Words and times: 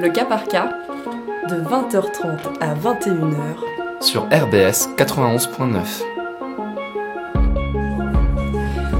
le 0.00 0.10
cas 0.10 0.26
par 0.26 0.44
cas, 0.44 0.68
de 1.48 1.56
20h30 1.56 2.58
à 2.60 2.74
21h 2.74 4.02
sur 4.02 4.24
RBS 4.24 4.88
91.9. 4.98 6.02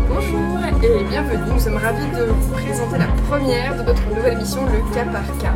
Bonjour 0.09 0.59
et 0.83 1.05
bienvenue, 1.05 1.53
nous 1.53 1.61
sommes 1.61 1.77
ravis 1.77 2.07
de 2.17 2.25
vous 2.25 2.53
présenter 2.53 2.99
la 2.99 3.09
première 3.29 3.77
de 3.77 3.83
notre 3.83 4.09
nouvelle 4.09 4.33
émission 4.35 4.63
Le 4.65 4.95
cas 4.95 5.05
par 5.05 5.39
cas. 5.39 5.55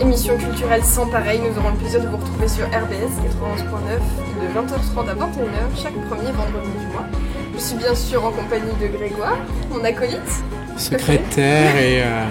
Émission 0.00 0.36
culturelle 0.36 0.82
sans 0.82 1.06
pareil, 1.06 1.40
nous 1.40 1.56
aurons 1.56 1.70
le 1.70 1.76
plaisir 1.76 2.02
de 2.02 2.08
vous 2.08 2.16
retrouver 2.16 2.48
sur 2.48 2.66
RBS 2.66 3.14
91.9 3.22 4.00
de 4.40 4.48
20h30 4.58 5.08
à 5.08 5.14
21h 5.14 5.82
chaque 5.82 5.94
premier 6.08 6.32
vendredi 6.32 6.70
du 6.80 6.86
mois. 6.88 7.06
Je 7.54 7.60
suis 7.60 7.76
bien 7.76 7.94
sûr 7.94 8.24
en 8.24 8.32
compagnie 8.32 8.72
de 8.80 8.88
Grégoire, 8.88 9.38
mon 9.70 9.84
acolyte. 9.84 10.42
Secrétaire 10.76 11.76
et 11.76 12.02
euh, 12.02 12.24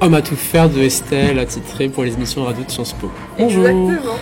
homme 0.00 0.14
à 0.14 0.22
tout 0.22 0.36
faire 0.36 0.68
de 0.68 0.80
Estelle, 0.80 1.38
attitré 1.38 1.88
pour 1.88 2.04
les 2.04 2.14
émissions 2.14 2.44
radio 2.44 2.64
de 2.64 2.70
Sciences 2.70 2.92
Po. 2.92 3.10
Exactement. 3.38 4.16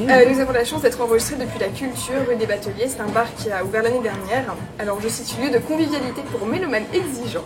Euh, 0.00 0.24
nous 0.30 0.40
avons 0.40 0.52
la 0.52 0.64
chance 0.64 0.82
d'être 0.82 1.00
enregistrés 1.00 1.36
depuis 1.36 1.58
la 1.58 1.68
culture 1.68 2.14
rue 2.28 2.36
des 2.36 2.46
Bateliers. 2.46 2.86
C'est 2.86 3.00
un 3.00 3.08
bar 3.08 3.26
qui 3.36 3.50
a 3.50 3.64
ouvert 3.64 3.82
l'année 3.82 4.00
dernière. 4.00 4.54
Alors 4.78 5.00
je 5.02 5.08
cite 5.08 5.36
lieu 5.42 5.50
de 5.50 5.58
convivialité 5.58 6.22
pour 6.32 6.46
mélomanes 6.46 6.86
exigeants. 6.94 7.44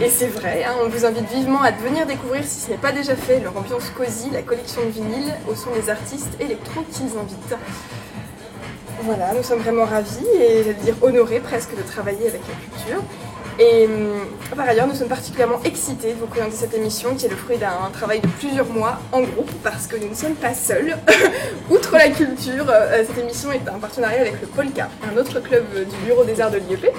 Et 0.00 0.08
c'est 0.08 0.28
vrai, 0.28 0.64
hein, 0.64 0.74
on 0.84 0.88
vous 0.88 1.04
invite 1.04 1.28
vivement 1.30 1.60
à 1.60 1.72
venir 1.72 2.06
découvrir, 2.06 2.44
si 2.44 2.60
ce 2.60 2.70
n'est 2.70 2.76
pas 2.76 2.92
déjà 2.92 3.16
fait, 3.16 3.40
leur 3.40 3.56
ambiance 3.56 3.90
cosy, 3.96 4.30
la 4.32 4.42
collection 4.42 4.80
de 4.86 4.90
vinyles 4.90 5.34
au 5.50 5.54
son 5.54 5.70
des 5.72 5.90
artistes 5.90 6.32
électro 6.40 6.82
qu'ils 6.90 7.18
invitent. 7.18 7.56
Voilà, 9.02 9.32
nous 9.34 9.42
sommes 9.42 9.60
vraiment 9.60 9.84
ravis 9.84 10.26
et 10.40 10.62
j'allais 10.64 10.74
dire 10.74 10.94
honorés 11.02 11.40
presque 11.40 11.76
de 11.76 11.82
travailler 11.82 12.28
avec 12.28 12.40
la 12.48 12.54
culture. 12.54 13.02
Et 13.58 13.86
hum, 13.86 14.20
par 14.56 14.68
ailleurs, 14.68 14.86
nous 14.86 14.94
sommes 14.94 15.08
particulièrement 15.08 15.60
excités 15.64 16.12
de 16.12 16.18
vous 16.18 16.26
présenter 16.26 16.54
cette 16.54 16.74
émission 16.74 17.14
qui 17.16 17.26
est 17.26 17.28
le 17.28 17.36
fruit 17.36 17.58
d'un 17.58 17.90
travail 17.92 18.20
de 18.20 18.28
plusieurs 18.28 18.68
mois 18.68 19.00
en 19.10 19.22
groupe 19.22 19.50
parce 19.64 19.88
que 19.88 19.96
nous 19.96 20.08
ne 20.08 20.14
sommes 20.14 20.36
pas 20.36 20.54
seuls. 20.54 20.96
Outre 21.70 21.92
la 21.94 22.08
culture, 22.10 22.66
euh, 22.68 23.04
cette 23.04 23.18
émission 23.18 23.50
est 23.50 23.68
un 23.68 23.78
partenariat 23.78 24.20
avec 24.20 24.40
le 24.40 24.46
Polka, 24.46 24.88
un 25.12 25.16
autre 25.18 25.40
club 25.40 25.64
du 25.74 25.96
Bureau 26.06 26.24
des 26.24 26.40
Arts 26.40 26.52
de 26.52 26.58
l'IEP. 26.58 26.92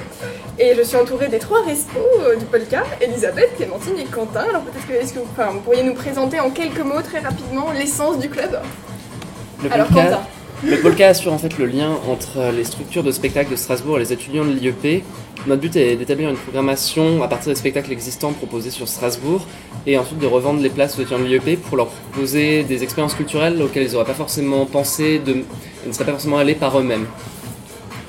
Et 0.57 0.75
je 0.75 0.81
suis 0.81 0.97
entourée 0.97 1.29
des 1.29 1.39
trois 1.39 1.63
respos 1.63 1.99
euh, 2.19 2.35
du 2.35 2.43
Polka, 2.45 2.83
Elisabeth, 2.99 3.55
Clémentine 3.55 3.97
et 3.97 4.05
Quentin. 4.05 4.41
Alors 4.49 4.63
peut-être 4.63 4.85
que, 4.85 4.93
est-ce 4.93 5.13
que 5.13 5.19
vous, 5.19 5.27
enfin, 5.31 5.51
vous 5.53 5.61
pourriez 5.61 5.83
nous 5.83 5.95
présenter 5.95 6.41
en 6.41 6.49
quelques 6.49 6.79
mots 6.79 7.01
très 7.01 7.19
rapidement 7.19 7.71
l'essence 7.71 8.19
du 8.19 8.29
club? 8.29 8.59
Le 9.63 9.71
Alors 9.71 9.87
Polka, 9.87 10.03
Quentin. 10.03 10.21
Le 10.63 10.77
Polka 10.77 11.07
assure 11.07 11.31
en 11.31 11.37
fait 11.37 11.57
le 11.57 11.65
lien 11.65 11.91
entre 12.09 12.51
les 12.55 12.63
structures 12.63 13.03
de 13.03 13.11
spectacle 13.11 13.51
de 13.51 13.55
Strasbourg 13.55 13.97
et 13.97 14.01
les 14.01 14.13
étudiants 14.13 14.43
de 14.43 14.51
l'IEP. 14.51 15.03
Notre 15.47 15.61
but 15.61 15.75
est 15.77 15.95
d'établir 15.95 16.29
une 16.29 16.35
programmation 16.35 17.23
à 17.23 17.29
partir 17.29 17.53
des 17.53 17.57
spectacles 17.57 17.93
existants 17.93 18.33
proposés 18.33 18.71
sur 18.71 18.87
Strasbourg 18.87 19.45
et 19.87 19.97
ensuite 19.97 20.19
de 20.19 20.27
revendre 20.27 20.61
les 20.61 20.69
places 20.69 20.97
aux 20.97 21.01
étudiants 21.01 21.19
de 21.19 21.25
l'IEP 21.25 21.61
pour 21.61 21.77
leur 21.77 21.87
proposer 21.87 22.63
des 22.63 22.83
expériences 22.83 23.13
culturelles 23.13 23.61
auxquelles 23.61 23.83
ils 23.83 23.93
n'auraient 23.93 24.05
pas 24.05 24.13
forcément 24.13 24.65
pensé, 24.65 25.19
de, 25.19 25.43
ils 25.85 25.87
ne 25.87 25.93
seraient 25.93 26.05
pas 26.05 26.11
forcément 26.11 26.37
allés 26.37 26.55
par 26.55 26.77
eux-mêmes. 26.77 27.05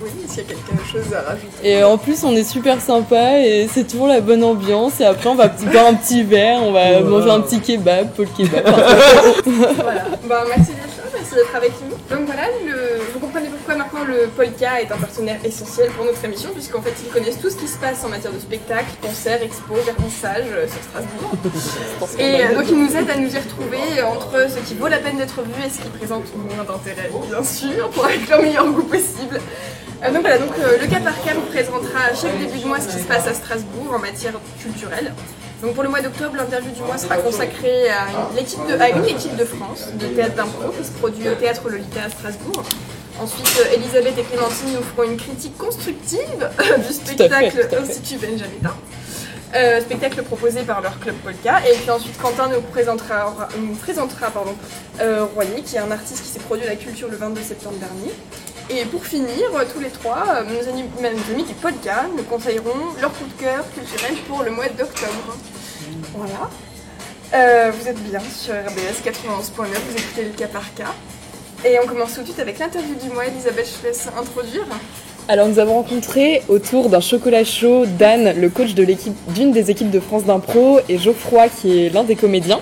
Oui, 0.02 0.08
qu'il 0.26 0.38
y 0.38 0.40
a 0.40 0.44
quelque 0.44 0.84
chose 0.90 1.14
à 1.14 1.20
rajouter 1.20 1.46
Et 1.62 1.84
en 1.84 1.98
plus, 1.98 2.24
on 2.24 2.34
est 2.34 2.44
super 2.44 2.80
sympa 2.80 3.38
et 3.38 3.68
c'est 3.70 3.86
toujours 3.86 4.08
la 4.08 4.20
bonne 4.20 4.42
ambiance. 4.42 4.98
Et 5.00 5.04
après, 5.04 5.28
on 5.28 5.34
va 5.34 5.48
boire 5.72 5.86
un 5.86 5.94
petit 5.94 6.24
verre, 6.24 6.60
on 6.62 6.72
va 6.72 7.00
manger 7.02 7.30
un 7.30 7.40
petit 7.42 7.60
kebab, 7.60 8.08
Paul 8.16 8.26
kebab. 8.36 8.64
Voilà. 9.44 10.04
Bah, 10.28 10.44
merci 10.48 10.72
avec 11.54 11.72
nous. 11.82 11.90
Donc 12.16 12.26
voilà, 12.26 12.46
le- 12.66 13.00
vous 13.12 13.20
comprenez 13.20 13.48
pourquoi 13.48 13.74
maintenant 13.76 14.04
le 14.04 14.26
Polka 14.28 14.80
est 14.82 14.90
un 14.92 14.96
partenaire 14.96 15.38
essentiel 15.44 15.90
pour 15.90 16.04
notre 16.04 16.24
émission, 16.24 16.50
puisqu'en 16.52 16.82
fait 16.82 16.92
ils 17.04 17.10
connaissent 17.10 17.38
tout 17.40 17.50
ce 17.50 17.56
qui 17.56 17.68
se 17.68 17.78
passe 17.78 18.04
en 18.04 18.08
matière 18.08 18.32
de 18.32 18.38
spectacle, 18.38 18.86
concerts, 19.00 19.42
expos, 19.42 19.78
vernissage 19.84 20.46
euh, 20.52 20.66
sur 20.66 20.82
Strasbourg. 20.82 21.32
Et 22.18 22.44
euh, 22.44 22.54
donc 22.54 22.64
ils 22.68 22.76
nous 22.82 22.96
aident 22.96 23.10
à 23.10 23.16
nous 23.16 23.34
y 23.34 23.38
retrouver 23.38 24.02
entre 24.02 24.48
ce 24.50 24.58
qui 24.66 24.74
vaut 24.74 24.88
la 24.88 24.98
peine 24.98 25.18
d'être 25.18 25.42
vu 25.42 25.52
et 25.64 25.70
ce 25.70 25.80
qui 25.82 25.88
présente 25.88 26.24
moins 26.36 26.64
d'intérêt, 26.64 27.10
bien 27.28 27.44
sûr, 27.44 27.88
pour 27.90 28.04
avec 28.06 28.28
le 28.28 28.42
meilleur 28.42 28.66
goût 28.70 28.82
possible. 28.82 29.40
Euh, 30.02 30.10
donc 30.12 30.22
voilà, 30.22 30.38
donc 30.38 30.52
euh, 30.58 30.78
le 30.80 30.86
cas 30.86 31.00
par 31.00 31.20
cas 31.22 31.34
vous 31.34 31.42
présentera 31.42 32.00
à 32.10 32.14
chaque 32.14 32.38
début 32.38 32.58
de 32.58 32.66
mois 32.66 32.80
ce 32.80 32.88
qui 32.88 32.98
se 33.02 33.06
passe 33.06 33.26
à 33.26 33.34
Strasbourg 33.34 33.92
en 33.94 33.98
matière 33.98 34.32
culturelle. 34.60 35.12
Donc 35.62 35.74
pour 35.74 35.82
le 35.82 35.90
mois 35.90 36.00
d'octobre, 36.00 36.36
l'interview 36.36 36.70
du 36.70 36.82
mois 36.82 36.96
sera 36.96 37.16
consacrée 37.18 37.90
à 37.90 38.06
une, 38.08 38.36
l'équipe 38.36 38.60
de, 38.66 38.80
à 38.80 38.88
une 38.90 39.04
équipe 39.04 39.36
de 39.36 39.44
France 39.44 39.88
de 39.94 40.06
théâtre 40.06 40.36
d'impro 40.36 40.70
qui 40.70 40.84
se 40.84 40.92
produit 40.92 41.28
au 41.28 41.34
théâtre 41.34 41.68
Lolita 41.68 42.04
à 42.04 42.10
Strasbourg. 42.10 42.62
Ensuite, 43.20 43.60
euh, 43.60 43.74
Elisabeth 43.74 44.16
et 44.18 44.22
Clémentine 44.22 44.72
nous 44.74 44.82
feront 44.82 45.02
une 45.02 45.18
critique 45.18 45.58
constructive 45.58 46.48
du 46.86 46.92
spectacle. 46.94 47.68
Institut 47.78 48.16
Benjamin. 48.16 48.74
Euh, 49.54 49.80
spectacle 49.80 50.22
proposé 50.22 50.62
par 50.62 50.80
leur 50.80 50.98
club 51.00 51.16
Polka. 51.16 51.60
Et 51.68 51.74
puis 51.74 51.90
ensuite, 51.90 52.16
Quentin 52.18 52.48
nous 52.48 52.60
présentera, 52.62 53.48
nous 53.58 53.74
présentera 53.74 54.30
pardon, 54.30 54.54
euh, 55.00 55.26
Royer, 55.34 55.62
qui 55.62 55.76
est 55.76 55.80
un 55.80 55.90
artiste 55.90 56.22
qui 56.22 56.28
s'est 56.28 56.38
produit 56.38 56.64
à 56.66 56.70
la 56.70 56.76
culture 56.76 57.08
le 57.10 57.16
22 57.16 57.42
septembre 57.42 57.76
dernier. 57.76 58.14
Et 58.72 58.84
pour 58.84 59.04
finir, 59.04 59.26
euh, 59.54 59.64
tous 59.72 59.80
les 59.80 59.88
trois, 59.88 60.24
euh, 60.28 60.42
nos, 60.44 60.68
amis, 60.68 60.84
nos 61.02 61.34
amis 61.34 61.44
du 61.44 61.54
Polka 61.54 62.06
nous 62.16 62.22
conseilleront 62.22 62.94
leur 63.00 63.12
coup 63.12 63.24
de 63.24 63.42
cœur 63.42 63.64
culturel 63.74 64.14
pour 64.28 64.44
le 64.44 64.52
mois 64.52 64.68
d'octobre. 64.68 65.36
Voilà. 66.14 66.50
Euh, 67.34 67.72
vous 67.76 67.88
êtes 67.88 67.98
bien 67.98 68.20
sur 68.20 68.54
RBS 68.54 69.02
91.9, 69.04 69.56
vous 69.56 69.96
écoutez 69.96 70.22
le 70.22 70.38
cas 70.38 70.46
par 70.46 70.72
cas. 70.74 70.94
Et 71.64 71.78
on 71.82 71.86
commence 71.86 72.14
tout 72.14 72.20
de 72.20 72.26
suite 72.26 72.38
avec 72.38 72.60
l'interview 72.60 72.94
du 72.94 73.08
mois. 73.08 73.26
Elisabeth, 73.26 73.66
je 73.66 73.80
te 73.80 73.86
laisse 73.88 74.08
introduire. 74.16 74.66
Alors, 75.26 75.48
nous 75.48 75.58
avons 75.58 75.74
rencontré 75.74 76.42
autour 76.48 76.90
d'un 76.90 77.00
chocolat 77.00 77.44
chaud 77.44 77.86
Dan, 77.86 78.34
le 78.40 78.50
coach 78.50 78.74
d'une 78.74 79.52
des 79.52 79.70
équipes 79.70 79.90
de 79.90 80.00
France 80.00 80.24
d'impro, 80.24 80.78
et 80.88 80.96
Geoffroy, 80.96 81.48
qui 81.48 81.86
est 81.86 81.88
l'un 81.90 82.04
des 82.04 82.16
comédiens. 82.16 82.60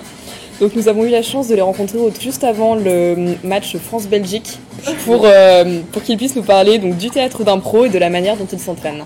Donc, 0.59 0.75
nous 0.75 0.89
avons 0.89 1.05
eu 1.05 1.09
la 1.09 1.21
chance 1.21 1.47
de 1.47 1.55
les 1.55 1.61
rencontrer 1.61 1.97
juste 2.19 2.43
avant 2.43 2.75
le 2.75 3.35
match 3.45 3.77
France-Belgique 3.77 4.59
pour, 5.05 5.21
euh, 5.23 5.79
pour 5.93 6.03
qu'ils 6.03 6.17
puissent 6.17 6.35
nous 6.35 6.43
parler 6.43 6.79
donc, 6.79 6.97
du 6.97 7.09
théâtre 7.09 7.45
d'impro 7.45 7.85
et 7.85 7.89
de 7.89 7.97
la 7.97 8.09
manière 8.09 8.35
dont 8.35 8.47
ils 8.51 8.59
s'entraînent. 8.59 9.05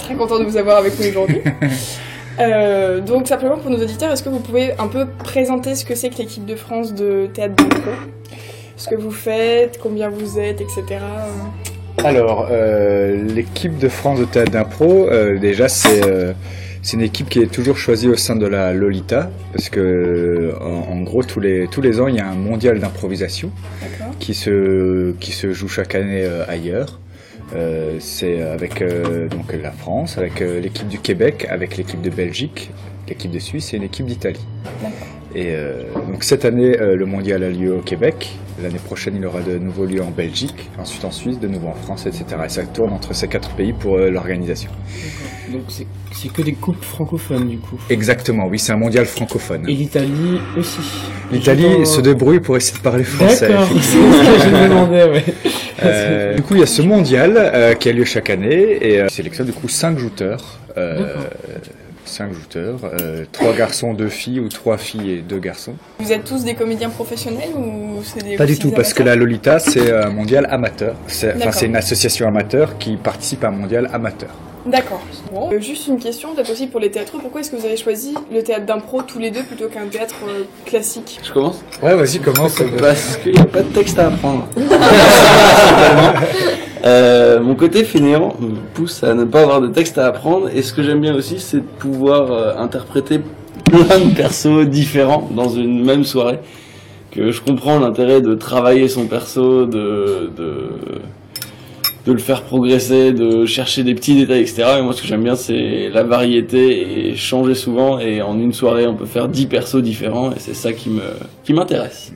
Très 0.00 0.14
content 0.14 0.40
de 0.40 0.44
vous 0.44 0.56
avoir 0.56 0.78
avec 0.78 0.98
nous 0.98 1.06
aujourd'hui. 1.06 1.40
Euh, 2.40 3.00
donc 3.00 3.26
simplement 3.26 3.56
pour 3.56 3.68
nos 3.68 3.82
auditeurs, 3.82 4.12
est-ce 4.12 4.22
que 4.22 4.28
vous 4.28 4.38
pouvez 4.38 4.70
un 4.78 4.86
peu 4.86 5.08
présenter 5.24 5.74
ce 5.74 5.84
que 5.84 5.96
c'est 5.96 6.08
que 6.08 6.18
l'équipe 6.18 6.46
de 6.46 6.54
France 6.54 6.94
de 6.94 7.26
théâtre 7.34 7.56
d'impro? 7.56 7.90
Ce 8.76 8.88
que 8.88 8.94
vous 8.94 9.10
faites, 9.10 9.80
combien 9.82 10.08
vous 10.08 10.38
êtes, 10.38 10.60
etc. 10.60 11.00
Alors, 12.04 12.46
euh, 12.48 13.24
l'équipe 13.24 13.76
de 13.76 13.88
France 13.88 14.20
de 14.20 14.24
théâtre 14.24 14.52
d'impro, 14.52 15.08
déjà, 15.40 15.68
c'est 15.68 16.00
c'est 16.82 16.96
une 16.96 17.02
équipe 17.02 17.28
qui 17.28 17.40
est 17.40 17.52
toujours 17.52 17.76
choisie 17.76 18.08
au 18.08 18.16
sein 18.16 18.36
de 18.36 18.46
la 18.46 18.72
Lolita, 18.72 19.30
parce 19.52 19.68
que 19.68 20.54
en, 20.60 20.92
en 20.92 21.00
gros, 21.02 21.22
tous 21.22 21.40
les, 21.40 21.68
tous 21.68 21.80
les 21.80 22.00
ans, 22.00 22.08
il 22.08 22.16
y 22.16 22.20
a 22.20 22.28
un 22.28 22.34
mondial 22.34 22.78
d'improvisation 22.80 23.50
qui 24.18 24.34
se, 24.34 25.12
qui 25.20 25.32
se 25.32 25.52
joue 25.52 25.68
chaque 25.68 25.94
année 25.94 26.24
euh, 26.24 26.44
ailleurs. 26.48 26.98
Euh, 27.54 27.96
c'est 27.98 28.42
avec 28.42 28.82
euh, 28.82 29.28
donc 29.28 29.52
la 29.52 29.72
France, 29.72 30.18
avec 30.18 30.42
euh, 30.42 30.60
l'équipe 30.60 30.88
du 30.88 30.98
Québec, 30.98 31.46
avec 31.48 31.76
l'équipe 31.76 32.02
de 32.02 32.10
Belgique, 32.10 32.70
l'équipe 33.08 33.30
de 33.30 33.38
Suisse 33.38 33.72
et 33.72 33.78
une 33.78 33.84
équipe 33.84 34.06
d'Italie. 34.06 34.46
Et 35.34 35.48
euh, 35.50 35.82
donc 36.10 36.24
cette 36.24 36.44
année, 36.44 36.78
euh, 36.80 36.96
le 36.96 37.06
mondial 37.06 37.42
a 37.44 37.50
lieu 37.50 37.74
au 37.74 37.80
Québec. 37.80 38.30
L'année 38.62 38.80
prochaine, 38.84 39.14
il 39.16 39.24
aura 39.26 39.40
de 39.40 39.56
nouveau 39.58 39.84
lieu 39.84 40.02
en 40.02 40.10
Belgique, 40.10 40.68
ensuite 40.78 41.04
en 41.04 41.10
Suisse, 41.12 41.38
de 41.38 41.46
nouveau 41.46 41.68
en 41.68 41.74
France, 41.74 42.06
etc. 42.06 42.24
Et 42.46 42.48
ça 42.48 42.62
tourne 42.64 42.92
entre 42.92 43.14
ces 43.14 43.28
quatre 43.28 43.50
pays 43.50 43.72
pour 43.72 43.96
euh, 43.98 44.10
l'organisation. 44.10 44.70
Donc 45.52 45.62
c'est- 45.68 45.86
que 46.34 46.42
des 46.42 46.54
coupes 46.54 46.82
francophones 46.82 47.48
du 47.48 47.58
coup. 47.58 47.78
Exactement, 47.90 48.46
oui, 48.48 48.58
c'est 48.58 48.72
un 48.72 48.76
mondial 48.76 49.06
francophone. 49.06 49.62
Et 49.68 49.72
l'Italie 49.74 50.40
aussi. 50.58 50.80
L'Italie 51.30 51.86
se 51.86 52.00
débrouille 52.00 52.40
pour 52.40 52.56
essayer 52.56 52.76
de 52.76 52.82
parler 52.82 53.04
français. 53.04 53.48
D'accord, 53.48 53.68
c'est 53.68 53.76
effectivement. 53.76 54.12
ce 54.12 54.34
que 54.34 54.50
je 54.50 54.56
me 54.62 54.68
demandais, 54.68 55.04
ouais. 55.04 55.24
Euh, 55.84 56.34
du 56.34 56.42
coup, 56.42 56.54
il 56.54 56.60
y 56.60 56.62
a 56.64 56.66
ce 56.66 56.82
mondial 56.82 57.34
euh, 57.36 57.74
qui 57.74 57.88
a 57.88 57.92
lieu 57.92 58.04
chaque 58.04 58.30
année 58.30 58.78
et 58.80 59.00
euh, 59.00 59.08
sélectionne 59.08 59.46
du 59.46 59.52
coup 59.52 59.68
cinq 59.68 59.96
jouteurs. 59.98 60.58
Euh. 60.76 61.14
Cinq 62.08 62.32
jouteurs, 62.32 62.80
euh, 63.00 63.24
trois 63.32 63.52
garçons, 63.52 63.94
deux 63.94 64.08
filles 64.08 64.40
ou 64.40 64.48
trois 64.48 64.78
filles 64.78 65.10
et 65.12 65.16
deux 65.18 65.38
garçons. 65.38 65.74
Vous 66.00 66.12
êtes 66.12 66.24
tous 66.24 66.44
des 66.44 66.54
comédiens 66.54 66.90
professionnels 66.90 67.50
ou 67.56 68.00
c'est 68.02 68.24
des 68.24 68.36
Pas 68.36 68.46
du 68.46 68.58
tout, 68.58 68.70
parce 68.70 68.92
que 68.94 69.02
la 69.02 69.14
Lolita, 69.16 69.58
c'est 69.58 69.92
un 69.92 70.10
mondial 70.10 70.46
amateur. 70.50 70.94
C'est 71.06 71.28
enfin, 71.28 71.38
D'accord. 71.38 71.54
c'est 71.54 71.66
une 71.66 71.76
association 71.76 72.26
amateur 72.28 72.78
qui 72.78 72.96
participe 72.96 73.44
à 73.44 73.48
un 73.48 73.52
mondial 73.52 73.88
amateur. 73.92 74.30
D'accord. 74.66 75.00
Bon. 75.32 75.50
Euh, 75.52 75.60
juste 75.60 75.86
une 75.86 75.98
question, 75.98 76.34
peut-être 76.34 76.50
aussi 76.50 76.66
pour 76.66 76.80
les 76.80 76.90
théâtreux. 76.90 77.20
Pourquoi 77.20 77.40
est-ce 77.40 77.50
que 77.50 77.56
vous 77.56 77.64
avez 77.64 77.76
choisi 77.76 78.14
le 78.32 78.42
théâtre 78.42 78.66
d'impro 78.66 79.02
tous 79.02 79.18
les 79.18 79.30
deux 79.30 79.42
plutôt 79.42 79.68
qu'un 79.68 79.86
théâtre 79.86 80.16
euh, 80.28 80.44
classique? 80.66 81.20
Je 81.22 81.32
commence? 81.32 81.62
Ouais, 81.82 81.94
vas-y, 81.94 82.18
commence. 82.18 82.60
Parce 82.78 83.16
qu'il 83.18 83.32
n'y 83.32 83.40
a 83.40 83.44
pas 83.44 83.62
de 83.62 83.68
texte 83.72 83.98
à 83.98 84.08
apprendre. 84.08 84.46
Euh, 86.84 87.40
mon 87.40 87.54
côté 87.54 87.84
fainéant 87.84 88.36
me 88.40 88.54
pousse 88.74 89.02
à 89.02 89.14
ne 89.14 89.24
pas 89.24 89.42
avoir 89.42 89.60
de 89.60 89.68
texte 89.68 89.98
à 89.98 90.06
apprendre 90.06 90.48
et 90.54 90.62
ce 90.62 90.72
que 90.72 90.82
j'aime 90.82 91.00
bien 91.00 91.14
aussi 91.14 91.40
c'est 91.40 91.58
de 91.58 91.62
pouvoir 91.78 92.30
euh, 92.30 92.56
interpréter 92.56 93.20
plein 93.64 93.98
de 93.98 94.14
persos 94.14 94.66
différents 94.68 95.28
dans 95.34 95.48
une 95.48 95.84
même 95.84 96.04
soirée 96.04 96.38
que 97.10 97.32
je 97.32 97.40
comprends 97.40 97.80
l'intérêt 97.80 98.20
de 98.20 98.34
travailler 98.34 98.88
son 98.88 99.06
perso 99.06 99.66
de, 99.66 100.30
de 100.36 100.70
de 102.08 102.12
le 102.14 102.18
faire 102.18 102.42
progresser, 102.42 103.12
de 103.12 103.44
chercher 103.44 103.84
des 103.84 103.94
petits 103.94 104.14
détails, 104.14 104.40
etc. 104.40 104.64
Et 104.78 104.82
moi, 104.82 104.94
ce 104.94 105.02
que 105.02 105.06
j'aime 105.06 105.22
bien, 105.22 105.36
c'est 105.36 105.90
la 105.92 106.04
variété 106.04 107.10
et 107.10 107.16
changer 107.16 107.54
souvent. 107.54 107.98
Et 107.98 108.22
en 108.22 108.40
une 108.40 108.54
soirée, 108.54 108.86
on 108.86 108.94
peut 108.94 109.04
faire 109.04 109.28
10 109.28 109.46
persos 109.46 109.82
différents, 109.82 110.32
et 110.32 110.38
c'est 110.38 110.54
ça 110.54 110.72
qui 110.72 110.88
me 110.88 111.02
qui 111.44 111.52
m'intéresse. 111.52 112.12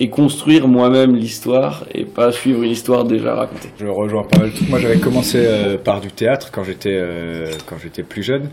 Et 0.00 0.10
construire 0.10 0.68
moi-même 0.68 1.16
l'histoire 1.16 1.84
et 1.92 2.04
pas 2.04 2.30
suivre 2.30 2.62
une 2.62 2.70
histoire 2.70 3.04
déjà 3.04 3.34
racontée. 3.34 3.70
Je 3.80 3.86
rejoins 3.86 4.22
pas 4.22 4.38
mal 4.38 4.52
tout. 4.52 4.64
Moi, 4.68 4.78
j'avais 4.78 4.98
commencé 4.98 5.38
euh, 5.44 5.76
par 5.76 6.00
du 6.00 6.12
théâtre 6.12 6.50
quand 6.52 6.62
j'étais 6.62 6.94
euh, 6.94 7.50
quand 7.66 7.78
j'étais 7.82 8.04
plus 8.04 8.22
jeune, 8.22 8.48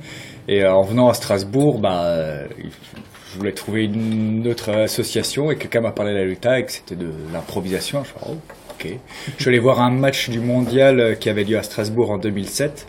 et 0.47 0.63
euh, 0.63 0.73
en 0.73 0.81
venant 0.81 1.07
à 1.07 1.13
Strasbourg, 1.13 1.77
bah, 1.77 2.47
je 2.57 3.37
voulais 3.37 3.51
trouver 3.51 3.83
une 3.83 4.47
autre 4.47 4.71
association 4.71 5.51
et 5.51 5.57
quelqu'un 5.57 5.81
m'a 5.81 5.91
parlé 5.91 6.13
de 6.13 6.17
la 6.17 6.25
luta 6.25 6.59
et 6.59 6.65
que 6.65 6.71
c'était 6.71 6.95
de 6.95 7.09
l'improvisation. 7.31 8.03
Je 8.03 8.09
fais, 8.09 8.25
oh, 8.27 8.37
ok. 8.71 8.87
Je 9.37 9.41
suis 9.41 9.49
allé 9.49 9.59
voir 9.59 9.81
un 9.81 9.91
match 9.91 10.31
du 10.31 10.39
mondial 10.39 11.17
qui 11.19 11.29
avait 11.29 11.43
lieu 11.43 11.59
à 11.59 11.63
Strasbourg 11.63 12.09
en 12.09 12.17
2007. 12.17 12.87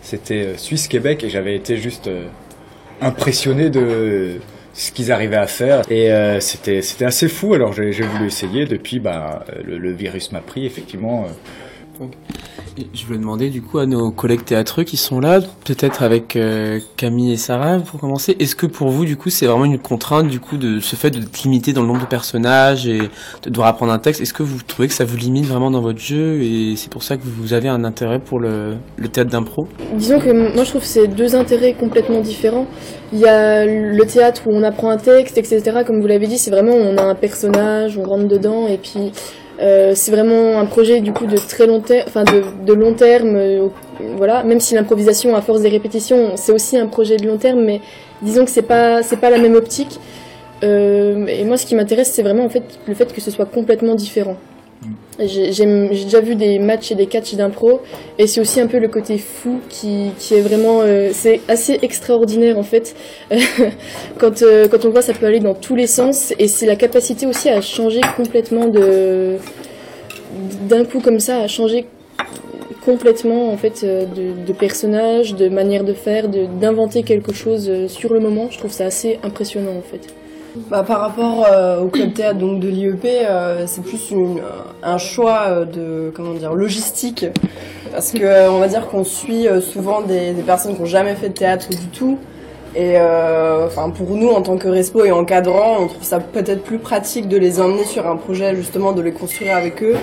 C'était 0.00 0.56
Suisse-Québec 0.56 1.24
et 1.24 1.28
j'avais 1.28 1.56
été 1.56 1.76
juste 1.76 2.08
impressionné 3.02 3.68
de 3.68 4.40
ce 4.72 4.92
qu'ils 4.92 5.12
arrivaient 5.12 5.36
à 5.36 5.46
faire. 5.46 5.82
Et 5.90 6.10
euh, 6.10 6.40
c'était 6.40 6.82
c'était 6.82 7.04
assez 7.04 7.28
fou. 7.28 7.54
Alors 7.54 7.72
j'ai 7.72 7.90
voulu 7.92 8.26
essayer. 8.26 8.66
Depuis 8.66 9.00
bah 9.00 9.44
le, 9.64 9.78
le 9.78 9.92
virus 9.92 10.32
m'a 10.32 10.40
pris 10.40 10.66
effectivement 10.66 11.26
euh, 12.00 12.04
Je 12.94 13.04
voulais 13.06 13.18
demander 13.18 13.50
du 13.50 13.60
coup 13.60 13.78
à 13.78 13.86
nos 13.86 14.10
collègues 14.10 14.44
théâtreux 14.44 14.84
qui 14.84 14.96
sont 14.96 15.20
là, 15.20 15.40
peut-être 15.64 16.02
avec 16.02 16.36
euh, 16.36 16.80
Camille 16.96 17.32
et 17.32 17.36
Sarah 17.36 17.78
pour 17.78 18.00
commencer. 18.00 18.34
Est-ce 18.38 18.56
que 18.56 18.66
pour 18.66 18.88
vous 18.88 19.04
du 19.04 19.16
coup 19.16 19.28
c'est 19.28 19.46
vraiment 19.46 19.66
une 19.66 19.78
contrainte 19.78 20.28
du 20.28 20.40
coup 20.40 20.56
de 20.56 20.80
ce 20.80 20.96
fait 20.96 21.10
de 21.10 21.20
te 21.20 21.42
limiter 21.42 21.72
dans 21.72 21.82
le 21.82 21.88
nombre 21.88 22.00
de 22.00 22.06
personnages 22.06 22.86
et 22.86 22.98
de 23.42 23.50
devoir 23.50 23.68
apprendre 23.68 23.92
un 23.92 23.98
texte? 23.98 24.22
Est-ce 24.22 24.32
que 24.32 24.42
vous 24.42 24.62
trouvez 24.66 24.88
que 24.88 24.94
ça 24.94 25.04
vous 25.04 25.16
limite 25.16 25.44
vraiment 25.44 25.70
dans 25.70 25.82
votre 25.82 25.98
jeu 25.98 26.42
et 26.42 26.74
c'est 26.76 26.90
pour 26.90 27.02
ça 27.02 27.16
que 27.16 27.22
vous 27.24 27.52
avez 27.52 27.68
un 27.68 27.84
intérêt 27.84 28.20
pour 28.20 28.40
le, 28.40 28.76
le 28.96 29.08
théâtre 29.08 29.30
d'impro? 29.30 29.66
Disons 29.94 30.18
que 30.18 30.30
moi 30.54 30.64
je 30.64 30.70
trouve 30.70 30.82
que 30.82 30.88
c'est 30.88 31.08
deux 31.08 31.36
intérêts 31.36 31.74
complètement 31.74 32.20
différents. 32.20 32.66
Il 33.12 33.18
y 33.18 33.26
a 33.26 33.66
le 33.66 34.04
théâtre 34.06 34.42
où 34.46 34.50
on 34.50 34.62
apprend 34.62 34.88
un 34.88 34.96
texte, 34.96 35.36
etc. 35.36 35.82
Comme 35.86 36.00
vous 36.00 36.06
l'avez 36.06 36.26
dit, 36.26 36.38
c'est 36.38 36.50
vraiment 36.50 36.72
on 36.72 36.96
a 36.96 37.02
un 37.02 37.14
personnage, 37.14 37.98
on 37.98 38.04
rentre 38.04 38.28
dedans 38.28 38.66
et 38.66 38.78
puis 38.78 39.12
euh, 39.62 39.92
c'est 39.94 40.10
vraiment 40.10 40.58
un 40.58 40.66
projet 40.66 41.00
de 41.00 42.72
long 42.72 42.94
terme. 42.94 43.36
euh, 43.36 43.68
voilà, 44.16 44.42
même 44.42 44.58
si 44.58 44.74
l'improvisation 44.74 45.36
à 45.36 45.42
force 45.42 45.62
des 45.62 45.68
répétitions, 45.68 46.32
c'est 46.36 46.52
aussi 46.52 46.76
un 46.76 46.86
projet 46.86 47.16
de 47.16 47.26
long 47.26 47.36
terme, 47.36 47.62
mais 47.62 47.80
disons 48.22 48.44
que 48.44 48.50
c'est 48.50 48.62
pas 48.62 49.02
c'est 49.02 49.18
pas 49.18 49.30
la 49.30 49.38
même 49.38 49.54
optique. 49.54 50.00
Euh, 50.64 51.26
et 51.26 51.44
moi, 51.44 51.56
ce 51.56 51.66
qui 51.66 51.74
m'intéresse, 51.74 52.12
c'est 52.12 52.22
vraiment 52.22 52.44
en 52.44 52.48
fait 52.48 52.64
le 52.86 52.94
fait 52.94 53.12
que 53.12 53.20
ce 53.20 53.30
soit 53.30 53.46
complètement 53.46 53.94
différent. 53.94 54.36
J'ai 55.18 55.48
déjà 55.48 56.20
vu 56.20 56.34
des 56.34 56.58
matchs 56.58 56.90
et 56.90 56.94
des 56.94 57.06
catchs 57.06 57.34
d'impro, 57.34 57.80
et 58.18 58.26
c'est 58.26 58.40
aussi 58.40 58.60
un 58.60 58.66
peu 58.66 58.78
le 58.78 58.88
côté 58.88 59.18
fou 59.18 59.60
qui, 59.68 60.10
qui 60.18 60.34
est 60.34 60.40
vraiment, 60.40 60.80
euh, 60.80 61.10
c'est 61.12 61.40
assez 61.48 61.78
extraordinaire 61.82 62.58
en 62.58 62.62
fait. 62.62 62.94
quand 64.18 64.42
euh, 64.42 64.68
quand 64.68 64.86
on 64.86 64.90
voit, 64.90 65.02
ça 65.02 65.12
peut 65.12 65.26
aller 65.26 65.40
dans 65.40 65.54
tous 65.54 65.76
les 65.76 65.86
sens, 65.86 66.32
et 66.38 66.48
c'est 66.48 66.66
la 66.66 66.76
capacité 66.76 67.26
aussi 67.26 67.50
à 67.50 67.60
changer 67.60 68.00
complètement 68.16 68.68
de 68.68 69.36
d'un 70.66 70.84
coup 70.86 71.00
comme 71.00 71.20
ça, 71.20 71.40
à 71.40 71.46
changer 71.46 71.86
complètement 72.84 73.52
en 73.52 73.56
fait 73.56 73.82
euh, 73.84 74.04
de, 74.06 74.46
de 74.46 74.52
personnage, 74.52 75.34
de 75.34 75.48
manière 75.48 75.84
de 75.84 75.92
faire, 75.92 76.28
d'inventer 76.28 77.02
quelque 77.02 77.32
chose 77.32 77.68
euh, 77.68 77.88
sur 77.88 78.12
le 78.12 78.20
moment. 78.20 78.48
Je 78.50 78.58
trouve 78.58 78.72
ça 78.72 78.86
assez 78.86 79.18
impressionnant 79.22 79.76
en 79.76 79.82
fait. 79.82 80.12
Bah, 80.68 80.82
par 80.82 81.00
rapport 81.00 81.46
euh, 81.50 81.80
au 81.80 81.88
club 81.88 82.12
théâtre 82.12 82.38
donc 82.38 82.60
de 82.60 82.68
l'IEP, 82.68 83.04
euh, 83.04 83.64
c'est 83.66 83.82
plus 83.82 84.10
une, 84.10 84.40
un 84.82 84.98
choix 84.98 85.44
euh, 85.48 85.64
de 85.64 86.12
comment 86.14 86.34
dire 86.34 86.52
logistique. 86.54 87.26
Parce 87.90 88.12
que 88.12 88.22
euh, 88.22 88.50
on 88.50 88.58
va 88.58 88.68
dire 88.68 88.88
qu'on 88.88 89.04
suit 89.04 89.48
euh, 89.48 89.60
souvent 89.60 90.02
des, 90.02 90.32
personnes 90.44 90.74
qui 90.74 90.82
ont 90.82 90.86
jamais 90.86 91.14
fait 91.14 91.30
de 91.30 91.34
théâtre 91.34 91.70
du 91.70 91.86
tout. 91.88 92.18
Et 92.74 92.94
euh, 92.96 93.66
enfin 93.66 93.90
pour 93.90 94.10
nous 94.10 94.28
en 94.28 94.42
tant 94.42 94.56
que 94.56 94.68
respo 94.68 95.04
et 95.04 95.12
encadrant, 95.12 95.76
on 95.80 95.88
trouve 95.88 96.02
ça 96.02 96.20
peut-être 96.20 96.62
plus 96.62 96.78
pratique 96.78 97.28
de 97.28 97.36
les 97.36 97.60
emmener 97.60 97.84
sur 97.84 98.06
un 98.06 98.16
projet 98.16 98.56
justement 98.56 98.92
de 98.92 99.02
les 99.02 99.12
construire 99.12 99.56
avec 99.56 99.82
eux 99.82 99.96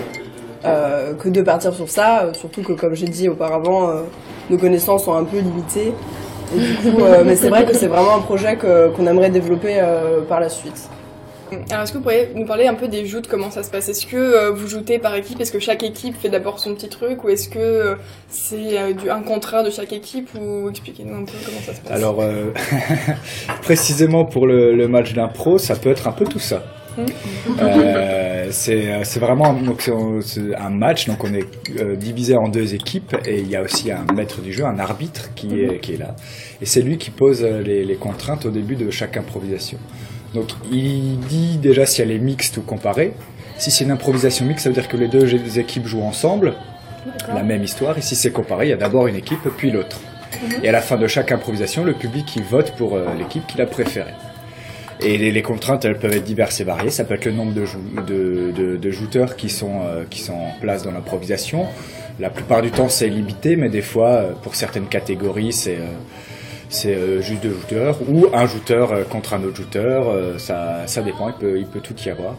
euh, 0.64 1.14
que 1.14 1.30
de 1.30 1.40
partir 1.40 1.72
sur 1.72 1.88
ça, 1.88 2.24
euh, 2.24 2.34
surtout 2.34 2.62
que 2.62 2.72
comme 2.72 2.94
j'ai 2.94 3.08
dit 3.08 3.30
auparavant, 3.30 3.88
euh, 3.88 4.02
nos 4.50 4.58
connaissances 4.58 5.04
sont 5.04 5.14
un 5.14 5.24
peu 5.24 5.38
limitées. 5.38 5.94
Et 6.54 6.58
du 6.58 6.74
coup, 6.76 7.02
euh, 7.02 7.22
mais 7.24 7.36
c'est 7.36 7.48
vrai 7.48 7.64
que 7.64 7.74
c'est 7.74 7.86
vraiment 7.86 8.16
un 8.16 8.20
projet 8.20 8.56
qu'on 8.56 9.06
aimerait 9.06 9.30
développer 9.30 9.78
euh, 9.80 10.22
par 10.22 10.40
la 10.40 10.48
suite. 10.48 10.88
Alors, 11.70 11.82
est-ce 11.82 11.92
que 11.92 11.98
vous 11.98 12.02
pourriez 12.02 12.28
nous 12.34 12.46
parler 12.46 12.66
un 12.66 12.74
peu 12.74 12.88
des 12.88 13.06
joutes, 13.06 13.26
comment 13.26 13.50
ça 13.50 13.62
se 13.62 13.70
passe? 13.70 13.88
Est-ce 13.88 14.06
que 14.06 14.16
euh, 14.16 14.50
vous 14.50 14.68
joutez 14.68 14.98
par 14.98 15.14
équipe? 15.14 15.40
Est-ce 15.40 15.52
que 15.52 15.58
chaque 15.58 15.82
équipe 15.82 16.14
fait 16.20 16.28
d'abord 16.28 16.58
son 16.58 16.74
petit 16.74 16.88
truc? 16.88 17.24
Ou 17.24 17.28
est-ce 17.30 17.48
que 17.48 17.58
euh, 17.58 17.94
c'est 18.28 18.78
euh, 18.78 18.92
du 18.92 19.10
un 19.10 19.20
contre 19.20 19.54
un 19.54 19.62
de 19.62 19.70
chaque 19.70 19.92
équipe? 19.92 20.28
Ou 20.40 20.68
expliquez-nous 20.68 21.14
un 21.14 21.24
peu 21.24 21.32
comment 21.44 21.60
ça 21.60 21.74
se 21.74 21.80
passe. 21.80 21.92
Alors, 21.92 22.20
euh, 22.20 22.52
précisément 23.62 24.24
pour 24.24 24.46
le, 24.46 24.74
le 24.74 24.88
match 24.88 25.12
d'impro, 25.12 25.58
ça 25.58 25.76
peut 25.76 25.90
être 25.90 26.06
un 26.06 26.12
peu 26.12 26.24
tout 26.24 26.38
ça. 26.38 26.62
Euh, 27.60 28.48
c'est 28.50 29.04
c'est 29.04 29.20
vraiment 29.20 29.52
donc 29.54 29.88
un- 29.90 30.70
match, 30.70 31.06
donc 31.06 31.22
on 31.24 31.32
est 31.34 31.46
euh, 31.80 31.96
divisé 31.96 32.36
en 32.36 32.48
deux 32.48 32.74
équipes 32.74 33.16
et 33.26 33.38
il 33.40 33.48
y 33.48 33.56
a 33.56 33.62
aussi 33.62 33.90
un 33.92 34.04
maître 34.14 34.40
du 34.40 34.52
jeu, 34.52 34.64
un 34.64 34.78
arbitre 34.78 35.30
qui 35.34 35.60
est, 35.60 35.80
qui 35.80 35.94
est 35.94 35.98
là. 35.98 36.14
Et 36.60 36.66
c'est 36.66 36.82
lui 36.82 36.98
qui 36.98 37.10
pose 37.10 37.42
euh, 37.44 37.62
les, 37.62 37.84
les 37.84 37.96
contraintes 37.96 38.46
au 38.46 38.50
début 38.50 38.76
de 38.76 38.90
chaque 38.90 39.16
improvisation. 39.16 39.78
Donc 40.34 40.48
il 40.70 41.18
dit 41.20 41.58
déjà 41.58 41.86
si 41.86 42.02
elle 42.02 42.10
est 42.10 42.18
mixte 42.18 42.56
ou 42.58 42.62
comparée. 42.62 43.12
Si 43.58 43.70
c'est 43.70 43.84
une 43.84 43.90
improvisation 43.90 44.46
mixte, 44.46 44.64
ça 44.64 44.70
veut 44.70 44.74
dire 44.74 44.88
que 44.88 44.96
les 44.96 45.08
deux 45.08 45.58
équipes 45.58 45.86
jouent 45.86 46.02
ensemble, 46.02 46.54
la 47.28 47.42
même 47.42 47.62
histoire. 47.62 47.98
Et 47.98 48.00
si 48.02 48.14
c'est 48.16 48.30
comparé, 48.30 48.66
il 48.66 48.70
y 48.70 48.72
a 48.72 48.76
d'abord 48.76 49.06
une 49.06 49.16
équipe 49.16 49.46
puis 49.56 49.70
l'autre. 49.70 50.00
Et 50.62 50.68
à 50.68 50.72
la 50.72 50.80
fin 50.80 50.96
de 50.96 51.06
chaque 51.06 51.32
improvisation, 51.32 51.84
le 51.84 51.92
public 51.92 52.36
il 52.36 52.42
vote 52.42 52.72
pour 52.76 52.94
euh, 52.94 53.06
l'équipe 53.18 53.46
qu'il 53.46 53.60
a 53.60 53.66
préférée. 53.66 54.14
Et 55.02 55.18
les, 55.18 55.42
contraintes, 55.42 55.84
elles 55.84 55.98
peuvent 55.98 56.12
être 56.12 56.24
diverses 56.24 56.60
et 56.60 56.64
variées. 56.64 56.90
Ça 56.90 57.04
peut 57.04 57.14
être 57.14 57.24
le 57.24 57.32
nombre 57.32 57.52
de, 57.54 57.64
jou- 57.64 57.78
qui 59.36 59.48
sont, 59.48 59.80
euh, 59.84 60.04
qui 60.08 60.20
sont 60.20 60.34
en 60.34 60.52
place 60.60 60.82
dans 60.82 60.90
l'improvisation. 60.92 61.66
La 62.18 62.30
plupart 62.30 62.60
du 62.62 62.70
temps, 62.70 62.88
c'est 62.88 63.08
limité, 63.08 63.56
mais 63.56 63.68
des 63.70 63.82
fois, 63.82 64.08
euh, 64.08 64.32
pour 64.42 64.54
certaines 64.54 64.86
catégories, 64.86 65.52
c'est 65.52 65.76
euh, 65.76 65.86
c'est 66.72 67.20
juste 67.20 67.42
deux 67.42 67.50
jouteurs 67.50 67.98
ou 68.08 68.26
un 68.32 68.46
jouteur 68.46 69.08
contre 69.08 69.34
un 69.34 69.42
autre 69.42 69.56
jouteur. 69.56 70.04
ça, 70.38 70.84
ça 70.86 71.02
dépend. 71.02 71.28
Il 71.30 71.34
peut, 71.34 71.58
il 71.58 71.66
peut 71.66 71.80
tout 71.80 71.96
y 72.06 72.10
avoir. 72.10 72.36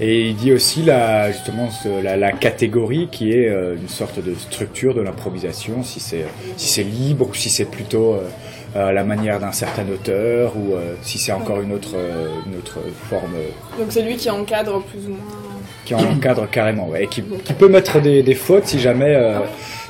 Et 0.00 0.28
il 0.28 0.36
dit 0.36 0.52
aussi 0.52 0.84
la, 0.84 1.32
justement 1.32 1.68
la, 2.04 2.16
la 2.16 2.30
catégorie 2.30 3.08
qui 3.10 3.32
est 3.32 3.48
une 3.48 3.88
sorte 3.88 4.24
de 4.24 4.34
structure 4.36 4.94
de 4.94 5.00
l'improvisation, 5.00 5.82
si 5.82 5.98
c'est 5.98 6.26
si 6.56 6.68
c'est 6.68 6.84
libre 6.84 7.28
ou 7.28 7.34
si 7.34 7.50
c'est 7.50 7.64
plutôt 7.64 8.20
à 8.74 8.92
la 8.92 9.04
manière 9.04 9.38
d'un 9.40 9.52
certain 9.52 9.84
auteur 9.92 10.52
ou 10.56 10.74
euh, 10.74 10.94
si 11.02 11.18
c'est 11.18 11.32
encore 11.32 11.60
une 11.60 11.72
autre 11.72 11.90
euh, 11.94 12.28
une 12.46 12.56
autre 12.58 12.78
forme 13.10 13.34
euh, 13.36 13.78
Donc 13.78 13.88
c'est 13.90 14.02
lui 14.02 14.16
qui 14.16 14.30
encadre 14.30 14.80
plus 14.82 15.00
ou 15.06 15.10
moins. 15.10 15.18
qui 15.84 15.94
en 15.94 15.98
encadre 16.10 16.48
carrément, 16.50 16.88
ouais, 16.88 17.04
et 17.04 17.06
qui, 17.08 17.22
qui 17.22 17.52
peut 17.52 17.68
mettre 17.68 18.00
des, 18.00 18.22
des 18.22 18.34
fautes 18.34 18.66
si 18.66 18.78
jamais 18.78 19.14
euh, 19.14 19.40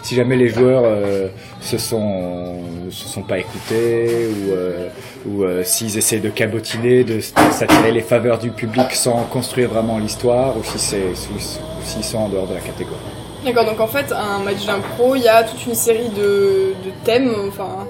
si 0.03 0.17
jamais 0.17 0.37
les 0.37 0.49
joueurs 0.49 0.83
euh, 0.85 1.29
se 1.61 1.79
sont 1.79 2.57
se 2.91 3.09
sont 3.09 3.23
pas 3.23 3.39
écoutés 3.39 4.29
ou 4.29 4.51
euh, 4.53 4.89
ou 5.27 5.45
euh, 5.45 5.62
s'ils 5.62 5.97
essaient 5.97 6.19
de 6.19 6.29
cabotiner, 6.31 7.05
de, 7.05 7.15
de 7.17 7.21
s'attirer 7.53 7.93
les 7.93 8.01
faveurs 8.01 8.39
du 8.39 8.51
public 8.51 8.87
sans 8.93 9.23
construire 9.31 9.69
vraiment 9.71 9.99
l'histoire 9.99 10.57
ou 10.59 10.65
si 10.65 10.79
c'est 10.79 11.05
ou 11.33 11.37
s- 11.37 11.61
ou 11.62 11.85
s'ils 11.85 12.03
sont 12.05 12.19
en 12.19 12.29
dehors 12.29 12.49
de 12.49 12.55
la 12.55 12.61
catégorie. 12.61 12.97
D'accord, 13.45 13.65
donc 13.65 13.81
en 13.81 13.89
fait, 13.89 14.12
un 14.12 14.39
match 14.45 14.65
d'impro, 14.67 15.17
il 15.17 15.23
y 15.23 15.29
a 15.29 15.43
toute 15.43 15.67
une 15.67 15.75
série 15.75 16.09
de, 16.11 16.75
de 16.85 16.91
thèmes, 17.05 17.33
enfin, 17.49 17.89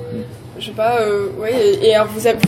je 0.63 0.67
sais 0.69 0.73
pas, 0.73 1.01
euh, 1.01 1.27
ouais, 1.41 1.53
et, 1.83 1.89
et 1.89 1.95
alors 1.97 2.07
vous, 2.15 2.25
avez- 2.27 2.39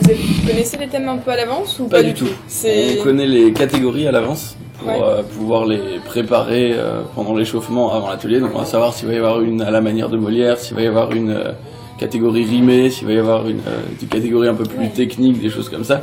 connaissez 0.47 0.77
les 0.77 0.87
thèmes 0.87 1.09
un 1.09 1.17
peu 1.17 1.31
à 1.31 1.35
l'avance 1.35 1.77
ou 1.79 1.85
pas, 1.87 1.97
Pas 1.97 2.03
du 2.03 2.13
tout. 2.13 2.27
On 2.29 3.03
connaît 3.03 3.27
les 3.27 3.51
catégories 3.51 4.07
à 4.07 4.11
l'avance 4.13 4.55
pour 4.79 4.87
Ouais. 4.87 4.99
euh, 5.03 5.21
pouvoir 5.23 5.65
les 5.65 5.79
préparer 6.05 6.73
euh, 6.73 7.01
pendant 7.13 7.35
l'échauffement 7.35 7.93
avant 7.93 8.09
l'atelier. 8.09 8.39
Donc 8.39 8.51
on 8.55 8.59
va 8.59 8.65
savoir 8.65 8.93
s'il 8.93 9.07
va 9.07 9.13
y 9.13 9.17
avoir 9.17 9.41
une 9.41 9.61
à 9.61 9.69
la 9.71 9.81
manière 9.81 10.09
de 10.09 10.17
Molière, 10.17 10.57
s'il 10.59 10.75
va 10.77 10.83
y 10.83 10.87
avoir 10.87 11.11
une 11.11 11.31
euh, 11.31 11.51
catégorie 11.99 12.45
rimée, 12.45 12.89
s'il 12.89 13.07
va 13.07 13.13
y 13.13 13.17
avoir 13.19 13.47
une, 13.47 13.59
des 13.99 14.05
catégories 14.05 14.47
un 14.47 14.53
peu 14.53 14.63
plus 14.65 14.89
techniques, 14.91 15.41
des 15.41 15.49
choses 15.49 15.69
comme 15.69 15.83
ça. 15.83 16.01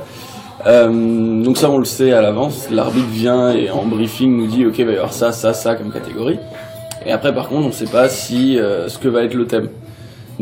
Donc 0.67 1.57
ça 1.59 1.71
on 1.71 1.79
le 1.79 1.85
sait 1.85 2.13
à 2.13 2.21
l'avance. 2.23 2.69
L'arbitre 2.71 3.09
vient 3.11 3.51
et 3.53 3.71
en 3.71 3.85
briefing 3.85 4.37
nous 4.37 4.47
dit 4.47 4.65
ok 4.67 4.79
il 4.79 4.87
va 4.87 4.93
y 4.93 4.97
avoir 4.97 5.13
ça, 5.13 5.33
ça, 5.33 5.53
ça 5.55 5.75
comme 5.75 5.91
catégorie. 5.93 6.39
Et 7.05 7.11
après 7.13 7.35
par 7.35 7.49
contre 7.49 7.67
on 7.69 7.73
sait 7.73 7.87
pas 7.87 8.09
si 8.09 8.59
ce 8.87 8.97
que 8.99 9.09
va 9.09 9.23
être 9.25 9.35
le 9.35 9.47
thème. 9.47 9.69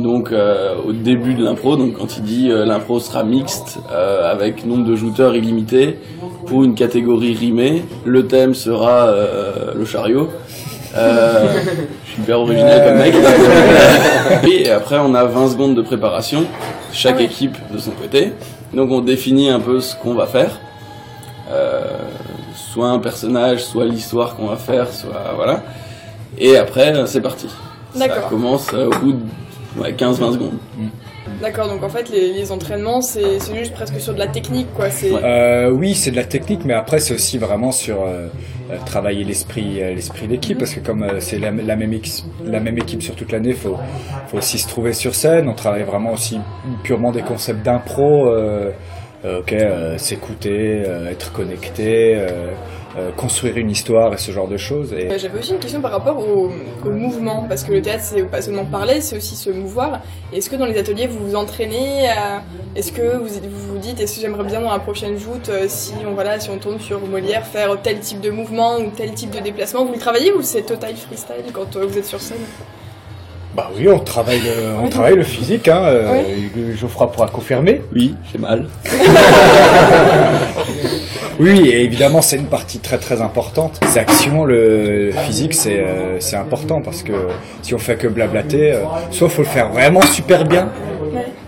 Donc 0.03 0.33
euh, 0.33 0.75
au 0.87 0.93
début 0.93 1.35
de 1.35 1.45
l'impro, 1.45 1.77
donc 1.77 1.95
quand 1.99 2.17
il 2.17 2.23
dit 2.23 2.51
euh, 2.51 2.65
l'impro 2.65 3.01
sera 3.01 3.23
mixte 3.23 3.79
euh, 3.93 4.31
avec 4.31 4.65
nombre 4.65 4.85
de 4.85 4.97
jouteurs 4.97 5.35
illimité 5.37 5.99
pour 6.47 6.65
une 6.65 6.75
catégorie 6.75 7.35
rimée, 7.35 7.85
le 8.05 8.27
thème 8.27 8.55
sera 8.55 9.09
euh, 9.09 9.73
le 9.75 9.85
chariot. 9.85 10.29
Euh, 10.97 11.47
je 12.05 12.13
suis 12.13 12.23
hyper 12.23 12.41
original 12.41 12.85
comme 12.85 12.99
mec. 12.99 13.15
et 14.49 14.71
après 14.71 14.99
on 14.99 15.15
a 15.15 15.25
20 15.25 15.51
secondes 15.51 15.75
de 15.77 15.83
préparation, 15.83 16.45
chaque 16.93 17.21
équipe 17.21 17.57
de 17.73 17.79
son 17.79 17.93
côté. 17.93 18.33
Donc 18.73 18.91
on 18.91 19.01
définit 19.01 19.51
un 19.51 19.61
peu 19.61 19.81
ce 19.81 19.95
qu'on 19.97 20.15
va 20.15 20.27
faire. 20.27 20.61
Euh, 21.51 21.83
soit 22.55 22.89
un 22.89 23.01
personnage, 23.01 23.65
soit 23.65 23.85
l'histoire 23.85 24.37
qu'on 24.37 24.47
va 24.47 24.57
faire, 24.57 24.89
soit 24.93 25.33
voilà. 25.35 25.63
Et 26.39 26.57
après, 26.57 26.95
c'est 27.07 27.21
parti. 27.21 27.49
Ça 27.95 28.09
commence 28.09 28.73
au 28.73 28.91
bout 29.01 29.13
de 29.15 29.19
ouais, 29.79 29.93
15-20 29.93 30.33
secondes. 30.33 30.59
D'accord, 31.41 31.69
donc 31.69 31.83
en 31.83 31.89
fait, 31.89 32.11
les, 32.11 32.33
les 32.33 32.51
entraînements, 32.53 33.01
c'est 33.01 33.39
juste 33.55 33.73
presque 33.73 34.01
sur 34.01 34.15
de 34.15 34.19
la 34.19 34.27
technique, 34.27 34.67
quoi. 34.75 34.87
Euh, 35.05 35.71
oui, 35.71 35.95
c'est 35.95 36.11
de 36.11 36.17
la 36.17 36.25
technique, 36.25 36.65
mais 36.65 36.75
après 36.75 36.99
c'est 36.99 37.15
aussi 37.15 37.39
vraiment 37.39 37.71
sur 37.73 38.03
euh, 38.03 38.27
euh, 38.71 38.77
travailler 38.85 39.25
l'esprit, 39.25 39.75
l'esprit 39.77 40.27
d'équipe, 40.27 40.59
parce 40.59 40.75
que 40.75 40.81
comme 40.81 41.03
euh, 41.03 41.21
c'est 41.21 41.39
la, 41.39 41.51
la 41.51 41.77
même 41.77 41.93
ex- 41.93 42.25
la 42.45 42.61
même 42.61 42.79
équipe 42.79 43.03
sur 43.03 43.15
toute 43.15 43.33
l'année, 43.33 43.53
faut, 43.53 43.77
faut 44.29 44.39
aussi 44.39 44.59
se 44.59 44.69
trouver 44.69 44.93
sur 44.93 45.15
scène. 45.15 45.49
On 45.49 45.55
travaille 45.55 45.85
vraiment 45.85 46.13
aussi 46.13 46.39
purement 46.83 47.13
des 47.13 47.23
concepts 47.23 47.63
d'impro. 47.65 48.29
Ok, 49.23 49.53
euh, 49.53 49.99
s'écouter, 49.99 50.83
euh, 50.87 51.11
être 51.11 51.31
connecté, 51.33 52.17
euh, 52.99 53.11
construire 53.13 53.57
une 53.57 53.71
histoire 53.71 54.13
et 54.13 54.19
ce 54.19 54.33
genre 54.33 54.49
de 54.49 54.57
choses. 54.57 54.93
Et 54.93 55.09
Euh, 55.11 55.19
J'avais 55.19 55.39
aussi 55.39 55.53
une 55.53 55.59
question 55.61 55.81
par 55.81 55.93
rapport 55.93 56.19
au, 56.19 56.51
au 56.85 56.91
mouvement, 56.91 57.47
parce 57.49 57.63
que 57.65 57.73
le 57.73 57.81
théâtre, 57.83 58.03
c'est 58.05 58.23
pas 58.23 58.43
seulement 58.43 58.65
parler, 58.65 59.01
c'est 59.01 59.17
aussi 59.17 59.37
se 59.37 59.51
mouvoir. 59.51 60.01
Est-ce 60.33 60.51
que 60.51 60.57
dans 60.57 60.67
les 60.67 60.77
ateliers, 60.79 61.07
vous 61.07 61.19
vous 61.29 61.35
entraînez 61.37 62.09
à- 62.09 62.43
Est-ce 62.75 62.91
que 62.93 63.17
vous 63.19 63.27
vous, 63.27 63.73
vous 63.75 63.79
dites, 63.79 64.01
est-ce 64.01 64.17
que 64.17 64.21
j'aimerais 64.23 64.45
bien 64.45 64.61
dans 64.61 64.73
la 64.73 64.79
prochaine 64.81 65.17
joute, 65.19 65.49
euh, 65.51 65.67
si 65.69 65.93
on 66.09 66.15
voilà, 66.15 66.41
si 66.41 66.51
on 66.51 66.59
tourne 66.59 66.81
sur 66.81 67.01
Molière, 67.07 67.47
faire 67.47 67.77
tel 67.83 68.01
type 68.01 68.21
de 68.21 68.31
mouvement 68.31 68.77
ou 68.79 68.91
tel 68.97 69.13
type 69.15 69.31
de 69.31 69.41
déplacement? 69.41 69.85
Vous 69.85 69.93
le 69.93 69.99
travaillez 69.99 70.33
ou 70.33 70.43
c'est 70.43 70.63
total 70.63 70.95
freestyle 70.97 71.53
quand 71.53 71.77
vous 71.77 71.97
êtes 71.99 72.07
sur 72.07 72.21
scène? 72.21 72.39
Bah 73.57 73.69
oui, 73.77 73.89
on 73.89 73.99
travaille, 73.99 74.39
le, 74.41 74.77
on 74.81 74.89
travaille 74.89 75.17
le 75.17 75.25
physique. 75.25 75.67
Hein, 75.67 75.83
euh, 75.85 76.23
Geoffroy 76.77 77.11
pourra 77.11 77.27
confirmer. 77.27 77.83
Oui, 77.93 78.15
j'ai 78.31 78.39
mal. 78.39 78.69
Oui, 81.41 81.69
et 81.71 81.83
évidemment, 81.85 82.21
c'est 82.21 82.37
une 82.37 82.47
partie 82.59 82.81
très 82.81 82.99
très 82.99 83.23
importante. 83.23 83.81
Les 83.83 83.97
actions, 83.99 84.45
le, 84.45 85.11
physique, 85.25 85.55
c'est 85.55 85.81
euh, 85.81 86.21
c'est 86.21 86.37
important 86.37 86.83
parce 86.83 87.03
que 87.03 87.13
si 87.63 87.75
on 87.75 87.79
fait 87.79 87.97
que 87.97 88.09
blablater, 88.09 88.73
euh, 88.75 88.81
soit 89.11 89.29
faut 89.31 89.41
le 89.43 89.49
faire 89.49 89.71
vraiment 89.73 90.03
super 90.03 90.45
bien, 90.45 90.69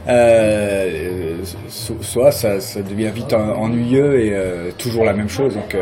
euh, 0.09 1.37
so- 1.69 1.99
soit 2.01 2.33
ça, 2.33 2.59
ça 2.61 2.81
devient 2.81 3.11
vite 3.15 3.35
en- 3.35 3.57
ennuyeux 3.61 4.19
et 4.21 4.31
euh, 4.33 4.71
toujours 4.79 5.05
la 5.05 5.13
même 5.13 5.29
chose. 5.29 5.55
Donc, 5.55 5.77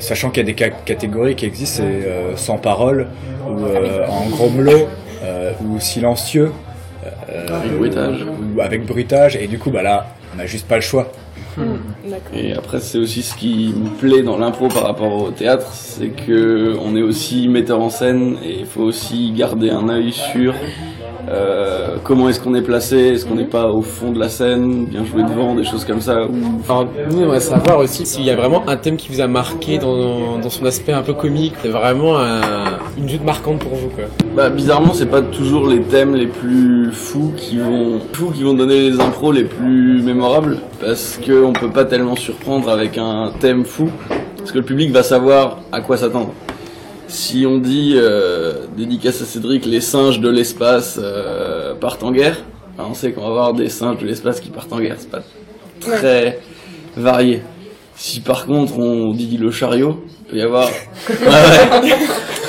sachant 0.00 0.30
qu'il 0.30 0.46
y 0.46 0.50
a 0.50 0.52
des 0.52 0.58
ca- 0.58 0.74
catégories 0.84 1.36
qui 1.36 1.46
existent, 1.46 1.82
c'est 1.86 2.06
euh, 2.08 2.36
sans 2.36 2.58
parole 2.58 3.06
ou 3.48 3.64
euh, 3.64 4.04
en 4.08 4.26
grommelot 4.28 4.88
euh, 5.24 5.52
ou 5.64 5.80
silencieux. 5.80 6.50
euh, 7.30 7.46
Avec 7.56 7.72
bruitage. 7.78 8.26
Ou 8.56 8.60
avec 8.60 8.84
bruitage. 8.84 9.36
Et 9.36 9.46
du 9.46 9.58
coup, 9.58 9.70
bah 9.70 9.82
là, 9.82 10.08
on 10.34 10.38
n'a 10.38 10.46
juste 10.46 10.66
pas 10.68 10.74
le 10.76 10.82
choix. 10.82 11.10
D'accord. 11.56 11.75
Et 12.34 12.52
après, 12.52 12.80
c'est 12.80 12.98
aussi 12.98 13.22
ce 13.22 13.34
qui 13.34 13.74
me 13.76 13.88
plaît 13.98 14.22
dans 14.22 14.38
l'impro 14.38 14.68
par 14.68 14.84
rapport 14.84 15.22
au 15.22 15.30
théâtre, 15.30 15.68
c'est 15.72 16.08
que 16.08 16.76
on 16.80 16.96
est 16.96 17.02
aussi 17.02 17.48
metteur 17.48 17.80
en 17.80 17.90
scène 17.90 18.38
et 18.44 18.60
il 18.60 18.66
faut 18.66 18.82
aussi 18.82 19.32
garder 19.32 19.70
un 19.70 19.88
œil 19.88 20.12
sur 20.12 20.54
euh, 21.28 21.96
comment 22.04 22.28
est-ce 22.28 22.40
qu'on 22.40 22.54
est 22.54 22.62
placé, 22.62 22.96
est-ce 22.96 23.26
qu'on 23.26 23.34
n'est 23.34 23.44
pas 23.44 23.68
au 23.68 23.82
fond 23.82 24.12
de 24.12 24.18
la 24.18 24.28
scène, 24.28 24.86
bien 24.86 25.04
jouer 25.04 25.22
devant, 25.22 25.54
des 25.54 25.64
choses 25.64 25.84
comme 25.84 26.00
ça. 26.00 26.12
Alors, 26.68 26.86
nous, 27.10 27.18
on 27.18 27.22
aimerait 27.22 27.40
savoir 27.40 27.78
aussi 27.80 28.06
s'il 28.06 28.24
y 28.24 28.30
a 28.30 28.36
vraiment 28.36 28.62
un 28.68 28.76
thème 28.76 28.96
qui 28.96 29.08
vous 29.12 29.20
a 29.20 29.26
marqué 29.26 29.78
dans, 29.78 30.38
dans 30.38 30.50
son 30.50 30.64
aspect 30.66 30.92
un 30.92 31.02
peu 31.02 31.14
comique. 31.14 31.54
C'est 31.62 31.68
vraiment 31.68 32.18
un- 32.18 32.78
une 32.96 33.08
joute 33.08 33.24
marquante 33.24 33.58
pour 33.58 33.74
vous, 33.74 33.88
quoi. 33.88 34.04
Bah, 34.36 34.50
bizarrement, 34.50 34.92
c'est 34.92 35.06
pas 35.10 35.22
toujours 35.22 35.66
les 35.66 35.80
thèmes 35.82 36.14
les 36.14 36.26
plus 36.28 36.90
fous 36.92 37.32
qui 37.36 37.58
vont, 37.58 38.00
fous 38.12 38.30
qui 38.30 38.42
vont 38.44 38.54
donner 38.54 38.90
les 38.90 39.00
impros 39.00 39.32
les 39.32 39.44
plus 39.44 40.02
mémorables, 40.02 40.58
parce 40.80 41.18
que 41.24 41.44
on 41.44 41.52
peut 41.52 41.70
pas 41.70 41.84
tellement 41.84 42.16
surprendre 42.16 42.68
avec 42.70 42.98
un 42.98 43.32
thème 43.40 43.64
fou, 43.64 43.88
parce 44.38 44.52
que 44.52 44.58
le 44.58 44.64
public 44.64 44.92
va 44.92 45.02
savoir 45.02 45.58
à 45.72 45.80
quoi 45.80 45.96
s'attendre. 45.96 46.30
Si 47.08 47.46
on 47.46 47.58
dit 47.58 47.92
euh, 47.96 48.52
dédicace 48.76 49.22
à 49.22 49.24
Cédric, 49.24 49.64
les 49.64 49.80
singes 49.80 50.20
de 50.20 50.28
l'espace 50.28 50.98
euh, 51.00 51.74
partent 51.74 52.02
en 52.02 52.10
guerre, 52.10 52.38
bah, 52.76 52.84
on 52.90 52.94
sait 52.94 53.12
qu'on 53.12 53.20
va 53.22 53.28
avoir 53.28 53.54
des 53.54 53.68
singes 53.68 53.98
de 53.98 54.06
l'espace 54.06 54.40
qui 54.40 54.50
partent 54.50 54.72
en 54.72 54.80
guerre. 54.80 54.96
C'est 54.98 55.10
pas 55.10 55.22
très 55.80 56.40
varié. 56.96 57.42
Si 57.94 58.20
par 58.20 58.44
contre 58.46 58.78
on 58.78 59.12
dit 59.12 59.38
le 59.40 59.50
chariot, 59.50 60.04
il 60.26 60.30
peut 60.32 60.36
y 60.38 60.42
avoir. 60.42 60.68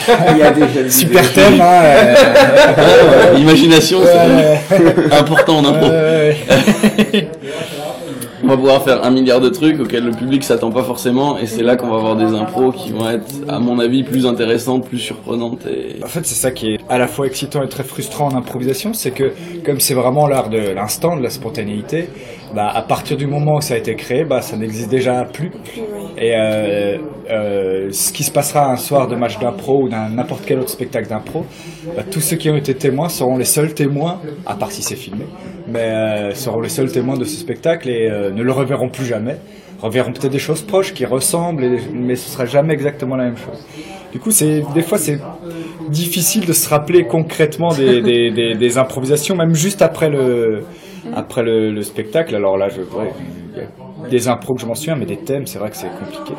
Ouais, 0.09 0.15
ouais. 0.15 0.31
Il 0.31 0.37
y 0.37 0.41
a 0.41 0.51
des 0.51 0.89
super 0.89 1.33
thèmes. 1.33 1.59
Hein, 1.59 1.81
euh, 1.83 3.33
Ouais, 3.33 3.41
Imagination, 3.41 3.99
c'est 4.05 4.75
Ouais. 4.79 5.13
important 5.13 5.57
en 5.57 5.65
impro. 5.65 5.87
On 8.43 8.47
va 8.47 8.55
pouvoir 8.55 8.83
faire 8.83 9.03
un 9.03 9.09
milliard 9.09 9.39
de 9.39 9.49
trucs 9.49 9.79
auxquels 9.79 10.05
le 10.05 10.11
public 10.11 10.43
s'attend 10.43 10.69
pas 10.69 10.83
forcément, 10.83 11.39
et 11.39 11.47
c'est 11.47 11.63
là 11.63 11.75
qu'on 11.75 11.87
va 11.87 11.95
avoir 11.95 12.15
des 12.15 12.35
impros 12.35 12.71
qui 12.71 12.91
vont 12.91 13.09
être, 13.09 13.25
à 13.47 13.59
mon 13.59 13.79
avis, 13.79 14.03
plus 14.03 14.27
intéressantes, 14.27 14.87
plus 14.87 14.99
surprenantes. 14.99 15.65
Et... 15.65 16.03
En 16.03 16.07
fait, 16.07 16.25
c'est 16.25 16.35
ça 16.35 16.51
qui 16.51 16.73
est 16.73 16.79
à 16.87 16.99
la 16.99 17.07
fois 17.07 17.25
excitant 17.25 17.63
et 17.63 17.67
très 17.67 17.83
frustrant 17.83 18.27
en 18.27 18.35
improvisation, 18.35 18.93
c'est 18.93 19.11
que 19.11 19.33
comme 19.65 19.79
c'est 19.79 19.95
vraiment 19.95 20.27
l'art 20.27 20.49
de 20.49 20.59
l'instant, 20.59 21.17
de 21.17 21.23
la 21.23 21.31
spontanéité, 21.31 22.09
bah, 22.53 22.71
à 22.73 22.81
partir 22.81 23.17
du 23.17 23.27
moment 23.27 23.55
où 23.55 23.61
ça 23.61 23.73
a 23.73 23.77
été 23.77 23.95
créé, 23.95 24.23
bah, 24.23 24.41
ça 24.41 24.57
n'existe 24.57 24.89
déjà 24.89 25.23
plus. 25.25 25.51
Et 26.17 26.33
euh, 26.35 26.97
euh, 27.29 27.89
ce 27.91 28.11
qui 28.11 28.23
se 28.23 28.31
passera 28.31 28.71
un 28.71 28.77
soir 28.77 29.07
de 29.07 29.15
match 29.15 29.37
d'impro 29.39 29.83
ou 29.83 29.89
d'un 29.89 30.09
n'importe 30.09 30.45
quel 30.45 30.59
autre 30.59 30.69
spectacle 30.69 31.09
d'impro, 31.09 31.45
bah, 31.95 32.03
tous 32.09 32.21
ceux 32.21 32.37
qui 32.37 32.49
ont 32.49 32.55
été 32.55 32.73
témoins 32.73 33.09
seront 33.09 33.37
les 33.37 33.45
seuls 33.45 33.73
témoins, 33.73 34.19
à 34.45 34.55
part 34.55 34.71
si 34.71 34.81
c'est 34.81 34.95
filmé, 34.95 35.25
mais 35.67 35.79
euh, 35.79 36.33
seront 36.33 36.61
les 36.61 36.69
seuls 36.69 36.91
témoins 36.91 37.17
de 37.17 37.25
ce 37.25 37.37
spectacle 37.37 37.89
et 37.89 38.09
ne 38.09 38.41
le 38.41 38.51
reverront 38.51 38.89
plus 38.89 39.05
jamais. 39.05 39.37
Reverront 39.81 40.11
peut-être 40.11 40.31
des 40.31 40.39
choses 40.39 40.61
proches 40.61 40.93
qui 40.93 41.05
ressemblent, 41.05 41.63
mais 41.93 42.15
ce 42.15 42.29
sera 42.29 42.45
jamais 42.45 42.73
exactement 42.73 43.15
la 43.15 43.25
même 43.25 43.37
chose. 43.37 43.63
Du 44.11 44.19
coup, 44.19 44.31
c'est 44.31 44.63
des 44.73 44.81
fois 44.81 44.97
c'est 44.97 45.19
difficile 45.89 46.45
de 46.45 46.53
se 46.53 46.67
rappeler 46.69 47.03
concrètement 47.03 47.69
des 47.69 48.77
improvisations, 48.77 49.35
même 49.35 49.53
juste 49.53 49.81
après 49.81 50.09
le 50.09 50.63
après 51.15 51.43
le, 51.43 51.71
le 51.71 51.81
spectacle. 51.81 52.35
Alors 52.35 52.57
là, 52.57 52.69
je 52.69 52.81
ouais, 52.81 53.11
il 53.55 54.03
y 54.03 54.05
a 54.07 54.09
des 54.09 54.27
impros 54.27 54.53
que 54.55 54.61
je 54.61 54.65
m'en 54.65 54.75
souviens, 54.75 54.95
mais 54.95 55.05
des 55.05 55.17
thèmes, 55.17 55.45
c'est 55.47 55.59
vrai 55.59 55.69
que 55.69 55.77
c'est 55.77 55.89
compliqué. 55.89 56.33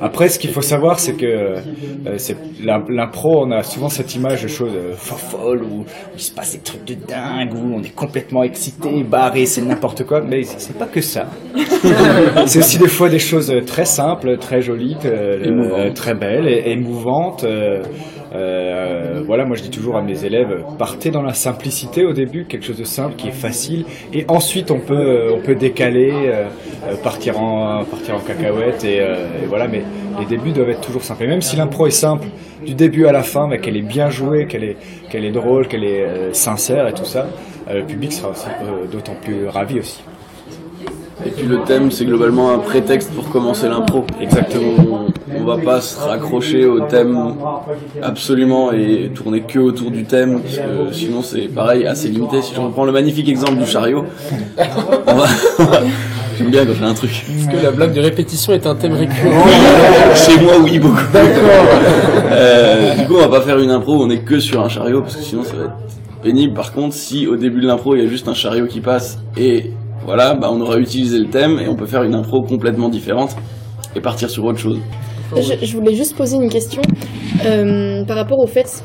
Après, 0.00 0.28
ce 0.28 0.38
qu'il 0.38 0.50
faut 0.50 0.62
savoir, 0.62 0.98
c'est 0.98 1.14
que 1.14 1.26
euh, 1.26 2.16
l'impro, 2.88 3.44
on 3.44 3.50
a 3.50 3.62
souvent 3.62 3.88
cette 3.88 4.14
image 4.14 4.42
de 4.42 4.48
choses 4.48 4.72
euh, 4.74 4.94
folles 4.94 5.62
où 5.62 5.84
il 6.14 6.20
se 6.20 6.32
passe 6.32 6.52
des 6.52 6.60
trucs 6.60 6.84
de 6.84 6.94
dingue, 6.94 7.52
où 7.54 7.74
on 7.74 7.82
est 7.82 7.94
complètement 7.94 8.42
excité, 8.42 9.04
barré, 9.04 9.46
c'est 9.46 9.62
n'importe 9.62 10.04
quoi. 10.04 10.22
Mais 10.22 10.42
c'est 10.42 10.78
pas 10.78 10.86
que 10.86 11.00
ça. 11.00 11.26
c'est 12.46 12.58
aussi 12.58 12.78
des 12.78 12.88
fois 12.88 13.08
des 13.08 13.18
choses 13.18 13.50
euh, 13.50 13.60
très 13.60 13.84
simples, 13.84 14.38
très 14.38 14.62
jolies, 14.62 14.96
euh, 15.04 15.44
euh, 15.46 15.92
très 15.92 16.14
belles, 16.14 16.48
et 16.48 16.70
émouvantes. 16.72 17.44
Euh, 18.34 19.22
voilà, 19.26 19.44
moi 19.44 19.56
je 19.56 19.62
dis 19.62 19.70
toujours 19.70 19.96
à 19.96 20.02
mes 20.02 20.24
élèves, 20.24 20.64
partez 20.78 21.10
dans 21.10 21.22
la 21.22 21.34
simplicité 21.34 22.04
au 22.04 22.12
début, 22.12 22.44
quelque 22.44 22.64
chose 22.64 22.78
de 22.78 22.84
simple 22.84 23.14
qui 23.16 23.28
est 23.28 23.32
facile, 23.32 23.84
et 24.12 24.24
ensuite 24.28 24.70
on 24.70 24.78
peut 24.80 24.94
euh, 24.94 25.34
on 25.34 25.40
peut 25.40 25.54
décaler, 25.54 26.12
euh, 26.12 26.46
partir 27.02 27.40
en 27.40 27.84
partir 27.84 28.14
en 28.14 28.20
cacahuète 28.20 28.84
et, 28.84 29.00
voilà. 29.48 29.68
Mais 29.68 29.82
les 30.18 30.26
débuts 30.26 30.52
doivent 30.52 30.70
être 30.70 30.80
toujours 30.80 31.02
simples. 31.02 31.24
Et 31.24 31.26
même 31.26 31.42
si 31.42 31.56
l'impro 31.56 31.86
est 31.86 31.90
simple 31.90 32.26
du 32.64 32.74
début 32.74 33.06
à 33.06 33.12
la 33.12 33.22
fin, 33.22 33.46
mais 33.48 33.58
qu'elle 33.58 33.76
est 33.76 33.82
bien 33.82 34.10
jouée, 34.10 34.46
qu'elle 34.46 34.64
est 34.64 34.76
qu'elle 35.10 35.24
est 35.24 35.30
drôle, 35.30 35.68
qu'elle 35.68 35.84
est 35.84 36.32
sincère 36.32 36.88
et 36.88 36.92
tout 36.92 37.04
ça, 37.04 37.26
le 37.72 37.84
public 37.84 38.12
sera 38.12 38.30
aussi 38.30 38.46
d'autant 38.90 39.16
plus 39.22 39.46
ravi 39.46 39.78
aussi. 39.78 40.02
Et 41.26 41.30
puis 41.30 41.46
le 41.46 41.60
thème, 41.64 41.90
c'est 41.90 42.04
globalement 42.04 42.52
un 42.52 42.58
prétexte 42.58 43.10
pour 43.12 43.28
commencer 43.30 43.68
l'impro. 43.68 44.04
Exactement. 44.20 44.72
On, 44.90 45.40
on 45.40 45.44
va 45.44 45.56
pas 45.56 45.80
se 45.80 45.98
raccrocher 45.98 46.66
au 46.66 46.80
thème 46.80 47.34
absolument 48.02 48.72
et 48.72 49.10
tourner 49.14 49.40
que 49.42 49.58
autour 49.58 49.90
du 49.90 50.04
thème, 50.04 50.40
parce 50.40 50.56
que 50.56 50.92
sinon 50.92 51.22
c'est 51.22 51.42
pareil, 51.48 51.86
assez 51.86 52.08
limité. 52.08 52.42
Si 52.42 52.54
je 52.54 52.60
reprends 52.60 52.84
le 52.84 52.92
magnifique 52.92 53.28
exemple 53.28 53.56
du 53.58 53.66
chariot, 53.66 54.04
on 55.06 55.14
va- 55.14 55.26
j'aime 56.38 56.50
bien 56.50 56.66
quand 56.66 56.72
j'ai 56.78 56.84
un 56.84 56.94
truc. 56.94 57.10
Est-ce 57.10 57.48
que 57.56 57.62
la 57.64 57.70
blague 57.70 57.92
de 57.94 58.00
répétition 58.00 58.52
est 58.52 58.66
un 58.66 58.74
thème 58.74 58.92
récurrent 58.94 59.44
Chez 60.14 60.40
moi, 60.40 60.54
oui, 60.62 60.78
beaucoup. 60.78 60.98
Euh, 62.30 62.94
du 62.96 63.06
coup, 63.06 63.14
on 63.16 63.20
va 63.20 63.28
pas 63.28 63.40
faire 63.42 63.58
une 63.58 63.70
impro 63.70 63.96
où 63.96 64.02
on 64.02 64.10
est 64.10 64.18
que 64.24 64.38
sur 64.40 64.62
un 64.62 64.68
chariot 64.68 65.00
parce 65.02 65.16
que 65.16 65.22
sinon 65.22 65.44
ça 65.44 65.54
va 65.56 65.64
être 65.64 65.72
pénible. 66.22 66.54
Par 66.54 66.72
contre, 66.72 66.94
si 66.94 67.26
au 67.26 67.36
début 67.36 67.60
de 67.60 67.66
l'impro 67.66 67.94
il 67.94 68.02
y 68.02 68.06
a 68.06 68.08
juste 68.08 68.28
un 68.28 68.34
chariot 68.34 68.66
qui 68.66 68.80
passe 68.80 69.18
et 69.36 69.70
voilà, 70.04 70.34
bah 70.34 70.48
on 70.50 70.60
aura 70.60 70.78
utilisé 70.78 71.18
le 71.18 71.28
thème 71.28 71.58
et 71.58 71.68
on 71.68 71.76
peut 71.76 71.86
faire 71.86 72.02
une 72.02 72.14
impro 72.14 72.42
complètement 72.42 72.88
différente 72.88 73.36
et 73.94 74.00
partir 74.00 74.28
sur 74.30 74.44
autre 74.44 74.58
chose. 74.58 74.78
Je, 75.36 75.64
je 75.64 75.76
voulais 75.76 75.94
juste 75.94 76.16
poser 76.16 76.36
une 76.36 76.50
question 76.50 76.82
euh, 77.46 78.04
par 78.04 78.16
rapport 78.16 78.38
au 78.38 78.46
fait, 78.46 78.82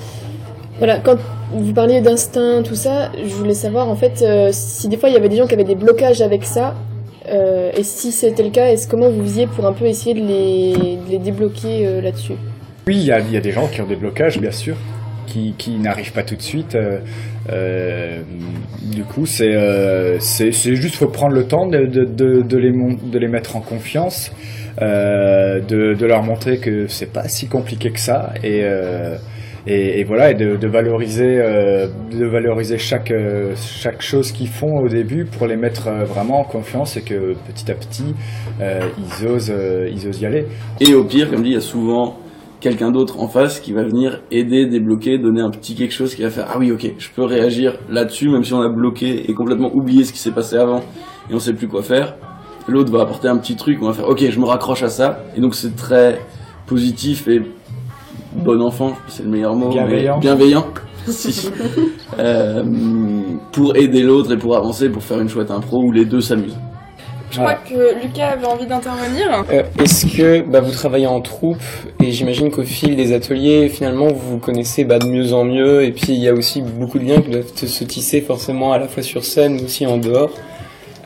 voilà, 0.78 1.00
quand 1.00 1.18
vous 1.52 1.74
parliez 1.74 2.02
d'instinct, 2.02 2.62
tout 2.64 2.76
ça, 2.76 3.12
je 3.22 3.34
voulais 3.34 3.54
savoir 3.54 3.90
en 3.90 3.96
fait 3.96 4.22
euh, 4.22 4.50
si 4.52 4.88
des 4.88 4.98
fois 4.98 5.10
il 5.10 5.14
y 5.14 5.18
avait 5.18 5.30
des 5.30 5.38
gens 5.38 5.48
qui 5.48 5.56
avaient 5.56 5.64
des 5.64 5.76
blocages 5.76 6.22
avec 6.22 6.46
ça, 6.46 6.76
euh, 7.30 7.72
et 7.76 7.84
si 7.84 8.12
c'était 8.12 8.44
le 8.44 8.52
cas, 8.52 8.68
est-ce 8.68 8.88
comment 8.88 9.10
vous 9.10 9.24
faisiez 9.24 9.48
pour 9.48 9.66
un 9.66 9.74
peu 9.74 9.86
essayer 9.86 10.14
de 10.14 10.26
les, 10.26 10.98
de 11.06 11.12
les 11.12 11.20
débloquer 11.20 11.86
euh, 11.86 12.02
là-dessus? 12.02 12.36
Oui, 12.88 12.96
il 12.96 13.06
y 13.06 13.12
a, 13.12 13.20
il 13.20 13.34
y 13.34 13.38
a 13.38 13.42
des 13.42 13.52
gens 13.52 13.68
qui 13.68 13.82
ont 13.82 13.88
des 13.88 13.98
blocages, 13.98 14.40
bien 14.40 14.52
sûr, 14.52 14.78
qui, 15.28 15.54
qui 15.58 15.78
n'arrivent 15.78 16.14
pas 16.14 16.24
tout 16.24 16.36
de 16.36 16.42
suite. 16.42 16.76
euh, 16.76 17.00
euh, 17.50 18.22
du 18.82 19.04
coup, 19.04 19.26
c'est 19.26 19.56
euh, 19.56 20.18
c'est 20.20 20.52
juste 20.52 20.96
faut 20.96 21.08
prendre 21.08 21.34
le 21.34 21.46
temps 21.46 21.68
de, 21.68 23.18
les, 23.18 23.28
mettre 23.28 23.56
en 23.56 23.62
confiance, 23.62 24.32
euh, 24.82 25.60
de, 25.62 26.06
leur 26.06 26.24
montrer 26.24 26.58
que 26.58 26.88
c'est 26.88 27.12
pas 27.12 27.28
si 27.28 27.48
compliqué 27.48 27.92
que 27.92 28.00
ça, 28.00 28.34
et, 28.44 28.64
voilà 30.06 30.32
et 30.32 30.34
de, 30.34 30.68
valoriser 30.68 32.78
chaque 32.78 34.02
chose 34.02 34.32
qu'ils 34.32 34.50
font 34.50 34.80
au 34.80 34.90
début 34.90 35.26
pour 35.26 35.48
les 35.48 35.58
mettre 35.58 35.90
vraiment 36.06 36.42
en 36.42 36.44
confiance 36.44 36.98
et 36.98 37.02
que 37.02 37.36
petit 37.48 37.72
à 37.72 37.76
petit 37.76 38.14
ils 38.60 39.28
osent 39.28 40.22
y 40.22 40.26
aller. 40.26 40.46
Et 40.82 40.94
au 40.94 41.06
pire, 41.06 41.30
comme 41.30 41.44
dit, 41.44 41.50
il 41.50 41.56
y 41.56 41.58
a 41.58 41.62
souvent 41.62 42.18
quelqu'un 42.60 42.92
d'autre 42.92 43.20
en 43.20 43.28
face 43.28 43.60
qui 43.60 43.72
va 43.74 43.84
venir 43.84 44.22
aider, 44.32 44.66
débloquer, 44.66 45.18
donner 45.20 45.42
un 45.42 45.50
petit 45.52 45.76
quelque 45.76 45.94
chose 45.94 46.16
qui 46.16 46.24
va 46.24 46.30
faire 46.30 46.48
ah 46.50 46.58
oui 46.58 46.72
ok 46.72 46.94
je 46.98 47.10
peux 47.16 47.24
réagir 47.24 47.78
là-dessus 47.90 48.30
même 48.30 48.44
si 48.44 48.54
on 48.54 48.62
a 48.62 48.70
bloqué 48.70 49.30
et 49.30 49.34
complètement 49.34 49.72
oublié 49.74 50.04
ce 50.04 50.12
qui 50.12 50.20
s'est 50.20 50.32
passé 50.32 50.58
avant 50.58 50.82
et 51.30 51.34
on 51.34 51.40
sait 51.40 51.54
plus 51.54 51.68
quoi 51.68 51.84
faire. 51.84 52.16
L'autre 52.68 52.92
va 52.92 53.02
apporter 53.02 53.28
un 53.28 53.38
petit 53.38 53.56
truc, 53.56 53.78
on 53.82 53.88
va 53.88 53.94
faire 53.94 54.10
ok 54.10 54.30
je 54.30 54.40
me 54.40 54.46
raccroche 54.46 54.84
à 54.84 54.90
ça 54.90 55.24
et 55.36 55.42
donc 55.42 55.56
c'est 55.56 55.76
très 55.76 56.20
positif 56.66 57.28
et 57.28 57.42
bon 58.36 58.62
enfant, 58.62 58.94
c'est 59.08 59.24
le 59.24 59.30
meilleur 59.30 59.56
mot, 59.56 59.68
mais 59.70 59.74
Bienveillant. 59.76 60.20
bienveillant. 60.20 60.66
si. 61.08 61.50
Euh, 62.20 62.64
pour 63.54 63.76
aider 63.76 64.04
l'autre 64.04 64.34
et 64.34 64.38
pour 64.38 64.58
avancer, 64.58 64.90
pour 64.90 65.04
faire 65.04 65.20
une 65.22 65.30
chouette 65.30 65.52
impro 65.52 65.82
où 65.84 65.92
les 65.92 66.06
deux 66.06 66.20
s'amusent. 66.22 66.58
Je 67.32 67.40
crois 67.40 67.56
que 67.56 68.02
Lucas 68.02 68.30
avait 68.30 68.46
envie 68.46 68.66
d'intervenir. 68.66 69.44
Euh, 69.52 69.64
Est-ce 69.80 70.06
que 70.06 70.42
bah, 70.42 70.62
vous 70.62 70.72
travaillez 70.72 71.08
en 71.08 71.22
troupe 71.22 71.62
et 72.02 72.12
j'imagine 72.12 72.52
qu'au 72.52 72.64
fil 72.64 72.96
des 72.96 73.14
ateliers, 73.14 73.70
finalement, 73.70 74.08
vous 74.08 74.32
vous 74.32 74.38
connaissez 74.38 74.86
bah, 74.86 75.00
de 75.00 75.08
mieux 75.08 75.34
en 75.34 75.44
mieux 75.44 75.84
et 75.84 75.92
puis 75.92 76.14
il 76.14 76.20
y 76.20 76.30
a 76.30 76.34
aussi 76.34 76.62
beaucoup 76.62 77.00
de 77.00 77.06
liens 77.06 77.22
qui 77.22 77.30
doivent 77.30 77.54
se 77.54 77.84
tisser 77.84 78.22
forcément 78.22 78.72
à 78.72 78.80
la 78.80 78.88
fois 78.88 79.04
sur 79.04 79.24
scène 79.24 79.56
mais 79.56 79.64
aussi 79.64 79.86
en 79.86 79.98
dehors. 79.98 80.32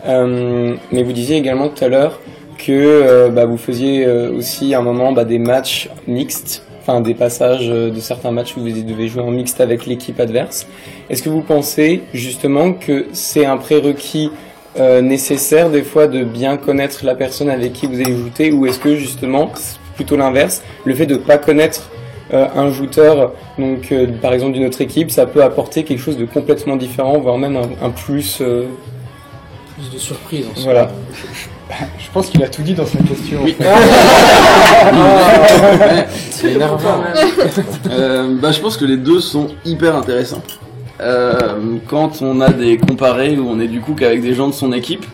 Euh, 0.06 0.75
mais 0.92 1.04
vous 1.04 1.12
disiez 1.12 1.38
également 1.38 1.70
tout 1.70 1.84
à 1.84 1.88
l'heure 1.88 2.20
que 2.58 2.72
euh, 2.72 3.30
bah, 3.30 3.46
vous 3.46 3.58
faisiez 3.58 4.08
aussi 4.08 4.74
à 4.75 4.80
un 4.80 4.84
moment 4.84 5.12
des 5.12 5.40
matchs 5.40 5.90
mixtes, 6.08 6.63
enfin 6.82 7.01
des 7.01 7.16
passages 7.16 7.68
de 7.68 8.00
certains 8.00 8.32
matchs 8.32 8.56
où 8.58 8.62
vous 8.62 8.70
devez 8.70 9.08
jouer 9.08 9.24
en 9.24 9.32
mixte 9.32 9.60
avec 9.60 9.88
l'équipe 9.88 10.20
adverse. 10.20 10.68
Est-ce 11.10 11.24
que 11.24 11.30
vous 11.30 11.42
pensez 11.42 12.04
justement 12.13 12.74
que 12.74 13.08
c'est 13.12 13.46
un 13.46 13.58
prérequis 13.58 14.30
euh, 14.80 15.01
nécessaire 15.01 15.70
des 15.70 15.84
fois 15.84 16.08
de 16.08 16.24
bien 16.24 16.58
connaître 16.58 17.04
la 17.06 17.16
personne 17.16 17.50
avec 17.50 17.74
qui 17.74 17.88
vous 17.88 17.96
allez 18.00 18.16
jouer 18.16 18.51
ou 18.51 18.66
est-ce 18.66 18.80
que 18.80 18.96
justement 18.96 19.51
c'est 19.56 19.78
plutôt 19.96 20.16
l'inverse, 20.18 20.62
le 20.86 20.96
fait 20.96 21.06
de 21.06 21.16
pas 21.18 21.38
connaître 21.38 21.90
euh, 22.34 22.48
un 22.56 22.72
joueur 22.72 23.34
donc 23.60 23.92
euh, 23.92 24.08
par 24.22 24.32
exemple 24.34 24.54
d'une 24.54 24.66
autre 24.66 24.80
équipe, 24.82 25.12
ça 25.12 25.25
peut 25.25 25.44
apporter 25.44 25.84
quelque 25.84 26.00
chose 26.00 26.18
de 26.18 26.25
complètement 26.25 26.78
différent, 26.78 27.20
voire 27.20 27.38
même 27.38 27.58
un, 27.58 27.70
un 27.86 27.90
plus. 27.90 28.38
euh, 28.42 28.63
Plus 29.75 29.92
de 29.94 29.98
surprise 30.00 30.46
en 30.58 30.62
Voilà. 30.62 30.90
Je 32.00 32.10
pense 32.13 32.30
qu'il 32.30 32.44
a 32.44 32.50
tout 32.50 32.62
dit 32.63 32.74
dans 32.74 32.86
sa 32.86 32.98
question. 33.00 33.40
Oui. 33.44 33.56
C'est 36.30 36.51
énervant. 36.54 37.01
Euh, 37.90 38.36
bah, 38.42 38.51
je 38.51 38.60
pense 38.60 38.75
que 38.78 38.84
les 38.86 38.98
deux 38.98 39.22
sont 39.22 39.48
hyper 39.63 39.96
intéressants. 39.96 40.42
Euh, 41.01 41.77
quand 41.88 42.22
on 42.22 42.41
a 42.41 42.51
des 42.51 42.77
comparés 42.77 43.36
où 43.38 43.48
on 43.50 43.60
est 43.60 43.67
du 43.67 43.81
coup 43.81 43.93
qu'avec 43.93 44.22
des 44.22 44.36
gens 44.36 44.48
de 44.48 44.53
son 44.53 44.72
équipe, 44.72 45.05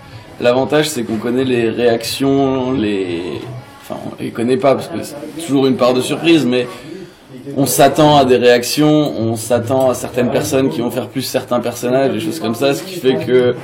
l'avantage 0.42 0.90
c'est 0.90 1.04
qu'on 1.04 1.16
connaît 1.16 1.46
les 1.46 1.70
réactions, 1.70 2.74
les, 2.74 3.40
enfin 3.82 3.96
on 4.06 4.22
les 4.22 4.32
connaît 4.32 4.58
pas 4.58 4.76
parce 4.76 4.88
que 4.90 5.02
c'est 5.02 5.16
toujours 5.46 5.66
une 5.66 5.78
part 5.78 5.94
de 5.94 6.02
surprise, 6.02 6.46
mais 6.46 6.68
on 7.56 7.66
s'attend 7.66 8.18
à 8.18 8.26
des 8.26 8.36
réactions, 8.36 9.14
on 9.18 9.38
s'attend 9.38 9.90
à 9.90 9.94
certaines 9.94 10.30
personnes 10.30 10.70
qui 10.70 10.82
vont 10.82 10.92
faire 10.92 11.08
plus 11.08 11.22
certains 11.22 11.62
personnages, 11.62 12.12
des 12.12 12.20
choses 12.20 12.42
comme 12.42 12.56
ça, 12.56 12.74
ce 12.74 12.84
qui 12.84 12.96
fait 12.96 13.16
que 13.26 13.56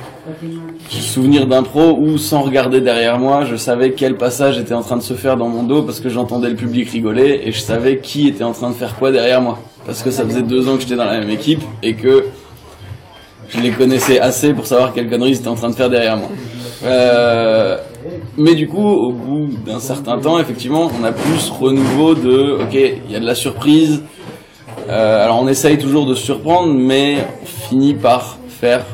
souvenir 0.88 1.46
d'impro 1.46 1.98
où 1.98 2.16
sans 2.16 2.40
regarder 2.40 2.80
derrière 2.80 3.18
moi, 3.18 3.44
je 3.44 3.56
savais 3.56 3.92
quel 3.92 4.16
passage 4.16 4.58
était 4.58 4.72
en 4.72 4.80
train 4.80 4.96
de 4.96 5.02
se 5.02 5.14
faire 5.14 5.36
dans 5.36 5.48
mon 5.48 5.62
dos 5.62 5.82
parce 5.82 6.00
que 6.00 6.08
j'entendais 6.08 6.48
le 6.48 6.56
public 6.56 6.88
rigoler 6.88 7.42
et 7.44 7.52
je 7.52 7.60
savais 7.60 7.98
qui 7.98 8.28
était 8.28 8.44
en 8.44 8.52
train 8.52 8.70
de 8.70 8.74
faire 8.74 8.96
quoi 8.96 9.12
derrière 9.12 9.42
moi. 9.42 9.58
Parce 9.86 10.02
que 10.02 10.10
ça 10.10 10.24
faisait 10.24 10.42
deux 10.42 10.68
ans 10.68 10.76
que 10.76 10.82
j'étais 10.82 10.96
dans 10.96 11.04
la 11.04 11.20
même 11.20 11.30
équipe 11.30 11.62
et 11.82 11.94
que 11.94 12.24
je 13.48 13.60
les 13.60 13.70
connaissais 13.70 14.18
assez 14.18 14.52
pour 14.54 14.66
savoir 14.66 14.92
quelle 14.92 15.08
connerie 15.08 15.30
ils 15.30 15.38
étaient 15.38 15.48
en 15.48 15.54
train 15.54 15.70
de 15.70 15.74
faire 15.74 15.90
derrière 15.90 16.16
moi. 16.16 16.30
Euh, 16.84 17.76
mais 18.36 18.54
du 18.54 18.66
coup, 18.66 18.86
au 18.86 19.12
bout 19.12 19.48
d'un 19.64 19.80
certain 19.80 20.18
temps, 20.18 20.38
effectivement, 20.38 20.90
on 21.00 21.04
a 21.04 21.12
plus 21.12 21.50
renouveau 21.50 22.14
de, 22.14 22.58
ok, 22.62 22.74
il 22.74 23.12
y 23.12 23.16
a 23.16 23.20
de 23.20 23.26
la 23.26 23.34
surprise. 23.34 24.02
Euh, 24.88 25.24
alors 25.24 25.40
on 25.40 25.48
essaye 25.48 25.78
toujours 25.78 26.06
de 26.06 26.14
surprendre, 26.14 26.72
mais 26.74 27.18
on 27.42 27.46
finit 27.46 27.94
par 27.94 28.38
faire 28.48 28.84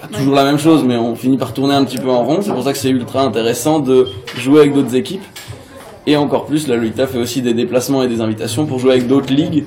pas 0.00 0.08
toujours 0.08 0.34
la 0.34 0.44
même 0.44 0.58
chose, 0.58 0.84
mais 0.84 0.96
on 0.96 1.14
finit 1.14 1.38
par 1.38 1.52
tourner 1.54 1.74
un 1.74 1.84
petit 1.84 1.98
peu 1.98 2.10
en 2.10 2.24
rond. 2.24 2.38
C'est 2.42 2.52
pour 2.52 2.62
ça 2.62 2.72
que 2.72 2.78
c'est 2.78 2.90
ultra 2.90 3.22
intéressant 3.22 3.80
de 3.80 4.08
jouer 4.36 4.60
avec 4.60 4.74
d'autres 4.74 4.94
équipes. 4.94 5.24
Et 6.06 6.16
encore 6.16 6.46
plus, 6.46 6.68
la 6.68 6.76
Lolita 6.76 7.06
fait 7.06 7.18
aussi 7.18 7.42
des 7.42 7.54
déplacements 7.54 8.02
et 8.02 8.08
des 8.08 8.20
invitations 8.20 8.66
pour 8.66 8.78
jouer 8.78 8.92
avec 8.92 9.06
d'autres 9.08 9.32
ligues, 9.32 9.64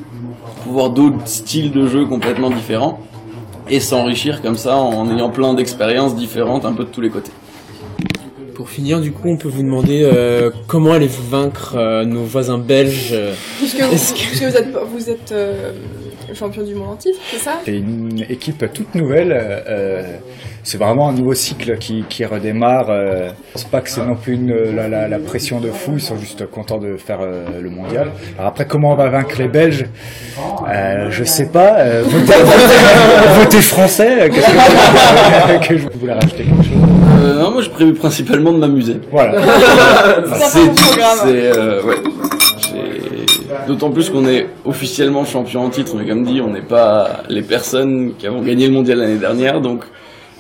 pour 0.64 0.74
voir 0.74 0.90
d'autres 0.90 1.18
styles 1.26 1.72
de 1.72 1.86
jeu 1.88 2.06
complètement 2.06 2.50
différents 2.50 3.00
et 3.70 3.80
s'enrichir 3.80 4.42
comme 4.42 4.56
ça 4.58 4.78
en 4.78 5.10
ayant 5.16 5.30
plein 5.30 5.54
d'expériences 5.54 6.16
différentes 6.16 6.66
un 6.66 6.74
peu 6.74 6.86
de 6.86 6.90
tous 6.90 7.02
les 7.02 7.10
côtés. 7.10 7.32
Pour 8.56 8.70
finir, 8.70 9.00
du 9.00 9.12
coup, 9.12 9.28
on 9.30 9.38
peut 9.38 9.48
vous 9.48 9.62
demander 9.64 10.02
euh, 10.04 10.50
comment 10.68 10.92
allez-vous 10.94 11.30
vaincre 11.30 11.76
euh, 11.78 12.04
nos 12.04 12.24
voisins 12.24 12.58
belges 12.58 13.12
euh, 13.14 13.34
Puisque 13.58 13.82
vous, 13.82 13.94
Est-ce 13.94 14.14
que- 14.14 14.18
puisque 14.20 14.44
vous 14.44 14.56
êtes, 14.58 14.68
vous 14.96 15.10
êtes 15.10 15.32
euh, 15.32 15.72
champion 16.36 16.64
du 16.64 16.76
monde 16.76 16.90
en 16.92 16.96
titre, 16.96 17.20
c'est 17.32 17.38
ça? 17.40 17.54
C'est 17.66 17.78
une 17.78 18.24
équipe 18.30 18.66
toute 18.74 18.96
nouvelle. 18.96 19.32
euh, 19.34 20.04
c'est 20.64 20.78
vraiment 20.78 21.10
un 21.10 21.14
nouveau 21.14 21.34
cycle 21.34 21.78
qui, 21.78 22.04
qui 22.10 22.26
redémarre. 22.26 22.90
euh. 22.90 23.30
je 23.50 23.54
pense 23.54 23.64
pas 23.66 23.82
que 23.82 23.90
c'est 23.90 24.06
non 24.06 24.16
plus 24.16 24.34
une, 24.34 24.54
la, 24.76 24.88
la, 24.88 25.08
la 25.08 25.20
pression 25.20 25.60
de 25.60 25.70
fou. 25.72 25.94
Ils 25.96 26.02
sont 26.02 26.18
juste 26.18 26.46
contents 26.50 26.78
de 26.78 26.98
faire 26.98 27.20
euh, 27.22 27.46
le 27.62 27.70
mondial. 27.70 28.12
Alors 28.38 28.50
après, 28.50 28.66
comment 28.68 28.92
on 28.92 28.96
va 28.96 29.10
vaincre 29.10 29.36
les 29.40 29.48
Belges? 29.48 29.86
Euh, 30.68 31.08
Je 31.10 31.24
sais 31.24 31.48
pas. 31.48 31.76
Euh, 31.80 32.04
votez, 32.06 32.34
votez- 32.44 33.40
votez 33.40 33.62
français. 33.62 34.24
euh, 34.24 34.30
Qu'est-ce 34.30 34.48
que, 35.64 35.68
que 35.68 35.78
je 35.78 35.88
voulais 35.98 36.14
rajouter 36.14 36.44
quelque 36.44 36.64
chose? 36.64 36.74
Euh, 37.24 37.42
non, 37.42 37.52
moi 37.52 37.62
j'ai 37.62 37.70
prévu 37.70 37.94
principalement 37.94 38.52
de 38.52 38.58
m'amuser. 38.60 38.98
Voilà. 39.12 39.42
c'est 40.40 40.60
c'est, 40.76 41.58
euh, 41.58 41.84
ouais. 41.84 41.96
D'autant 43.70 43.92
plus 43.92 44.10
qu'on 44.10 44.28
est 44.28 44.48
officiellement 44.66 45.26
champion 45.26 45.64
en 45.64 45.70
titre, 45.70 45.94
mais 45.96 46.08
comme 46.08 46.24
dit, 46.24 46.42
on 46.42 46.50
n'est 46.50 46.64
pas 46.64 47.22
les 47.30 47.44
personnes 47.44 48.14
qui 48.18 48.26
avons 48.26 48.42
gagné 48.42 48.66
le 48.66 48.74
mondial 48.74 48.98
l'année 48.98 49.20
dernière, 49.20 49.62
donc 49.62 49.84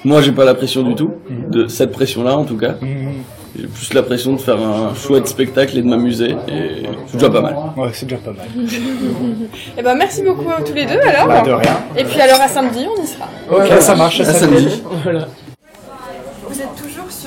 moi 0.04 0.24
j'ai 0.24 0.32
pas 0.32 0.46
la 0.46 0.56
pression 0.56 0.82
du 0.82 0.96
tout, 0.96 1.12
de 1.30 1.68
cette 1.68 1.92
pression-là 1.92 2.36
en 2.36 2.44
tout 2.44 2.58
cas. 2.58 2.74
J'ai 3.56 3.68
plus 3.68 3.94
la 3.94 4.02
pression 4.02 4.34
de 4.34 4.40
faire 4.40 4.60
un 4.60 4.96
chouette 4.96 5.28
spectacle 5.28 5.78
et 5.78 5.84
de 5.84 5.88
m'amuser, 5.88 6.32
et 6.48 6.88
c'est 7.06 7.18
déjà 7.18 7.30
pas 7.30 7.42
mal. 7.42 7.56
Ouais, 7.78 7.90
c'est 7.94 8.08
déjà 8.08 8.20
pas 8.20 8.32
mal. 8.32 8.48
Eh 9.78 9.84
ben 9.84 9.94
merci 9.94 10.24
beaucoup 10.24 10.50
à 10.50 10.64
tous 10.64 10.74
les 10.74 10.88
deux 10.88 11.00
alors. 11.00 11.28
Bah, 11.28 11.44
de 11.46 11.52
rien. 11.52 11.78
Et 11.98 12.06
puis 12.06 12.20
alors 12.20 12.42
à 12.42 12.48
samedi, 12.48 12.84
on 12.98 13.00
y 13.00 13.06
sera. 13.06 13.28
Ok, 13.52 13.80
ça 13.80 13.94
marche. 13.94 14.22
À 14.22 14.26
samedi. 14.26 14.66
Êtes 14.66 14.84
toujours 14.84 15.28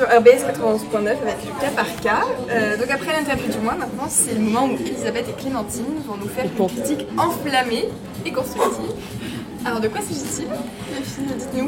sur 0.02 0.18
RBS 0.18 0.42
91.9 0.42 1.06
avec 1.06 1.36
Lucas 1.46 1.72
Parka. 1.76 2.20
Euh, 2.50 2.76
donc 2.76 2.90
après 2.90 3.12
l'interview 3.16 3.52
du 3.52 3.58
mois, 3.58 3.74
maintenant 3.78 4.06
c'est 4.08 4.34
le 4.34 4.40
moment 4.40 4.66
où 4.66 4.74
Elisabeth 4.84 5.26
et 5.28 5.40
Clémentine 5.40 5.84
vont 6.08 6.16
nous 6.20 6.28
faire 6.28 6.44
une 6.58 6.66
critique 6.66 7.06
enflammée 7.16 7.88
et 8.26 8.32
constructive. 8.32 8.90
Alors 9.64 9.78
de 9.80 9.86
quoi 9.86 10.00
s'agit-il? 10.00 10.46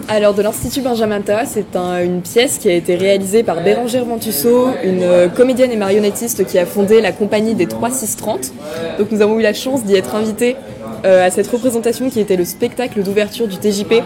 Alors 0.08 0.34
de 0.34 0.42
l'Institut 0.42 0.80
Benjaminta, 0.80 1.44
c'est 1.46 1.76
un- 1.76 2.02
une 2.02 2.22
pièce 2.22 2.58
qui 2.58 2.68
a 2.68 2.72
été 2.72 2.96
réalisée 2.96 3.44
par 3.44 3.62
Bérangère 3.62 4.04
Ventusseau, 4.04 4.68
une 4.82 5.02
euh, 5.02 5.28
comédienne 5.28 5.70
et 5.70 5.76
marionnettiste 5.76 6.44
qui 6.44 6.58
a 6.58 6.66
fondé 6.66 7.00
la 7.00 7.12
compagnie 7.12 7.54
des 7.54 7.66
3630. 7.66 8.52
Donc 8.98 9.12
nous 9.12 9.20
avons 9.22 9.38
eu 9.38 9.42
la 9.42 9.54
chance 9.54 9.84
d'y 9.84 9.94
être 9.94 10.16
invités 10.16 10.56
euh, 11.04 11.24
à 11.24 11.30
cette 11.30 11.46
représentation 11.46 12.10
qui 12.10 12.18
était 12.18 12.36
le 12.36 12.44
spectacle 12.44 13.00
d'ouverture 13.04 13.46
du 13.46 13.58
TJP 13.58 14.02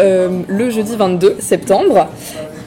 euh, 0.00 0.40
le 0.48 0.70
jeudi 0.70 0.94
22 0.96 1.36
septembre. 1.40 2.08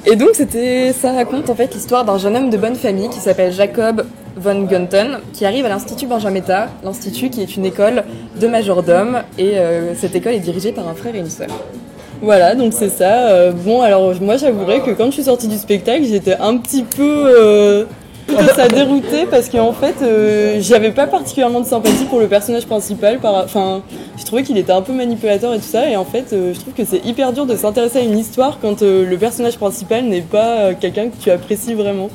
Et 0.06 0.18
donc 0.18 0.32
c'était, 0.34 0.92
ça 0.92 1.14
raconte 1.14 1.50
en 1.50 1.56
fait 1.56 1.74
l'histoire 1.74 2.04
d'un 2.04 2.18
jeune 2.18 2.36
homme 2.36 2.50
de 2.50 2.58
bonne 2.58 2.76
famille 2.76 3.08
qui 3.10 3.20
s'appelle 3.20 3.54
Jacob 3.54 4.06
von 4.36 4.64
Gunten, 4.64 5.20
qui 5.32 5.46
arrive 5.46 5.66
à 5.66 5.70
l'Institut 5.70 6.08
Benjameta, 6.08 6.68
l'institut 6.84 7.30
qui 7.30 7.42
est 7.42 7.56
une 7.56 7.66
école 7.66 8.04
de 8.40 8.48
majordome, 8.48 9.20
et 9.38 9.58
euh, 9.58 9.96
cette 9.96 10.14
école 10.14 10.34
est 10.34 10.40
dirigée 10.40 10.74
par 10.74 10.90
un 10.90 10.94
frère 10.94 11.16
et 11.16 11.20
une 11.20 11.30
sœur. 11.30 11.48
Voilà, 12.22 12.54
donc 12.54 12.74
c'est 12.74 12.90
ça. 12.90 13.30
Euh, 13.30 13.54
bon, 13.54 13.82
alors 13.82 14.14
moi 14.22 14.36
j'avouerais 14.36 14.82
que 14.82 14.92
quand 14.92 15.06
je 15.06 15.12
suis 15.12 15.24
sortie 15.24 15.48
du 15.48 15.58
spectacle, 15.58 16.04
j'étais 16.04 16.36
un 16.36 16.58
petit 16.58 16.84
peu 16.84 17.86
ça 18.56 18.68
dérouté 18.68 19.26
parce 19.30 19.50
qu'en 19.50 19.74
fait, 19.74 19.96
euh, 20.02 20.58
j'avais 20.62 20.92
pas 20.92 21.08
particulièrement 21.08 21.62
de 21.62 21.66
sympathie 21.66 22.06
pour 22.06 22.20
le 22.20 22.28
personnage 22.28 22.66
principal. 22.66 23.20
Enfin, 23.24 23.82
je 24.18 24.24
trouvais 24.26 24.44
qu'il 24.44 24.58
était 24.58 24.72
un 24.72 24.82
peu 24.82 24.94
manipulateur 24.94 25.54
et 25.54 25.58
tout 25.58 25.64
ça. 25.64 25.90
Et 25.90 25.96
en 25.96 26.06
fait, 26.06 26.34
euh, 26.34 26.54
je 26.54 26.60
trouve 26.60 26.74
que 26.74 26.86
c'est 26.86 27.06
hyper 27.06 27.34
dur 27.34 27.46
de 27.46 27.56
s'intéresser 27.56 28.00
à 28.00 28.02
une 28.02 28.18
histoire 28.18 28.60
quand 28.62 28.82
euh, 28.82 29.06
le 29.06 29.18
personnage 29.18 29.58
principal 29.58 30.06
n'est 30.06 30.22
pas 30.22 30.74
quelqu'un 30.74 31.10
que 31.10 31.18
tu 31.22 31.32
apprécies 31.32 31.74
vraiment. 31.74 32.10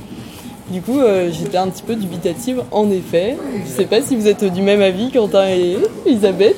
Du 0.70 0.82
coup, 0.82 1.00
j'étais 1.30 1.56
un 1.56 1.68
petit 1.68 1.82
peu 1.82 1.94
dubitative, 1.94 2.62
en 2.72 2.90
effet. 2.90 3.38
Je 3.64 3.70
sais 3.70 3.86
pas 3.86 4.02
si 4.02 4.14
vous 4.14 4.28
êtes 4.28 4.44
du 4.44 4.60
même 4.60 4.82
avis, 4.82 5.10
Quentin 5.10 5.48
et 5.48 5.78
Elisabeth. 6.04 6.56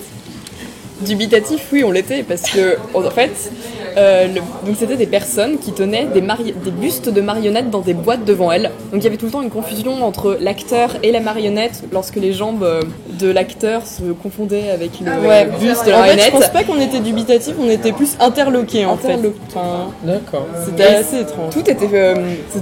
Dubitatif, 1.07 1.67
oui, 1.73 1.83
on 1.85 1.91
l'était, 1.91 2.23
parce 2.23 2.43
que, 2.43 2.77
en 2.95 3.03
fait, 3.11 3.51
Euh, 3.97 4.29
le- 4.29 4.35
donc 4.67 4.77
c'était 4.79 4.95
des 4.97 5.09
personnes 5.09 5.59
qui 5.59 5.73
tenaient 5.73 6.07
des, 6.15 6.21
mari- 6.21 6.55
des 6.65 6.71
bustes 6.71 7.09
de 7.09 7.21
marionnettes 7.21 7.71
dans 7.71 7.81
des 7.81 7.93
boîtes 7.93 8.25
devant 8.25 8.53
elles. 8.53 8.71
Donc 8.93 9.01
il 9.01 9.03
y 9.03 9.07
avait 9.09 9.17
tout 9.17 9.27
le 9.27 9.33
temps 9.33 9.43
une 9.43 9.51
confusion 9.51 10.05
entre 10.05 10.39
l'acteur 10.41 10.91
et 11.03 11.11
la 11.11 11.19
marionnette 11.19 11.83
lorsque 11.91 12.15
les 12.15 12.33
jambes 12.33 12.63
euh, 12.63 12.83
de 13.19 13.29
l'acteur 13.29 13.85
se 13.85 14.13
confondaient 14.13 14.71
avec 14.71 14.93
le 15.01 15.11
Ah 15.13 15.19
ouais, 15.29 15.49
buste 15.59 15.87
de 15.87 15.91
la 15.91 15.99
marionnette. 15.99 16.21
En 16.35 16.39
fait, 16.39 16.45
je 16.47 16.51
pense 16.53 16.53
pas 16.53 16.63
qu'on 16.63 16.81
était 16.81 17.01
dubitatif, 17.01 17.55
on 17.61 17.69
était 17.69 17.91
plus 17.91 18.17
interloqués 18.21 18.87
en 18.87 18.97
fait. 18.97 19.19
Enfin, 19.49 19.89
D'accord. 20.05 20.47
c'était 20.65 20.85
assez 20.85 21.23
étrange. 21.23 21.53
Tout 21.53 21.69
était, 21.69 21.89
euh, 21.93 22.15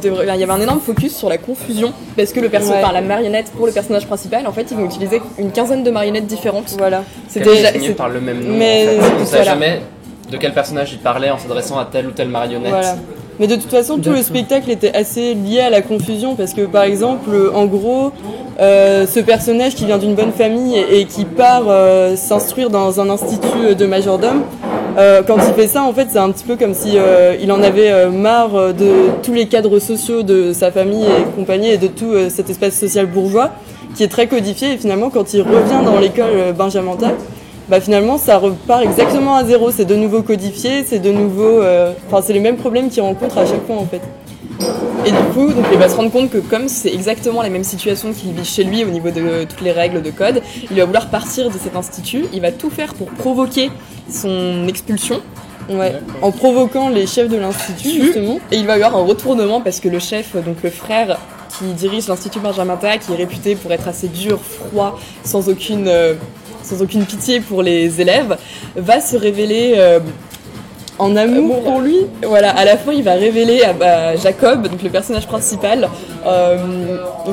il 0.02 0.08
y 0.40 0.42
avait 0.42 0.50
un 0.52 0.60
énorme 0.62 0.80
focus 0.80 1.14
sur 1.14 1.28
la 1.28 1.36
confusion 1.36 1.92
parce 2.16 2.32
que 2.32 2.40
le 2.40 2.48
perso, 2.48 2.70
Ouais. 2.70 2.76
enfin, 2.82 2.94
la 2.94 3.02
marionnette 3.02 3.50
pour 3.54 3.66
le 3.66 3.72
personnage 3.72 4.06
principal, 4.06 4.46
en 4.46 4.52
fait, 4.52 4.66
ils 4.70 4.78
vont 4.78 4.86
utiliser 4.86 5.20
une 5.38 5.50
quinzaine 5.50 5.82
de 5.84 5.90
marionnettes 5.90 6.26
différentes. 6.26 6.74
Voilà. 6.78 7.04
C'était 7.28 7.92
par 7.98 8.08
le 8.08 8.20
même 8.34 8.44
nom. 8.44 8.56
mais- 8.56 8.86
en 8.98 9.02
fait. 9.02 9.10
On 9.20 9.24
savait 9.24 9.42
voilà. 9.44 9.44
jamais 9.44 9.80
de 10.30 10.36
quel 10.36 10.52
personnage 10.52 10.92
il 10.92 10.98
parlait 10.98 11.30
en 11.30 11.38
s'adressant 11.38 11.78
à 11.78 11.84
telle 11.86 12.06
ou 12.06 12.10
telle 12.10 12.28
marionnette. 12.28 12.70
Voilà. 12.70 12.96
Mais 13.40 13.46
de 13.46 13.54
toute 13.54 13.70
façon, 13.70 13.98
tout 13.98 14.10
le 14.10 14.22
spectacle 14.22 14.68
était 14.68 14.94
assez 14.96 15.32
lié 15.34 15.60
à 15.60 15.70
la 15.70 15.80
confusion 15.80 16.34
parce 16.34 16.52
que, 16.54 16.62
par 16.62 16.82
exemple, 16.82 17.30
en 17.54 17.66
gros, 17.66 18.10
euh, 18.60 19.06
ce 19.06 19.20
personnage 19.20 19.76
qui 19.76 19.84
vient 19.86 19.96
d'une 19.98 20.16
bonne 20.16 20.32
famille 20.32 20.76
et, 20.76 21.00
et 21.00 21.04
qui 21.04 21.24
part 21.24 21.62
euh, 21.68 22.16
s'instruire 22.16 22.68
dans 22.68 23.00
un 23.00 23.08
institut 23.08 23.76
de 23.78 23.86
majordome, 23.86 24.42
euh, 24.98 25.22
quand 25.24 25.36
il 25.36 25.54
fait 25.54 25.68
ça, 25.68 25.84
en 25.84 25.92
fait, 25.92 26.08
c'est 26.10 26.18
un 26.18 26.30
petit 26.32 26.42
peu 26.42 26.56
comme 26.56 26.74
si 26.74 26.94
euh, 26.96 27.36
il 27.40 27.52
en 27.52 27.62
avait 27.62 27.92
euh, 27.92 28.10
marre 28.10 28.74
de 28.74 28.90
tous 29.22 29.32
les 29.34 29.46
cadres 29.46 29.78
sociaux 29.78 30.24
de 30.24 30.52
sa 30.52 30.72
famille 30.72 31.04
et 31.04 31.22
compagnie 31.36 31.70
et 31.70 31.78
de 31.78 31.86
tout 31.86 32.10
euh, 32.12 32.28
cet 32.30 32.50
espace 32.50 32.74
social 32.74 33.06
bourgeois 33.06 33.50
qui 33.94 34.02
est 34.02 34.08
très 34.08 34.26
codifié. 34.26 34.72
Et 34.72 34.76
finalement, 34.78 35.10
quand 35.10 35.32
il 35.32 35.42
revient 35.42 35.84
dans 35.84 36.00
l'école 36.00 36.24
euh, 36.34 36.52
benjaminta, 36.52 37.12
bah 37.68 37.80
finalement 37.80 38.18
ça 38.18 38.38
repart 38.38 38.82
exactement 38.82 39.36
à 39.36 39.44
zéro. 39.44 39.70
C'est 39.70 39.84
de 39.84 39.96
nouveau 39.96 40.22
codifié, 40.22 40.84
c'est 40.84 40.98
de 40.98 41.10
nouveau, 41.10 41.60
euh, 41.60 41.92
enfin 42.06 42.22
c'est 42.22 42.32
les 42.32 42.40
mêmes 42.40 42.56
problèmes 42.56 42.88
qu'il 42.88 43.02
rencontre 43.02 43.38
à 43.38 43.46
chaque 43.46 43.66
fois 43.66 43.76
en 43.76 43.86
fait. 43.86 44.02
Et 45.06 45.10
du 45.10 45.22
coup, 45.32 45.50
il 45.72 45.78
va 45.78 45.88
se 45.88 45.96
rendre 45.96 46.10
compte 46.10 46.30
que 46.30 46.38
comme 46.38 46.68
c'est 46.68 46.92
exactement 46.92 47.42
la 47.42 47.48
même 47.48 47.64
situation 47.64 48.12
qu'il 48.12 48.32
vit 48.32 48.44
chez 48.44 48.64
lui 48.64 48.84
au 48.84 48.90
niveau 48.90 49.10
de 49.10 49.44
toutes 49.44 49.60
les 49.60 49.70
règles 49.70 50.02
de 50.02 50.10
code, 50.10 50.42
il 50.70 50.76
va 50.76 50.84
vouloir 50.84 51.08
partir 51.08 51.48
de 51.48 51.56
cet 51.56 51.76
institut. 51.76 52.24
Il 52.32 52.40
va 52.40 52.50
tout 52.50 52.68
faire 52.68 52.94
pour 52.94 53.06
provoquer 53.06 53.70
son 54.10 54.66
expulsion. 54.66 55.20
Ouais, 55.68 55.94
en 56.22 56.30
provoquant 56.30 56.88
les 56.88 57.06
chefs 57.06 57.28
de 57.28 57.36
l'institut 57.36 57.90
justement. 57.90 58.40
Et 58.50 58.56
il 58.56 58.66
va 58.66 58.78
y 58.78 58.82
avoir 58.82 59.00
un 59.00 59.04
retournement 59.04 59.60
parce 59.60 59.80
que 59.80 59.88
le 59.88 59.98
chef, 59.98 60.34
donc 60.36 60.62
le 60.62 60.70
frère 60.70 61.18
qui 61.58 61.64
dirige 61.72 62.08
l'institut 62.08 62.40
Benjaminta, 62.40 62.98
qui 62.98 63.12
est 63.12 63.16
réputé 63.16 63.54
pour 63.54 63.72
être 63.72 63.88
assez 63.88 64.08
dur, 64.08 64.40
froid, 64.40 64.98
sans 65.24 65.48
aucune, 65.48 65.88
euh, 65.88 66.14
sans 66.62 66.82
aucune 66.82 67.04
pitié 67.04 67.40
pour 67.40 67.62
les 67.62 68.00
élèves, 68.00 68.36
va 68.76 69.00
se 69.00 69.16
révéler 69.16 69.74
euh, 69.76 70.00
en 70.98 71.16
amour 71.16 71.62
pour 71.62 71.80
lui. 71.80 71.98
Voilà, 72.24 72.50
à 72.50 72.64
la 72.64 72.76
fin, 72.76 72.92
il 72.92 73.02
va 73.02 73.14
révéler 73.14 73.62
à, 73.62 74.16
Jacob, 74.16 74.68
donc 74.68 74.82
le 74.82 74.90
personnage 74.90 75.26
principal, 75.26 75.88
euh, 76.26 76.58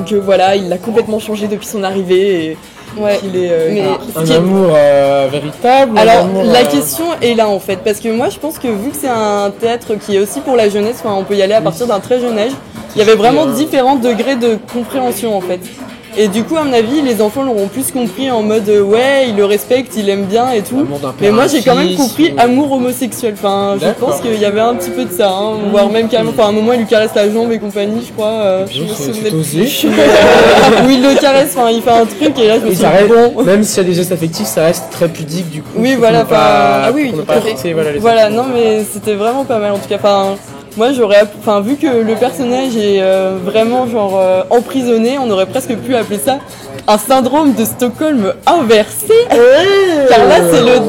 que 0.08 0.16
voilà, 0.16 0.56
il 0.56 0.72
a 0.72 0.78
complètement 0.78 1.18
changé 1.18 1.46
depuis 1.46 1.66
son 1.66 1.82
arrivée. 1.82 2.44
Et, 2.44 2.56
Ouais. 2.96 3.18
qu'il 3.18 3.36
est, 3.36 3.50
euh, 3.50 3.70
Mais- 3.72 3.84
ce 4.24 4.32
Un 4.32 4.36
amour 4.36 4.70
euh, 4.74 5.28
véritable. 5.30 5.98
alors, 5.98 6.24
amour, 6.24 6.44
la 6.44 6.60
euh, 6.60 6.64
question 6.64 7.04
est 7.20 7.34
là 7.34 7.48
en 7.48 7.58
fait, 7.58 7.76
parce 7.84 8.00
que 8.00 8.08
moi 8.08 8.28
je 8.30 8.38
pense 8.38 8.58
que 8.58 8.68
vu 8.68 8.90
que 8.90 8.96
c'est 8.96 9.08
un 9.08 9.50
théâtre 9.50 9.94
qui 9.96 10.16
est 10.16 10.18
aussi 10.18 10.40
pour 10.40 10.56
la 10.56 10.68
jeunesse, 10.68 11.02
on 11.04 11.24
peut 11.24 11.34
y 11.36 11.42
aller 11.42 11.54
à 11.54 11.60
partir 11.60 11.86
d'un 11.86 12.00
très 12.00 12.20
jeune 12.20 12.38
âge, 12.38 12.52
il 12.94 12.98
y 12.98 13.02
avait 13.02 13.14
vraiment 13.16 13.46
différents 13.46 13.96
degrés 13.96 14.36
de 14.36 14.56
compréhension 14.72 15.36
en 15.36 15.40
fait. 15.40 15.60
Et 16.18 16.28
du 16.28 16.44
coup, 16.44 16.56
à 16.56 16.64
mon 16.64 16.72
avis, 16.72 17.02
les 17.02 17.20
enfants 17.20 17.42
l'auront 17.42 17.68
plus 17.68 17.90
compris 17.92 18.30
en 18.30 18.42
mode 18.42 18.66
euh, 18.68 18.80
ouais, 18.80 19.28
il 19.28 19.36
le 19.36 19.44
respecte, 19.44 19.92
il 19.96 20.08
aime 20.08 20.24
bien 20.24 20.50
et 20.52 20.62
tout. 20.62 20.86
Mais 21.20 21.30
moi 21.30 21.46
j'ai 21.46 21.60
quand 21.62 21.74
même 21.74 21.94
compris 21.94 22.32
ou- 22.34 22.40
amour 22.40 22.72
homosexuel. 22.72 23.34
Enfin, 23.36 23.76
je 23.80 23.86
pense 24.00 24.20
qu'il 24.22 24.38
y 24.40 24.44
avait 24.46 24.60
un 24.60 24.74
petit 24.76 24.90
peu 24.90 25.04
de 25.04 25.12
ça, 25.12 25.28
hein, 25.30 25.52
voire 25.70 25.90
même 25.90 26.08
carrément. 26.08 26.30
Enfin, 26.30 26.44
à 26.44 26.48
un 26.48 26.52
moment, 26.52 26.72
il 26.72 26.80
lui 26.80 26.86
caresse 26.86 27.10
la 27.14 27.30
jambe 27.30 27.52
et 27.52 27.58
compagnie, 27.58 28.02
je 28.06 28.12
crois. 28.12 28.28
euh, 28.30 28.66
je 28.70 28.82
me 28.82 28.88
souvenais 28.88 29.30
plus. 29.30 29.84
Où 30.86 30.90
il 30.90 31.02
le 31.02 31.20
caresse, 31.20 31.54
enfin, 31.56 31.70
il 31.70 31.82
fait 31.82 31.90
un 31.90 32.06
truc 32.06 32.38
et 32.38 32.48
là 32.48 32.54
je 32.60 32.64
me 32.64 32.70
Et 32.70 32.74
suis 32.74 32.82
ça 32.82 32.90
dit, 32.90 33.12
reste- 33.12 33.34
bon. 33.34 33.42
Même 33.44 33.62
s'il 33.62 33.76
y 33.78 33.80
a 33.80 33.88
des 33.88 33.94
gestes 33.94 34.12
affectifs, 34.12 34.46
ça 34.46 34.64
reste 34.64 34.84
très 34.90 35.08
pudique 35.08 35.50
du 35.50 35.60
coup. 35.62 35.68
Oui, 35.76 35.96
voilà, 35.98 36.24
pas- 36.24 36.84
ah 36.86 36.90
oui, 36.94 37.12
tout 37.14 37.22
pas 37.24 37.34
voilà, 38.00 38.30
non, 38.30 38.44
mais 38.54 38.84
c'était 38.90 39.14
vraiment 39.14 39.44
pas 39.44 39.58
mal 39.58 39.72
en 39.72 39.78
tout 39.78 39.88
cas. 39.88 39.96
Enfin, 39.96 40.36
moi 40.76 40.92
j'aurais, 40.92 41.22
enfin, 41.38 41.60
vu 41.60 41.76
que 41.76 41.86
le 41.86 42.14
personnage 42.14 42.76
est 42.76 43.00
euh, 43.00 43.36
vraiment 43.42 43.86
genre 43.86 44.18
euh, 44.20 44.42
emprisonné, 44.50 45.18
on 45.18 45.30
aurait 45.30 45.46
presque 45.46 45.74
pu 45.76 45.94
appeler 45.96 46.18
ça 46.18 46.38
un 46.88 46.98
syndrome 46.98 47.54
de 47.54 47.64
Stockholm 47.64 48.32
inversé. 48.46 49.12
Car 50.08 50.26
là, 50.26 50.36
c'est 50.52 50.60
le, 50.60 50.80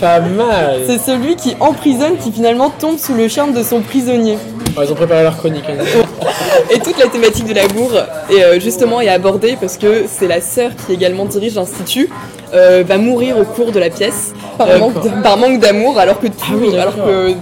Pas 0.00 0.20
mal. 0.20 0.80
c'est 0.86 0.98
celui 0.98 1.36
qui 1.36 1.56
emprisonne 1.60 2.16
qui 2.18 2.30
finalement 2.32 2.70
tombe 2.70 2.98
sous 2.98 3.14
le 3.14 3.28
charme 3.28 3.52
de 3.52 3.62
son 3.62 3.80
prisonnier. 3.80 4.36
Oh, 4.76 4.82
ils 4.84 4.92
ont 4.92 4.96
préparé 4.96 5.22
leur 5.22 5.36
chronique. 5.36 5.64
hein. 5.68 5.84
Et 6.70 6.78
toute 6.78 6.98
la 6.98 7.06
thématique 7.06 7.46
de 7.46 7.54
l'amour 7.54 7.92
est 8.30 8.42
euh, 8.44 8.60
justement 8.60 9.00
est 9.00 9.08
abordée 9.08 9.56
parce 9.58 9.78
que 9.78 10.04
c'est 10.08 10.26
la 10.28 10.40
sœur 10.40 10.72
qui 10.86 10.92
également 10.92 11.24
dirige 11.24 11.54
l'institut 11.54 12.10
va 12.52 12.96
mourir 12.96 13.36
au 13.38 13.44
cours 13.44 13.70
de 13.70 13.78
la 13.78 13.90
pièce 13.90 14.32
Par 14.56 15.36
manque 15.36 15.60
d'amour 15.60 15.98
alors 15.98 16.18
que 16.20 16.26
tout, 16.26 16.34
Ah 16.48 16.54
oui, 16.58 16.76
alors 16.78 16.94
que 16.94 17.32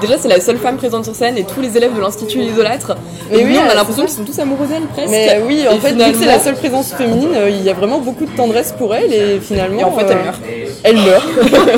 déjà 0.00 0.14
c'est 0.18 0.28
la 0.28 0.40
seule 0.40 0.56
femme 0.58 0.76
présente 0.76 1.04
sur 1.04 1.14
scène 1.14 1.36
et 1.36 1.44
tous 1.44 1.60
les 1.60 1.76
élèves 1.76 1.94
de 1.94 2.00
l'institut 2.00 2.38
l'idolâtrent. 2.38 2.96
Mais 3.30 3.40
Et 3.40 3.44
oui, 3.44 3.58
on 3.62 3.66
a 3.66 3.70
c'est 3.70 3.74
l'impression 3.76 4.02
qu'ils 4.04 4.14
sont 4.14 4.24
tous 4.24 4.38
amoureux 4.38 4.66
d'elle 4.66 4.82
presque. 4.82 5.10
Mais 5.10 5.40
oui, 5.46 5.64
en 5.68 5.72
Et 5.74 5.78
fait, 5.78 5.88
vu 5.88 5.92
finalement- 5.94 6.12
que 6.12 6.18
c'est 6.20 6.26
la 6.26 6.38
seule 6.40 6.54
présence 6.56 6.92
féminine, 6.92 7.30
euh, 7.34 7.50
il 7.50 7.62
y 7.62 7.70
a 7.70 7.74
vraiment 7.74 7.98
beaucoup 7.98 8.24
de 8.24 8.30
tendresse 8.36 8.74
pour 8.76 8.94
elle 8.94 9.12
et 9.12 9.40
finalement. 9.40 9.80
Et 9.80 9.84
en 9.84 9.92
fait, 9.92 10.04
euh, 10.04 10.14
elle 10.14 10.24
meurt. 10.24 10.40
Elle 10.84 10.96
meurt. 10.96 11.26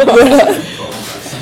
Voilà. 0.12 0.44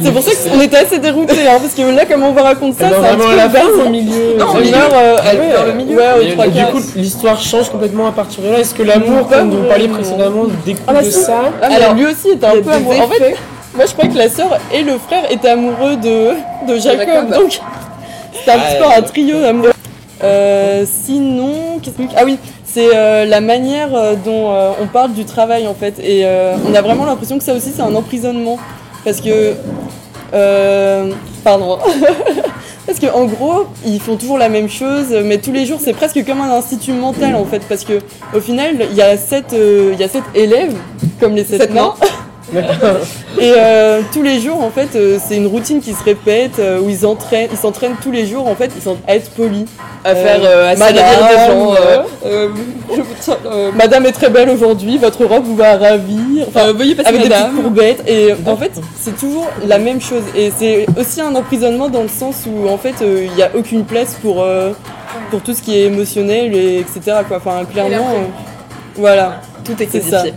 C'est 0.03 0.11
pour 0.11 0.23
ça 0.23 0.31
qu'on 0.51 0.61
était 0.61 0.79
assez 0.79 0.99
déroutés, 0.99 1.47
hein, 1.47 1.59
parce 1.61 1.75
que 1.75 1.83
là, 1.95 2.05
comme 2.07 2.25
on 2.25 2.33
va 2.33 2.43
raconter 2.43 2.83
ça, 2.83 2.89
c'est 2.91 2.97
un 2.97 2.99
vraiment 3.15 3.25
petit 3.25 3.29
à 3.29 3.31
peu 3.31 3.37
la 3.37 3.49
fin 3.61 3.67
bas. 3.69 3.73
ou 3.85 3.87
au 3.87 3.89
milieu 3.89 4.35
Non, 4.37 4.47
Au 4.47 4.57
elle 4.57 4.63
milieu 4.65 4.77
meurt, 4.77 4.93
euh, 4.95 5.17
elle 5.31 5.39
Ouais, 5.39 5.71
au 5.71 5.77
milieu. 5.77 5.97
Ouais, 5.97 6.45
au 6.47 6.51
Du 6.51 6.65
coup, 6.73 6.89
l'histoire 6.97 7.41
change 7.41 7.69
complètement 7.71 8.09
à 8.09 8.11
partir 8.13 8.43
de 8.43 8.49
là. 8.49 8.59
Est-ce 8.59 8.75
que 8.75 8.83
l'amour, 8.83 9.29
comme 9.29 9.51
vous 9.51 9.63
parliez 9.69 9.87
vraiment. 9.87 9.95
précédemment, 9.95 10.45
découle 10.67 10.83
Ah 10.89 10.93
bah 10.95 11.03
de 11.03 11.11
ça 11.11 11.43
Ah, 11.63 11.67
Alors, 11.73 11.95
lui 11.95 12.07
aussi 12.07 12.31
était 12.31 12.47
un 12.47 12.61
peu 12.63 12.71
amoureux. 12.73 12.97
En 13.01 13.09
fait. 13.09 13.37
Moi 13.75 13.87
je 13.87 13.93
croyais 13.93 14.11
que 14.13 14.19
la 14.19 14.29
sœur 14.29 14.59
et 14.73 14.83
le 14.83 14.99
frère 14.99 15.31
étaient 15.31 15.49
amoureux 15.49 15.97
de, 15.97 16.33
de 16.69 16.79
Jacob, 16.79 17.31
donc 17.31 17.61
c'était 18.33 18.51
un 18.51 18.59
petit 18.59 18.79
peu 18.79 18.85
un 18.85 19.03
trio 19.03 19.45
amoureux. 19.45 19.73
Euh, 20.23 20.85
sinon, 20.87 21.81
qu'est-ce 21.83 21.97
que 21.97 22.03
ah 22.17 22.23
oui, 22.25 22.39
c'est 22.65 22.95
euh, 22.95 23.25
la 23.25 23.41
manière 23.41 23.95
euh, 23.95 24.15
dont 24.15 24.53
euh, 24.53 24.71
on 24.81 24.87
parle 24.87 25.13
du 25.13 25.25
travail 25.25 25.67
en 25.67 25.75
fait, 25.75 25.99
et 25.99 26.25
euh, 26.25 26.55
on 26.69 26.75
a 26.75 26.81
vraiment 26.81 27.05
l'impression 27.05 27.39
que 27.39 27.45
ça 27.45 27.55
aussi 27.55 27.71
c'est 27.75 27.83
un 27.83 27.95
emprisonnement, 27.95 28.59
parce 29.05 29.21
que 29.21 29.55
euh, 30.35 31.13
pardon. 31.45 31.79
Parce 32.85 32.99
que 32.99 33.07
en 33.07 33.27
gros, 33.27 33.67
ils 33.87 34.01
font 34.01 34.17
toujours 34.17 34.39
la 34.39 34.49
même 34.49 34.69
chose, 34.69 35.17
mais 35.25 35.39
tous 35.39 35.53
les 35.53 35.67
jours, 35.67 35.79
c'est 35.81 35.93
presque 35.93 36.27
comme 36.27 36.41
un 36.41 36.51
institut 36.51 36.93
mental 36.93 37.37
en 37.37 37.45
fait, 37.45 37.63
parce 37.69 37.85
que 37.85 38.01
au 38.35 38.41
final, 38.41 38.75
il 38.91 38.97
y 38.97 39.01
a 39.01 39.17
sept, 39.17 39.55
il 39.55 39.99
y 39.99 40.03
a 40.03 40.09
sept 40.09 40.25
élèves, 40.35 40.75
comme 41.21 41.37
les 41.37 41.45
sept, 41.45 41.73
nains, 41.73 41.95
et 42.55 43.53
euh, 43.57 44.01
tous 44.13 44.23
les 44.23 44.41
jours, 44.41 44.63
en 44.63 44.71
fait, 44.71 44.89
euh, 44.95 45.19
c'est 45.25 45.37
une 45.37 45.47
routine 45.47 45.81
qui 45.81 45.93
se 45.93 46.03
répète, 46.03 46.59
euh, 46.59 46.81
où 46.81 46.89
ils 46.91 47.07
entraînent, 47.07 47.49
ils 47.53 47.59
s'entraînent 47.59 47.97
tous 48.03 48.11
les 48.11 48.27
jours, 48.27 48.47
en 48.47 48.55
fait, 48.55 48.71
ils 48.77 48.83
sont 48.83 48.97
à 49.07 49.15
être 49.15 49.31
polis, 49.31 49.65
à 50.05 50.15
faire, 50.15 50.41
euh, 50.43 50.73
à 50.73 50.77
madame, 50.77 50.95
des 50.95 51.37
gens. 51.55 51.73
euh, 51.73 51.77
euh, 52.27 52.49
euh, 52.49 52.49
je 52.91 53.33
euh, 53.47 53.71
Madame 53.75 54.07
est 54.07 54.13
très 54.13 54.29
belle 54.31 54.51
aujourd'hui, 54.51 54.99
votre 54.99 55.25
robe 55.25 55.45
vous 55.45 55.57
va 55.57 55.77
ravir. 55.77 56.47
Enfin, 56.49 56.73
veuillez 56.73 56.95
passer 56.95 57.09
avec 57.09 57.23
des 57.23 57.29
petites 57.29 57.55
courbettes. 57.63 58.03
Et 58.09 58.35
en 58.47 58.57
fait, 58.57 58.73
c'est 59.01 59.17
toujours 59.17 59.49
la 59.67 59.79
même 59.79 60.01
chose. 60.01 60.23
Et 60.37 60.53
c'est 60.57 60.87
aussi 60.99 61.21
un 61.21 61.35
emprisonnement 61.35 61.89
dans 61.89 62.03
le 62.03 62.09
sens 62.09 62.45
où, 62.47 62.69
en 62.69 62.79
fait, 62.79 62.97
euh, 63.03 63.27
il 63.27 63.33
n'y 63.35 63.43
a 63.43 63.51
aucune 63.57 63.85
place 63.85 64.17
pour, 64.21 64.43
euh, 64.43 64.73
pour 65.31 65.41
tout 65.41 65.55
ce 65.55 65.63
qui 65.63 65.77
est 65.79 65.83
émotionnel, 65.85 66.55
et 66.55 66.81
etc. 66.81 67.19
Quoi. 67.29 67.37
Enfin, 67.39 67.65
clairement, 67.65 68.09
euh, 68.11 68.25
voilà, 68.97 69.41
Tout 69.65 69.81
est 69.81 69.87
codifié. 69.87 70.35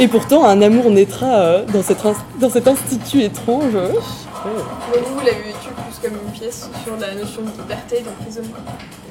Et 0.00 0.08
pourtant, 0.08 0.44
un 0.44 0.60
amour 0.60 0.90
naîtra 0.90 1.26
euh, 1.26 1.64
dans, 1.72 1.82
cet 1.82 2.04
ins- 2.04 2.14
dans 2.40 2.50
cet 2.50 2.66
institut 2.66 3.22
étrange. 3.22 3.72
Donc 3.72 5.02
vous, 5.06 5.14
vous 5.14 5.20
l'avez 5.20 5.38
vécu 5.38 5.68
plus 5.68 5.98
comme 6.08 6.18
une 6.26 6.32
pièce 6.32 6.68
sur 6.84 6.94
la 7.00 7.14
notion 7.14 7.42
de 7.42 7.62
liberté 7.62 7.98
et 8.00 8.02
d'emprisonnement. 8.02 8.56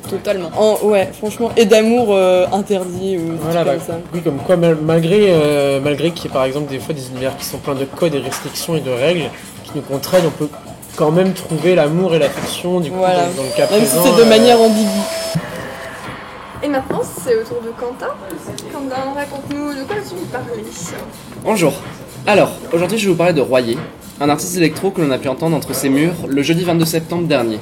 Totalement. 0.10 0.50
En, 0.58 0.78
ouais, 0.88 1.10
franchement. 1.18 1.52
Et 1.56 1.66
d'amour 1.66 2.08
euh, 2.10 2.46
interdit 2.52 3.18
ou 3.18 3.38
Voilà, 3.42 3.64
bah, 3.64 3.76
comme 3.76 3.82
ça. 3.88 3.94
oui, 4.14 4.22
comme 4.22 4.38
quoi, 4.38 4.58
mal- 4.58 4.78
malgré, 4.84 5.28
euh, 5.30 5.80
malgré 5.82 6.12
qu'il 6.12 6.26
y 6.26 6.28
ait 6.28 6.34
par 6.34 6.44
exemple 6.44 6.70
des 6.70 6.80
fois 6.80 6.94
des 6.94 7.08
univers 7.08 7.36
qui 7.38 7.46
sont 7.46 7.58
pleins 7.58 7.76
de 7.76 7.86
codes 7.86 8.14
et 8.14 8.20
restrictions 8.20 8.76
et 8.76 8.82
de 8.82 8.92
règles 8.92 9.30
qui 9.64 9.72
nous 9.76 9.82
contraignent, 9.82 10.26
on 10.28 10.32
peut 10.32 10.50
quand 10.98 11.12
même 11.12 11.34
trouver 11.34 11.74
l'amour 11.76 12.14
et 12.14 12.20
l'affection 12.20 12.82
du 12.82 12.92
coup 12.92 12.98
Voilà. 12.98 13.28
dans, 13.28 13.38
dans 13.38 13.44
le 13.44 13.56
cas 13.56 13.68
Même 13.72 13.86
si 13.86 13.96
c'est 14.04 14.16
de 14.18 14.22
euh, 14.22 14.26
manière 14.30 14.60
ambiguë. 14.62 14.90
Et 16.64 16.70
maintenant, 16.70 17.02
c'est 17.04 17.36
au 17.36 17.44
tour 17.44 17.62
de 17.62 17.72
Quentin. 17.78 18.14
Quentin, 18.72 19.14
raconte-nous 19.14 19.74
de 19.74 19.84
quoi 19.86 19.98
tu 19.98 20.16
veux 20.16 20.26
parler. 20.32 20.64
Bonjour. 21.44 21.74
Alors, 22.26 22.54
aujourd'hui 22.72 22.98
je 22.98 23.04
vais 23.06 23.12
vous 23.12 23.18
parler 23.18 23.34
de 23.34 23.42
Royer, 23.42 23.78
un 24.22 24.30
artiste 24.30 24.56
électro 24.56 24.90
que 24.90 25.02
l'on 25.02 25.12
a 25.12 25.18
pu 25.18 25.28
entendre 25.28 25.58
entre 25.58 25.76
ses 25.76 25.90
murs 25.90 26.14
le 26.26 26.42
jeudi 26.42 26.64
22 26.64 26.86
septembre 26.86 27.28
dernier. 27.28 27.60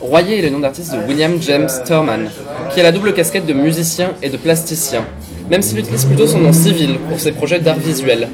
Royer 0.00 0.40
est 0.40 0.42
le 0.42 0.50
nom 0.50 0.58
d'artiste 0.58 0.94
de 0.94 0.98
William 1.06 1.40
James 1.40 1.68
Thurman, 1.86 2.28
qui 2.74 2.80
a 2.80 2.82
la 2.82 2.90
double 2.90 3.14
casquette 3.14 3.46
de 3.46 3.52
musicien 3.52 4.10
et 4.20 4.30
de 4.30 4.36
plasticien, 4.36 5.04
même 5.48 5.62
s'il 5.62 5.78
utilise 5.78 6.04
plutôt 6.04 6.26
son 6.26 6.40
nom 6.40 6.52
civil 6.52 6.98
pour 7.08 7.20
ses 7.20 7.30
projets 7.30 7.60
d'art 7.60 7.78
visuel. 7.78 8.30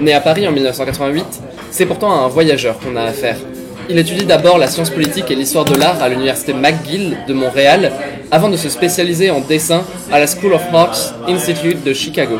Né 0.00 0.14
à 0.14 0.22
Paris 0.22 0.48
en 0.48 0.52
1988, 0.52 1.26
c'est 1.70 1.84
pourtant 1.84 2.12
à 2.12 2.24
un 2.24 2.28
voyageur 2.28 2.78
qu'on 2.78 2.96
a 2.96 3.02
affaire. 3.02 3.36
Il 3.90 3.98
étudie 3.98 4.26
d'abord 4.26 4.58
la 4.58 4.66
science 4.66 4.90
politique 4.90 5.30
et 5.30 5.34
l'histoire 5.34 5.64
de 5.64 5.74
l'art 5.74 6.02
à 6.02 6.10
l'université 6.10 6.52
McGill 6.52 7.16
de 7.26 7.32
Montréal, 7.32 7.90
avant 8.30 8.50
de 8.50 8.56
se 8.58 8.68
spécialiser 8.68 9.30
en 9.30 9.40
dessin 9.40 9.82
à 10.12 10.18
la 10.18 10.26
School 10.26 10.52
of 10.52 10.62
Arts 10.74 11.14
Institute 11.26 11.82
de 11.82 11.94
Chicago. 11.94 12.38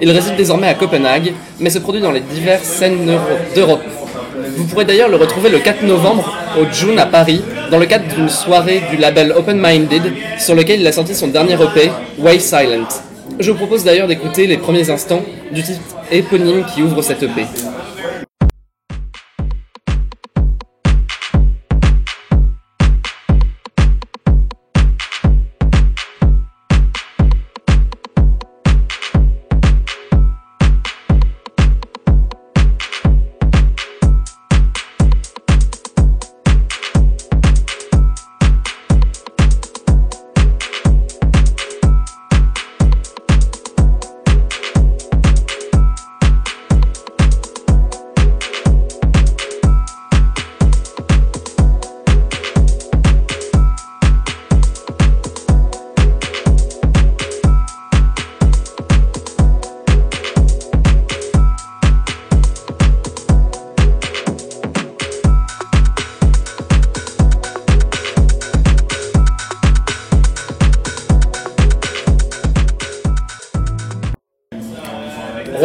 Il 0.00 0.10
réside 0.10 0.36
désormais 0.36 0.68
à 0.68 0.74
Copenhague, 0.74 1.34
mais 1.58 1.68
se 1.68 1.80
produit 1.80 2.00
dans 2.00 2.12
les 2.12 2.20
diverses 2.20 2.64
scènes 2.64 3.12
d'Europe. 3.54 3.82
Vous 4.56 4.64
pourrez 4.64 4.86
d'ailleurs 4.86 5.10
le 5.10 5.16
retrouver 5.16 5.50
le 5.50 5.58
4 5.58 5.82
novembre 5.82 6.34
au 6.58 6.64
June 6.72 6.98
à 6.98 7.04
Paris, 7.04 7.42
dans 7.70 7.78
le 7.78 7.84
cadre 7.84 8.06
d'une 8.14 8.30
soirée 8.30 8.80
du 8.90 8.96
label 8.96 9.34
Open 9.36 9.60
Minded, 9.60 10.02
sur 10.38 10.54
lequel 10.54 10.80
il 10.80 10.86
a 10.86 10.92
sorti 10.92 11.14
son 11.14 11.28
dernier 11.28 11.54
EP, 11.54 11.90
Way 12.18 12.38
Silent. 12.38 12.88
Je 13.38 13.50
vous 13.50 13.58
propose 13.58 13.84
d'ailleurs 13.84 14.08
d'écouter 14.08 14.46
les 14.46 14.56
premiers 14.56 14.88
instants 14.88 15.22
du 15.52 15.62
titre 15.62 15.80
éponyme 16.10 16.64
qui 16.74 16.82
ouvre 16.82 17.02
cette 17.02 17.22
EP. 17.22 17.44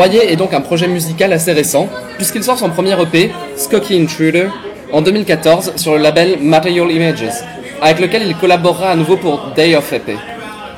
Royer 0.06 0.32
est 0.32 0.36
donc 0.36 0.54
un 0.54 0.62
projet 0.62 0.88
musical 0.88 1.34
assez 1.34 1.52
récent, 1.52 1.90
puisqu'il 2.18 2.44
sort 2.44 2.60
son 2.60 2.70
premier 2.70 2.94
EP, 3.02 3.32
Skokie 3.56 4.00
Intruder, 4.00 4.50
en 4.94 5.02
2014 5.02 5.78
sur 5.78 5.94
le 5.96 5.98
label 5.98 6.38
Material 6.42 6.92
Images, 6.92 7.44
avec 7.82 8.00
lequel 8.00 8.22
il 8.28 8.36
collaborera 8.36 8.92
à 8.92 8.96
nouveau 8.96 9.18
pour 9.18 9.54
Day 9.56 9.76
of 9.76 9.92
EP. 9.92 10.16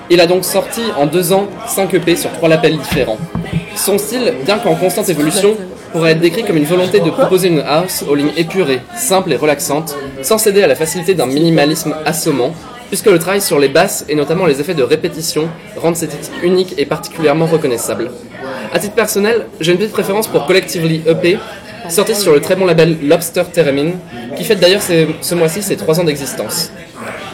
Il 0.10 0.22
a 0.22 0.28
donc 0.28 0.46
sorti 0.46 0.80
en 0.98 1.08
deux 1.08 1.34
ans 1.34 1.50
5 1.68 1.94
EP 1.96 2.16
sur 2.16 2.32
trois 2.32 2.48
labels 2.48 2.78
différents. 2.78 3.18
Son 3.76 3.98
style, 3.98 4.34
bien 4.46 4.60
qu'en 4.60 4.76
constante 4.76 5.10
évolution, 5.10 5.58
pourrait 5.92 6.12
être 6.12 6.22
décrit 6.22 6.46
comme 6.46 6.56
une 6.56 6.63
volonté 6.63 7.02
de 7.02 7.10
proposer 7.10 7.50
une 7.50 7.60
house 7.68 8.06
aux 8.10 8.16
lignes 8.16 8.32
épurées, 8.38 8.80
simples 8.96 9.34
et 9.34 9.36
relaxantes, 9.36 9.98
sans 10.22 10.38
céder 10.38 10.63
à 10.63 10.68
la 10.68 10.76
facilité 10.76 11.16
d'un 11.16 11.26
minimalisme 11.26 11.94
assommant, 12.06 12.54
puisque 12.88 13.08
le 13.08 13.20
travail 13.20 13.42
sur 13.42 13.60
les 13.60 13.68
basses 13.68 14.06
et 14.08 14.16
notamment 14.16 14.46
les 14.46 14.62
effets 14.62 14.74
de 14.74 14.84
répétition 14.84 15.50
rendent 15.76 15.98
cet 15.98 16.12
titre 16.12 16.32
unique 16.44 16.76
et 16.78 16.86
particulièrement 16.86 17.46
reconnaissable. 17.46 18.10
À 18.78 18.80
titre 18.80 18.94
personnel, 18.94 19.48
j'ai 19.60 19.72
une 19.72 19.80
petite 19.80 19.92
préférence 19.92 20.28
pour 20.28 20.46
Collectively 20.46 21.02
EP, 21.08 21.40
sorti 21.90 22.13
sur 22.13 22.32
le 22.32 22.42
très 22.42 22.56
bon 22.56 22.68
label 22.68 22.96
Lobster 23.02 23.42
Theremin, 23.52 23.94
qui 24.36 24.44
fête 24.44 24.60
d'ailleurs 24.60 24.84
ce 24.84 25.34
mois-ci 25.34 25.63
ses 25.63 25.78
3 25.78 26.00
ans 26.00 26.04
d'existence. 26.04 26.72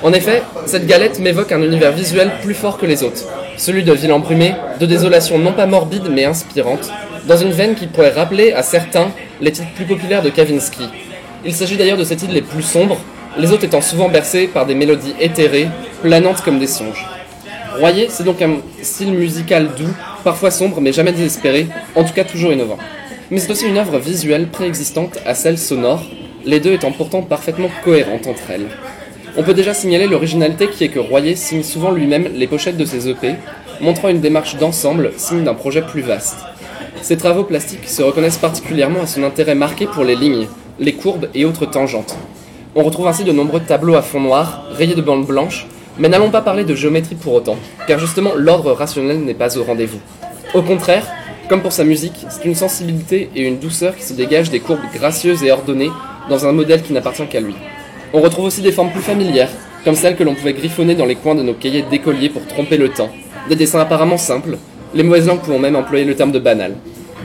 En 0.04 0.14
effet, 0.14 0.42
cette 0.68 0.88
galette 0.88 1.20
m'évoque 1.20 1.52
un 1.52 1.62
univers 1.62 1.92
visuel 1.92 2.32
plus 2.42 2.54
fort 2.54 2.78
que 2.78 2.86
les 2.86 3.04
autres, 3.04 3.28
celui 3.58 3.84
de 3.84 3.92
ville 3.92 4.14
embrumée, 4.14 4.56
de 4.80 4.86
désolation 4.86 5.38
non 5.38 5.52
pas 5.52 5.66
morbide 5.66 6.08
mais 6.10 6.24
inspirante, 6.24 6.90
dans 7.28 7.36
une 7.36 7.52
veine 7.52 7.76
qui 7.76 7.88
pourrait 7.88 8.14
rappeler 8.14 8.54
à 8.54 8.64
certains 8.64 9.12
les 9.42 9.52
titres 9.52 9.74
plus 9.76 9.84
populaires 9.84 10.22
de 10.22 10.30
Kavinsky. 10.30 10.88
Il 11.44 11.54
s'agit 11.54 11.76
d'ailleurs 11.76 11.98
de 11.98 12.06
ces 12.06 12.16
titres 12.16 12.34
les 12.34 12.42
plus 12.42 12.64
sombres, 12.64 13.02
les 13.38 13.52
autres 13.52 13.66
étant 13.66 13.82
souvent 13.82 14.08
bercés 14.08 14.48
par 14.48 14.66
des 14.66 14.76
mélodies 14.76 15.14
éthérées, 15.20 15.68
planantes 16.04 16.40
comme 16.40 16.60
des 16.60 16.68
songes. 16.68 17.06
Royer, 17.80 18.08
c'est 18.10 18.24
donc 18.24 18.42
un 18.42 18.60
style 18.82 19.12
musical 19.12 19.72
doux, 19.78 19.94
parfois 20.24 20.52
sombre 20.52 20.82
mais 20.82 20.94
jamais 20.94 21.12
désespéré, 21.12 21.68
en 21.96 22.04
tout 22.04 22.14
cas 22.14 22.24
toujours 22.24 22.54
innovant. 22.54 22.78
Mais 23.32 23.40
c'est 23.40 23.52
aussi 23.52 23.68
une 23.68 23.78
œuvre 23.78 24.00
visuelle 24.00 24.48
préexistante 24.48 25.18
à 25.26 25.36
celle 25.36 25.58
sonore, 25.58 26.06
les 26.46 26.60
deux 26.60 26.74
étant 26.74 26.92
pourtant 26.92 27.22
parfaitement 27.22 27.70
cohérentes 27.84 28.28
entre 28.28 28.52
elles. 28.52 28.68
On 29.36 29.44
peut 29.44 29.54
déjà 29.54 29.74
signaler 29.74 30.08
l'originalité 30.08 30.68
qui 30.68 30.84
est 30.84 30.90
que 30.90 31.00
Royer 31.00 31.36
signe 31.36 31.64
souvent 31.64 31.92
lui-même 31.92 32.30
les 32.36 32.48
pochettes 32.48 32.78
de 32.78 32.86
ses 32.86 33.10
EP, 33.10 33.36
montrant 33.82 34.10
une 34.10 34.22
démarche 34.22 34.58
d'ensemble, 34.58 35.12
signe 35.18 35.44
d'un 35.44 35.56
projet 35.56 35.82
plus 35.82 36.02
vaste. 36.02 36.38
Ses 37.02 37.18
travaux 37.18 37.44
plastiques 37.44 37.90
se 37.90 38.04
reconnaissent 38.04 38.38
particulièrement 38.38 39.02
à 39.02 39.08
son 39.08 39.24
intérêt 39.24 39.56
marqué 39.56 39.88
pour 39.88 40.04
les 40.04 40.16
lignes, 40.16 40.48
les 40.80 40.94
courbes 40.94 41.30
et 41.34 41.46
autres 41.46 41.66
tangentes. 41.66 42.16
On 42.76 42.84
retrouve 42.84 43.08
ainsi 43.08 43.24
de 43.24 43.32
nombreux 43.32 43.60
tableaux 43.60 43.96
à 43.96 44.02
fond 44.02 44.20
noir, 44.20 44.66
rayés 44.72 44.96
de 44.96 45.02
bandes 45.02 45.26
blanches, 45.26 45.68
mais 45.98 46.10
n'allons 46.10 46.32
pas 46.32 46.42
parler 46.42 46.64
de 46.64 46.76
géométrie 46.76 47.16
pour 47.16 47.34
autant, 47.34 47.58
car 47.88 48.00
justement 48.00 48.32
l'ordre 48.36 48.72
rationnel 48.72 49.20
n'est 49.20 49.34
pas 49.34 49.58
au 49.58 49.64
rendez-vous. 49.64 50.00
Au 50.54 50.62
contraire, 50.62 51.08
comme 51.50 51.62
pour 51.62 51.74
sa 51.74 51.84
musique, 51.84 52.26
c'est 52.30 52.46
une 52.46 52.56
sensibilité 52.56 53.30
et 53.36 53.42
une 53.42 53.60
douceur 53.60 53.96
qui 53.96 54.04
se 54.04 54.14
dégagent 54.14 54.50
des 54.50 54.60
courbes 54.60 54.80
gracieuses 54.94 55.44
et 55.44 55.52
ordonnées 55.52 55.92
dans 56.30 56.48
un 56.48 56.52
modèle 56.52 56.82
qui 56.82 56.94
n'appartient 56.94 57.28
qu'à 57.28 57.42
lui. 57.42 57.56
On 58.14 58.22
retrouve 58.22 58.46
aussi 58.46 58.62
des 58.62 58.72
formes 58.72 58.92
plus 58.92 59.02
familières, 59.02 59.50
comme 59.84 59.96
celles 59.96 60.16
que 60.16 60.24
l'on 60.24 60.36
pouvait 60.36 60.54
griffonner 60.54 60.96
dans 60.96 61.06
les 61.06 61.16
coins 61.16 61.36
de 61.36 61.44
nos 61.44 61.54
cahiers 61.54 61.84
d'écoliers 61.84 62.30
pour 62.30 62.46
tromper 62.48 62.78
le 62.78 62.90
temps, 62.90 63.10
des 63.50 63.56
dessins 63.56 63.80
apparemment 63.80 64.18
simples, 64.18 64.58
les 64.94 65.04
mauvaises 65.04 65.28
langues 65.28 65.42
pouvant 65.42 65.60
même 65.60 65.76
employer 65.76 66.06
le 66.06 66.16
terme 66.16 66.32
de 66.32 66.40
banal. 66.40 66.76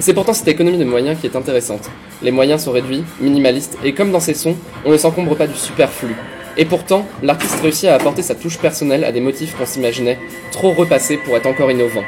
C'est 0.01 0.15
pourtant 0.15 0.33
cette 0.33 0.49
économie 0.49 0.79
de 0.79 0.85
moyens 0.85 1.19
qui 1.21 1.27
est 1.27 1.37
intéressante. 1.37 1.91
Les 2.23 2.31
moyens 2.31 2.65
sont 2.65 2.73
réduits, 2.73 3.05
minimalistes, 3.21 3.79
et 3.85 3.93
comme 3.93 4.11
dans 4.11 4.21
ces 4.21 4.35
sons, 4.35 4.57
on 4.85 4.91
ne 4.91 4.97
s'encombre 4.97 5.37
pas 5.37 5.47
du 5.47 5.57
superflu, 5.57 6.17
et 6.59 6.65
pourtant, 6.65 7.07
l'artiste 7.23 7.61
réussit 7.61 7.89
à 7.89 7.95
apporter 7.95 8.23
sa 8.23 8.35
touche 8.35 8.59
personnelle 8.59 9.05
à 9.05 9.13
des 9.13 9.21
motifs 9.21 9.57
qu'on 9.57 9.65
s'imaginait 9.65 10.19
trop 10.51 10.73
repassés 10.73 11.17
pour 11.17 11.37
être 11.37 11.47
encore 11.47 11.71
innovants. 11.71 12.05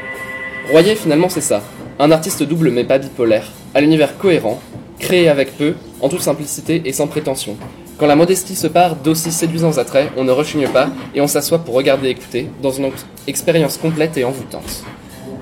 Royer, 0.70 0.96
finalement, 0.96 1.28
c'est 1.28 1.40
ça. 1.40 1.62
Un 1.98 2.10
artiste 2.10 2.42
double 2.42 2.70
mais 2.70 2.84
pas 2.84 2.98
bipolaire, 2.98 3.48
à 3.74 3.80
l'univers 3.80 4.18
cohérent, 4.18 4.60
créé 4.98 5.28
avec 5.28 5.56
peu, 5.56 5.74
en 6.00 6.08
toute 6.08 6.20
simplicité 6.20 6.82
et 6.84 6.92
sans 6.92 7.06
prétention. 7.06 7.56
Quand 7.98 8.06
la 8.06 8.16
modestie 8.16 8.56
se 8.56 8.66
part 8.66 8.96
d'aussi 8.96 9.30
séduisants 9.30 9.78
attraits, 9.78 10.10
on 10.16 10.24
ne 10.24 10.32
rechigne 10.32 10.66
pas 10.68 10.88
et 11.14 11.20
on 11.20 11.26
s'assoit 11.26 11.58
pour 11.58 11.74
regarder 11.74 12.08
et 12.08 12.10
écouter, 12.10 12.48
dans 12.62 12.70
une 12.70 12.90
expérience 13.26 13.76
complète 13.76 14.16
et 14.16 14.24
envoûtante. 14.24 14.82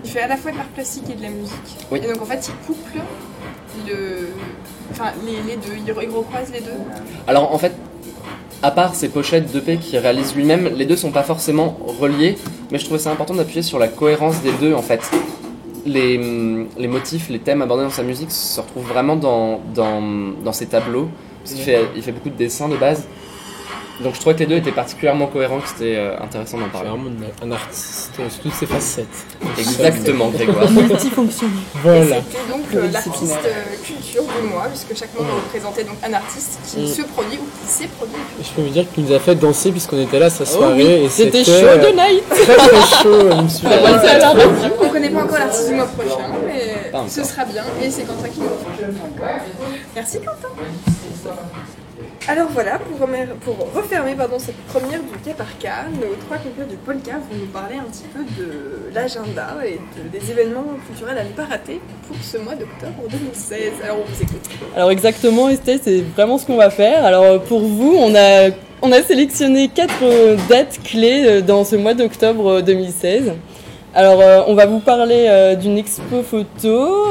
Il 0.04 0.10
fait 0.10 0.20
à 0.20 0.28
la 0.28 0.36
fois 0.36 0.50
de 0.50 0.56
l'art 0.56 0.66
plastique 0.66 1.04
et 1.10 1.14
de 1.14 1.22
la 1.22 1.30
musique. 1.30 1.52
Oui. 1.90 2.00
Et 2.02 2.12
donc 2.12 2.20
en 2.20 2.24
fait, 2.24 2.48
il 2.48 2.66
couple 2.66 2.98
le... 3.86 4.30
enfin, 4.90 5.12
les, 5.24 5.52
les 5.52 5.56
deux, 5.56 5.74
il 5.86 5.92
recroise 5.92 6.50
les 6.52 6.60
deux. 6.60 6.72
Alors 7.28 7.54
en 7.54 7.58
fait, 7.58 7.72
à 8.62 8.70
part 8.70 8.94
ces 8.94 9.08
pochettes 9.08 9.50
d'EP 9.52 9.78
qu'il 9.78 9.98
réalise 9.98 10.34
lui-même, 10.34 10.70
les 10.76 10.84
deux 10.84 10.96
sont 10.96 11.10
pas 11.10 11.22
forcément 11.22 11.78
reliés, 12.00 12.36
mais 12.70 12.78
je 12.78 12.84
trouvais 12.84 12.98
ça 12.98 13.10
important 13.10 13.34
d'appuyer 13.34 13.62
sur 13.62 13.78
la 13.78 13.88
cohérence 13.88 14.42
des 14.42 14.52
deux 14.52 14.74
en 14.74 14.82
fait. 14.82 15.00
Les, 15.86 16.18
les, 16.76 16.88
motifs, 16.88 17.30
les 17.30 17.38
thèmes 17.38 17.62
abordés 17.62 17.84
dans 17.84 17.90
sa 17.90 18.02
musique 18.02 18.30
se 18.30 18.60
retrouvent 18.60 18.86
vraiment 18.88 19.16
dans, 19.16 19.60
dans, 19.74 20.02
dans 20.44 20.52
ses 20.52 20.66
tableaux, 20.66 21.08
parce 21.42 21.54
qu'il 21.54 21.64
fait, 21.64 21.86
il 21.96 22.02
fait 22.02 22.12
beaucoup 22.12 22.28
de 22.28 22.36
dessins 22.36 22.68
de 22.68 22.76
base, 22.76 23.06
donc 24.02 24.14
je 24.14 24.20
trouvais 24.20 24.34
que 24.34 24.40
les 24.40 24.46
deux 24.46 24.56
étaient 24.56 24.72
particulièrement 24.72 25.26
cohérents, 25.26 25.60
que 25.60 25.68
c'était 25.68 25.96
euh, 25.96 26.18
intéressant 26.20 26.58
d'en 26.58 26.68
parler. 26.68 26.88
C'est 26.90 26.96
vraiment 26.96 27.10
un 27.42 27.52
artiste 27.52 28.12
sous 28.16 28.42
toutes 28.42 28.54
ses 28.54 28.66
facettes. 28.66 29.06
Exactement, 29.58 30.28
Grégoire. 30.28 30.70
Multifonctionnel. 30.70 31.54
Voilà. 31.82 32.16
C'était 32.16 32.48
donc 32.50 32.64
euh, 32.74 32.90
l'artiste 32.92 33.38
euh, 33.44 33.64
culture 33.84 34.22
du 34.22 34.48
mois, 34.48 34.66
puisque 34.68 34.98
chaque 34.98 35.14
mois 35.18 35.26
on 35.30 35.36
représentait 35.36 35.84
donc 35.84 35.96
un 36.04 36.12
artiste 36.12 36.58
qui 36.66 36.78
Mm. 36.78 36.86
se 36.86 37.02
produit 37.02 37.38
ou 37.38 37.66
qui 37.66 37.72
s'est 37.72 37.88
produit. 37.88 38.14
Je 38.42 38.48
peux 38.50 38.62
vous 38.62 38.68
dire 38.68 38.86
qu'il 38.92 39.04
nous 39.04 39.12
a 39.12 39.18
fait 39.18 39.34
danser 39.34 39.70
puisqu'on 39.72 40.00
était 40.00 40.18
là 40.18 40.30
sa 40.30 40.44
soirée. 40.44 40.74
oui, 40.74 41.04
et 41.04 41.08
c'était 41.08 41.44
chaud 41.44 41.50
euh, 41.52 41.78
de 41.78 41.88
night. 41.88 42.28
Très 42.28 42.56
très 42.56 43.02
chaud. 43.02 43.30
je 43.30 43.42
me 43.42 43.48
suis. 43.48 43.66
On 44.80 44.88
connaît 44.88 45.10
pas 45.10 45.22
encore 45.24 45.38
l'artiste 45.38 45.68
du 45.68 45.74
mois 45.74 45.86
prochain, 45.86 46.28
mais 46.46 46.90
Pas 46.92 47.04
ce 47.08 47.24
sera 47.24 47.44
bien 47.44 47.64
et 47.82 47.90
c'est 47.90 48.02
Quentin 48.02 48.28
qui 48.28 48.40
nous 48.40 48.46
le 48.46 48.92
fera. 48.92 49.28
Merci 49.94 50.18
Quentin. 50.20 50.48
Alors 52.30 52.48
voilà, 52.52 52.78
pour, 53.42 53.56
refermer 53.74 54.14
pardon, 54.14 54.38
cette 54.38 54.56
première 54.66 55.00
du 55.00 55.16
cas 55.24 55.34
par 55.34 55.56
cas, 55.58 55.86
nos 55.94 56.14
trois 56.26 56.36
confrères 56.36 56.66
du 56.68 56.76
Polka 56.76 57.12
vont 57.12 57.38
nous 57.40 57.46
parler 57.46 57.76
un 57.76 57.84
petit 57.84 58.04
peu 58.12 58.20
de 58.38 58.94
l'agenda 58.94 59.56
et 59.64 59.78
de- 59.96 60.08
des 60.18 60.30
événements 60.30 60.64
culturels 60.86 61.16
à 61.16 61.24
ne 61.24 61.30
pas 61.30 61.46
rater 61.46 61.80
pour 62.06 62.16
ce 62.22 62.36
mois 62.36 62.54
d'octobre 62.54 63.02
2016. 63.10 63.58
Alors 63.82 63.98
on 64.06 64.12
vous 64.12 64.22
écoute. 64.22 64.44
Alors 64.76 64.90
exactement, 64.90 65.48
Estelle, 65.48 65.80
c'est 65.82 66.02
vraiment 66.14 66.36
ce 66.36 66.44
qu'on 66.44 66.58
va 66.58 66.68
faire. 66.68 67.02
Alors 67.02 67.24
euh, 67.24 67.38
pour 67.38 67.60
vous, 67.60 67.94
on 67.98 68.14
a, 68.14 68.50
on 68.82 68.92
a 68.92 69.02
sélectionné 69.02 69.68
quatre 69.68 70.02
euh, 70.02 70.36
dates 70.50 70.80
clés 70.84 71.24
euh, 71.26 71.40
dans 71.40 71.64
ce 71.64 71.76
mois 71.76 71.94
d'octobre 71.94 72.46
euh, 72.58 72.60
2016. 72.62 73.32
Alors 73.94 74.22
on 74.48 74.54
va 74.54 74.66
vous 74.66 74.80
parler 74.80 75.56
d'une 75.58 75.78
expo 75.78 76.22
photo, 76.22 77.06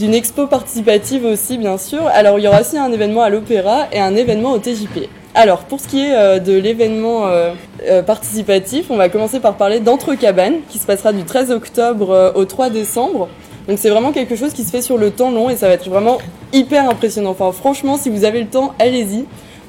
d'une 0.00 0.14
expo 0.14 0.46
participative 0.46 1.26
aussi, 1.26 1.58
bien 1.58 1.76
sûr. 1.76 2.06
Alors, 2.06 2.38
il 2.38 2.44
y 2.46 2.48
aura 2.48 2.62
aussi 2.62 2.78
un 2.78 2.90
événement 2.90 3.22
à 3.22 3.28
l'Opéra 3.28 3.86
et 3.92 4.00
un 4.00 4.16
événement 4.16 4.52
au 4.52 4.58
TJP. 4.58 5.10
Alors, 5.34 5.58
pour 5.64 5.78
ce 5.78 5.88
qui 5.88 6.00
est 6.00 6.16
euh, 6.16 6.38
de 6.38 6.54
l'événement 6.54 7.26
euh, 7.26 7.52
euh, 7.86 8.02
participatif, 8.02 8.86
on 8.88 8.96
va 8.96 9.10
commencer 9.10 9.40
par 9.40 9.56
parler 9.56 9.78
d'Entrecabanes, 9.78 10.60
qui 10.70 10.78
se 10.78 10.86
passera 10.86 11.12
du 11.12 11.24
13 11.24 11.50
octobre 11.50 12.32
au 12.34 12.46
3 12.46 12.70
décembre. 12.70 13.28
Donc, 13.68 13.78
c'est 13.78 13.90
vraiment 13.90 14.12
quelque 14.12 14.36
chose 14.36 14.54
qui 14.54 14.64
se 14.64 14.70
fait 14.70 14.80
sur 14.80 14.96
le 14.96 15.10
temps 15.10 15.30
long 15.30 15.50
et 15.50 15.56
ça 15.56 15.68
va 15.68 15.74
être 15.74 15.90
vraiment 15.90 16.16
hyper 16.54 16.88
impressionnant. 16.88 17.30
Enfin, 17.38 17.52
franchement, 17.52 17.98
si 17.98 18.08
vous 18.08 18.24
avez 18.24 18.40
le 18.40 18.48
temps, 18.48 18.72
allez-y. 18.78 19.26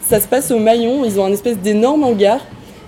Ça 0.07 0.21
se 0.21 0.27
passe 0.27 0.49
au 0.51 0.59
Maillon, 0.59 1.03
ils 1.03 1.19
ont 1.19 1.25
un 1.25 1.33
espèce 1.33 1.57
d'énorme 1.57 2.05
hangar. 2.05 2.39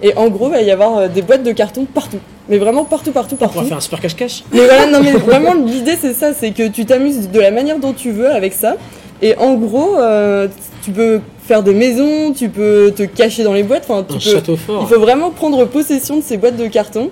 Et 0.03 0.15
en 0.17 0.27
gros, 0.27 0.47
il 0.49 0.51
va 0.51 0.61
y 0.61 0.69
avoir 0.69 0.97
euh, 0.97 1.07
des 1.07 1.21
boîtes 1.21 1.43
de 1.43 1.51
carton 1.53 1.85
partout. 1.85 2.19
Mais 2.49 2.57
vraiment 2.57 2.83
partout, 2.83 3.11
partout, 3.11 3.35
On 3.35 3.37
partout. 3.37 3.53
pourra 3.55 3.65
faire 3.65 3.77
un 3.77 3.81
super 3.81 4.01
cache-cache? 4.01 4.43
Mais 4.51 4.59
voilà, 4.65 4.85
non 4.85 4.99
mais 5.01 5.13
vraiment 5.13 5.53
l'idée 5.53 5.95
c'est 5.99 6.13
ça, 6.13 6.33
c'est 6.33 6.51
que 6.51 6.67
tu 6.67 6.85
t'amuses 6.85 7.29
de 7.31 7.39
la 7.39 7.51
manière 7.51 7.79
dont 7.79 7.93
tu 7.93 8.11
veux 8.11 8.29
avec 8.29 8.51
ça. 8.53 8.75
Et 9.21 9.37
en 9.37 9.53
gros, 9.53 9.95
euh, 9.97 10.49
tu 10.83 10.91
peux 10.91 11.21
faire 11.47 11.63
des 11.63 11.73
maisons, 11.73 12.33
tu 12.33 12.49
peux 12.49 12.91
te 12.93 13.03
cacher 13.03 13.43
dans 13.43 13.53
les 13.53 13.63
boîtes. 13.63 13.85
Enfin, 13.89 14.03
tu 14.07 14.15
Un 14.15 14.17
peux. 14.17 14.19
château 14.37 14.57
fort. 14.57 14.85
Il 14.85 14.93
faut 14.93 14.99
vraiment 14.99 15.29
prendre 15.31 15.63
possession 15.65 16.17
de 16.17 16.21
ces 16.21 16.35
boîtes 16.35 16.57
de 16.57 16.67
carton. 16.67 17.09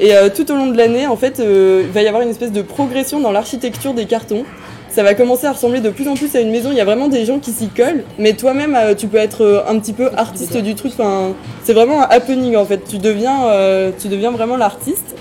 Et 0.00 0.12
euh, 0.16 0.28
tout 0.34 0.50
au 0.50 0.56
long 0.56 0.66
de 0.66 0.76
l'année, 0.76 1.06
en 1.06 1.16
fait, 1.16 1.38
euh, 1.38 1.82
il 1.84 1.92
va 1.92 2.02
y 2.02 2.08
avoir 2.08 2.22
une 2.22 2.30
espèce 2.30 2.50
de 2.50 2.62
progression 2.62 3.20
dans 3.20 3.30
l'architecture 3.30 3.94
des 3.94 4.06
cartons. 4.06 4.44
Ça 4.92 5.02
va 5.02 5.14
commencer 5.14 5.46
à 5.46 5.52
ressembler 5.52 5.80
de 5.80 5.88
plus 5.88 6.06
en 6.06 6.12
plus 6.12 6.36
à 6.36 6.40
une 6.40 6.50
maison. 6.50 6.68
Il 6.70 6.76
y 6.76 6.80
a 6.80 6.84
vraiment 6.84 7.08
des 7.08 7.24
gens 7.24 7.38
qui 7.38 7.50
s'y 7.50 7.68
collent, 7.68 8.04
mais 8.18 8.34
toi-même, 8.34 8.76
euh, 8.76 8.94
tu 8.94 9.06
peux 9.06 9.16
être 9.16 9.40
euh, 9.40 9.62
un 9.66 9.78
petit 9.78 9.94
peu 9.94 10.10
artiste 10.18 10.58
du 10.58 10.74
truc. 10.74 10.92
Enfin, 10.92 11.32
c'est 11.64 11.72
vraiment 11.72 12.02
un 12.02 12.06
happening 12.10 12.56
en 12.56 12.66
fait. 12.66 12.82
Tu 12.86 12.98
deviens, 12.98 13.46
euh, 13.46 13.90
tu 13.98 14.08
deviens 14.08 14.32
vraiment 14.32 14.58
l'artiste. 14.58 15.16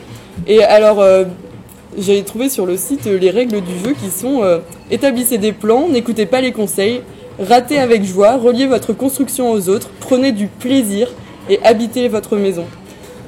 Et 0.46 0.62
alors, 0.62 1.00
euh, 1.00 1.24
j'ai 1.98 2.22
trouvé 2.24 2.50
sur 2.50 2.66
le 2.66 2.76
site 2.76 3.06
les 3.06 3.30
règles 3.30 3.62
du 3.62 3.80
jeu 3.82 3.94
qui 3.94 4.10
sont 4.10 4.42
établissez 4.90 5.38
des 5.38 5.52
plans, 5.52 5.88
n'écoutez 5.90 6.26
pas 6.26 6.40
les 6.40 6.54
conseils, 6.54 7.02
ratez 7.38 7.80
avec 7.80 8.04
joie, 8.06 8.38
reliez 8.38 8.66
votre 8.66 8.94
construction 8.94 9.52
aux 9.52 9.68
autres, 9.68 9.90
prenez 10.00 10.32
du 10.32 10.48
plaisir 10.48 11.10
et 11.50 11.60
habitez 11.64 12.08
votre 12.08 12.38
maison. 12.38 12.66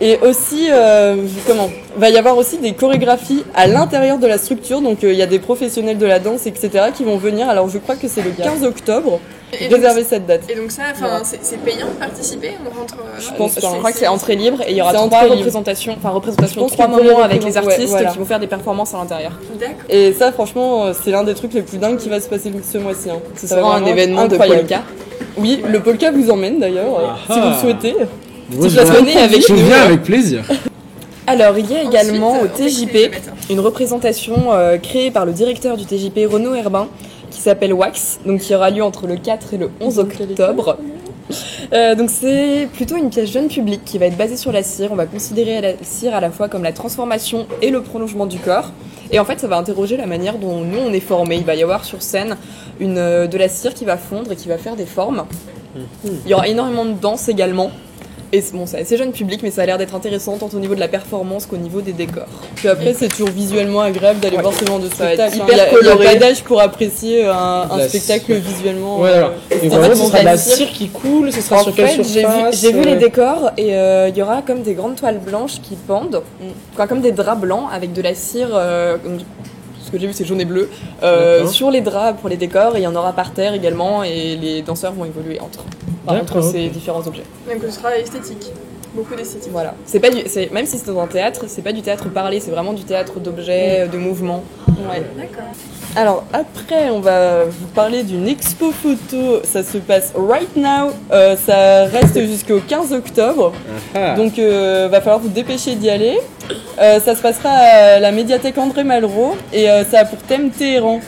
Et 0.01 0.17
aussi, 0.19 0.67
euh, 0.71 1.15
comment 1.47 1.69
Va 1.97 2.09
y 2.09 2.17
avoir 2.17 2.35
aussi 2.37 2.57
des 2.57 2.73
chorégraphies 2.73 3.43
à 3.55 3.67
l'intérieur 3.67 4.17
de 4.17 4.27
la 4.27 4.37
structure, 4.37 4.81
donc 4.81 5.03
euh, 5.03 5.11
il 5.13 5.17
y 5.17 5.21
a 5.21 5.27
des 5.27 5.39
professionnels 5.39 5.97
de 5.97 6.05
la 6.05 6.19
danse, 6.19 6.45
etc., 6.47 6.85
qui 6.95 7.03
vont 7.03 7.17
venir. 7.17 7.47
Alors 7.49 7.69
je 7.69 7.77
crois 7.77 7.95
que 7.95 8.07
c'est 8.07 8.21
le 8.23 8.31
15 8.31 8.63
octobre. 8.63 9.19
Et 9.61 9.67
donc, 9.67 9.81
Réservez 9.81 10.03
cette 10.03 10.25
date. 10.25 10.41
Et 10.49 10.55
donc 10.55 10.71
ça, 10.71 10.81
enfin, 10.91 11.21
c'est 11.23 11.37
c'est 11.43 11.57
payant 11.57 11.85
de 11.85 11.99
participer 11.99 12.53
On 12.65 12.79
rentre. 12.79 12.95
euh, 12.95 13.19
Je 13.19 13.37
pense 13.37 13.51
c'est- 13.51 13.61
c'est- 13.61 13.67
Je 13.71 13.77
crois 13.77 13.91
que 13.91 13.97
c'est 13.99 14.07
entrée 14.07 14.35
libre 14.35 14.61
et 14.65 14.71
il 14.71 14.77
y 14.77 14.81
aura 14.81 14.93
C'est 14.93 14.97
trois 15.07 15.21
représentations, 15.27 15.93
enfin 15.95 16.09
représentations, 16.09 16.65
trois 16.65 16.87
moments 16.87 17.19
avec 17.21 17.43
les 17.43 17.51
ouais, 17.51 17.57
artistes 17.57 17.89
voilà. 17.89 18.09
qui 18.09 18.17
vont 18.17 18.25
faire 18.25 18.39
des 18.39 18.47
performances 18.47 18.95
à 18.95 18.97
l'intérieur. 18.97 19.33
D'accord. 19.59 19.75
Et 19.89 20.11
ça, 20.13 20.31
franchement, 20.31 20.85
euh, 20.85 20.93
c'est 20.99 21.11
l'un 21.11 21.23
des 21.23 21.35
trucs 21.35 21.53
les 21.53 21.61
plus 21.61 21.77
dingues 21.77 21.97
qui 21.97 22.09
va 22.09 22.19
se 22.19 22.27
passer 22.29 22.51
ce 22.67 22.77
mois-ci. 22.79 23.11
hein. 23.11 23.19
Ce 23.35 23.45
Ça 23.45 23.55
va 23.57 23.61
sera 23.61 23.75
un 23.75 23.79
vraiment 23.81 23.91
événement 23.95 24.25
de 24.27 24.37
polka. 24.37 24.81
Oui, 25.37 25.61
le 25.67 25.79
polka 25.81 26.09
vous 26.11 26.31
emmène 26.31 26.57
d'ailleurs, 26.57 26.97
euh, 26.99 27.03
Ah 27.11 27.17
si 27.33 27.39
vous 27.39 27.45
ah. 27.45 27.53
le 27.53 27.59
souhaitez. 27.61 27.95
Si 28.51 28.69
je 28.69 28.79
venez 28.81 29.17
avec 29.17 29.47
je 29.47 29.53
viens 29.53 29.83
avec 29.83 30.03
plaisir. 30.03 30.43
Alors, 31.25 31.57
il 31.57 31.71
y 31.71 31.75
a 31.75 31.83
également 31.83 32.31
Ensuite, 32.31 32.51
au 32.59 32.63
euh, 32.63 32.67
fait 32.67 33.09
TJP 33.09 33.49
une 33.49 33.59
représentation 33.61 34.51
euh, 34.51 34.77
créée 34.77 35.09
par 35.09 35.25
le 35.25 35.31
directeur 35.31 35.77
du 35.77 35.85
TJP, 35.85 36.29
Renaud 36.29 36.53
Herbin, 36.53 36.89
qui 37.31 37.39
s'appelle 37.39 37.73
Wax, 37.73 38.19
donc 38.25 38.41
qui 38.41 38.53
aura 38.53 38.69
lieu 38.69 38.83
entre 38.83 39.07
le 39.07 39.15
4 39.15 39.53
et 39.53 39.57
le 39.57 39.69
11 39.79 39.99
octobre. 39.99 40.77
Euh, 41.71 41.95
donc 41.95 42.09
c'est 42.09 42.67
plutôt 42.73 42.97
une 42.97 43.09
pièce 43.09 43.31
jeune 43.31 43.47
public 43.47 43.81
qui 43.85 43.97
va 43.97 44.07
être 44.07 44.17
basée 44.17 44.35
sur 44.35 44.51
la 44.51 44.63
cire. 44.63 44.89
On 44.91 44.95
va 44.95 45.05
considérer 45.05 45.61
la 45.61 45.71
cire 45.81 46.13
à 46.13 46.19
la 46.19 46.29
fois 46.29 46.49
comme 46.49 46.63
la 46.63 46.73
transformation 46.73 47.47
et 47.61 47.69
le 47.69 47.81
prolongement 47.81 48.25
du 48.25 48.37
corps. 48.39 48.71
Et 49.11 49.19
en 49.19 49.25
fait, 49.25 49.39
ça 49.39 49.47
va 49.47 49.57
interroger 49.57 49.95
la 49.95 50.07
manière 50.07 50.37
dont 50.37 50.61
nous 50.61 50.79
on 50.79 50.91
est 50.91 50.99
formés. 50.99 51.37
Il 51.37 51.45
va 51.45 51.55
y 51.55 51.63
avoir 51.63 51.85
sur 51.85 52.01
scène 52.01 52.35
une, 52.81 52.95
de 52.95 53.37
la 53.37 53.47
cire 53.47 53.73
qui 53.73 53.85
va 53.85 53.95
fondre 53.95 54.33
et 54.33 54.35
qui 54.35 54.49
va 54.49 54.57
faire 54.57 54.75
des 54.75 54.85
formes. 54.85 55.25
Il 56.03 56.29
y 56.29 56.33
aura 56.33 56.47
énormément 56.47 56.85
de 56.85 56.93
danse 56.93 57.29
également. 57.29 57.71
Et 58.35 58.41
c'est- 58.41 58.53
bon, 58.55 58.65
c'est 58.65 58.79
assez 58.81 58.97
jeune 58.97 59.11
public, 59.11 59.41
mais 59.43 59.51
ça 59.51 59.61
a 59.61 59.65
l'air 59.67 59.77
d'être 59.77 59.93
intéressant 59.93 60.37
tant 60.37 60.49
au 60.53 60.57
niveau 60.59 60.73
de 60.73 60.79
la 60.79 60.87
performance 60.87 61.45
qu'au 61.45 61.55
niveau 61.57 61.81
des 61.81 61.93
décors. 61.93 62.25
Puis 62.55 62.67
après, 62.67 62.93
c'est 62.93 63.07
toujours 63.07 63.29
visuellement 63.29 63.81
agréable 63.81 64.19
d'aller 64.19 64.37
Ouais. 64.37 64.41
voir 64.41 64.53
ce 64.55 64.65
genre 64.65 64.79
de 64.79 64.87
spectacle. 64.87 65.37
Il 65.47 65.55
y 65.55 65.59
a- 65.59 65.95
pas 65.97 66.15
d'âge 66.15 66.43
pour 66.43 66.59
apprécier 66.59 67.25
un, 67.25 67.67
spectacle 67.87 68.33
visuellement. 68.33 68.99
Ouais, 68.99 69.09
euh, 69.11 69.17
alors. 69.17 69.31
Et 69.51 69.53
esthétique. 69.53 69.77
vraiment, 69.79 69.95
ce 69.95 70.05
sera 70.07 70.19
de 70.19 70.25
la 70.25 70.37
cire- 70.37 70.71
qui 70.73 70.89
coule, 70.89 71.31
ce 71.31 71.41
sera 71.41 71.61
En 71.61 71.63
sur 71.63 71.75
fait, 71.75 71.87
j'ai 72.03 72.23
vu, 72.71 72.73
vu 72.73 72.79
euh, 72.81 72.83
les 72.85 72.95
décors 72.95 73.51
et 73.55 73.75
euh, 73.77 74.09
il 74.09 74.17
y 74.17 74.21
aura 74.23 74.41
comme 74.41 74.63
des 74.63 74.73
grandes 74.73 74.95
toiles 74.95 75.19
blanches 75.19 75.61
qui 75.61 75.75
pendent, 75.75 76.23
quoi, 76.75 76.87
comme 76.87 77.01
des 77.01 77.11
draps 77.11 77.39
blancs 77.39 77.67
avec 77.71 77.93
de 77.93 78.01
la 78.01 78.15
cire. 78.15 78.49
euh, 78.53 78.97
que 79.91 79.99
j'ai 79.99 80.07
vu, 80.07 80.13
c'est 80.13 80.25
jaune 80.25 80.41
et 80.41 80.45
bleu 80.45 80.71
euh, 81.03 81.45
sur 81.45 81.69
les 81.69 81.81
draps 81.81 82.19
pour 82.19 82.27
les 82.27 82.35
décors 82.35 82.75
et 82.75 82.79
il 82.79 82.83
y 82.83 82.87
en 82.87 82.95
aura 82.95 83.13
par 83.13 83.31
terre 83.31 83.53
également 83.53 84.03
et 84.03 84.35
les 84.41 84.63
danseurs 84.63 84.91
vont 84.91 85.05
évoluer 85.05 85.39
entre, 85.39 85.63
entre 86.07 86.41
ces 86.41 86.67
différents 86.69 87.05
objets. 87.07 87.23
Donc 87.47 87.61
ce 87.63 87.71
sera 87.71 87.97
esthétique. 87.97 88.51
Beaucoup 88.95 89.15
d'esthétique. 89.15 89.51
Voilà. 89.51 89.73
C'est 89.85 89.99
pas 89.99 90.11
du, 90.11 90.21
c'est, 90.27 90.51
même 90.51 90.67
si 90.67 90.77
c'est 90.77 90.85
dans 90.91 90.99
un 91.01 91.07
théâtre, 91.07 91.45
c'est 91.47 91.63
pas 91.63 91.71
du 91.71 91.81
théâtre 91.81 92.09
parlé, 92.09 92.39
c'est 92.39 92.51
vraiment 92.51 92.73
du 92.73 92.83
théâtre 92.83 93.19
d'objets, 93.19 93.87
de 93.91 93.97
mouvements. 93.97 94.43
Ouais. 94.67 95.01
D'accord. 95.17 95.45
Alors 95.95 96.23
après, 96.31 96.89
on 96.91 96.99
va 96.99 97.45
vous 97.45 97.65
parler 97.73 98.03
d'une 98.03 98.27
expo 98.27 98.71
photo. 98.71 99.39
Ça 99.43 99.63
se 99.63 99.79
passe 99.79 100.13
right 100.15 100.55
now. 100.55 100.91
Euh, 101.11 101.35
ça 101.35 101.85
reste 101.85 102.19
jusqu'au 102.21 102.59
15 102.59 102.93
octobre. 102.93 103.51
Ah. 103.95 104.13
Donc 104.15 104.37
euh, 104.37 104.87
va 104.91 105.01
falloir 105.01 105.19
vous 105.19 105.29
dépêcher 105.29 105.73
d'y 105.73 105.89
aller. 105.89 106.19
Euh, 106.79 106.99
ça 106.99 107.15
se 107.15 107.21
passera 107.23 107.49
à 107.49 107.99
la 107.99 108.11
médiathèque 108.11 108.59
André 108.59 108.83
Malraux 108.83 109.35
et 109.53 109.69
euh, 109.71 109.83
ça 109.85 109.99
a 110.01 110.05
pour 110.05 110.19
thème 110.19 110.51
Téhéran, 110.51 110.99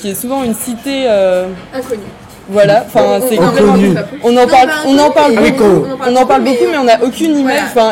qui 0.00 0.10
est 0.10 0.14
souvent 0.14 0.42
une 0.44 0.54
cité. 0.54 1.04
euh, 1.06 1.46
Inconnu. 1.74 2.02
Voilà. 2.52 2.84
Enfin, 2.86 3.18
On- 3.20 3.28
c'est 3.28 3.38
on- 3.38 3.42
on- 3.42 3.46
Inconnu. 3.48 3.94
on 4.22 4.36
en 4.36 4.46
parle, 4.46 4.68
on 4.86 4.98
en 4.98 5.10
parle 5.10 5.34
beaucoup. 5.34 5.86
mais- 5.86 6.10
On 6.12 6.16
en 6.16 6.26
parle 6.26 6.42
beaucoup, 6.44 6.64
mais 6.70 6.78
on 6.78 6.84
n'a 6.84 7.02
aucune 7.02 7.36
image. 7.38 7.60
Enfin. 7.64 7.90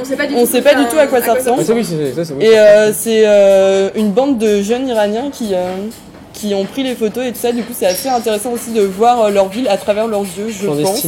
On 0.00 0.04
sait 0.04 0.16
pas 0.16 0.26
du 0.26 0.34
tout. 0.34 0.46
sait 0.46 0.62
pas 0.62 0.74
du 0.74 0.84
tout 0.86 0.98
à 0.98 1.06
quoi 1.06 1.20
ça 1.22 1.34
ressemble. 1.34 1.64
Ça, 1.64 1.72
oui, 1.74 1.84
c'est 1.84 2.12
ça, 2.14 2.24
c'est 2.24 2.34
oui. 2.34 2.44
Et 2.44 2.58
euh, 2.58 2.92
c'est 2.92 3.22
euh, 3.26 3.90
une 3.94 4.10
bande 4.10 4.38
de 4.38 4.60
jeunes 4.62 4.88
Iraniens 4.88 5.30
qui, 5.32 5.50
euh, 5.54 5.74
qui 6.32 6.54
ont 6.54 6.64
pris 6.64 6.82
les 6.82 6.94
photos 6.94 7.24
et 7.26 7.32
tout 7.32 7.38
ça. 7.40 7.52
Du 7.52 7.62
coup, 7.62 7.72
c'est 7.76 7.86
assez 7.86 8.08
intéressant 8.08 8.50
aussi 8.52 8.70
de 8.70 8.82
voir 8.82 9.30
leur 9.30 9.48
ville 9.48 9.68
à 9.68 9.76
travers 9.76 10.06
leurs 10.06 10.22
yeux, 10.22 10.48
je 10.48 10.66
pense. 10.82 11.00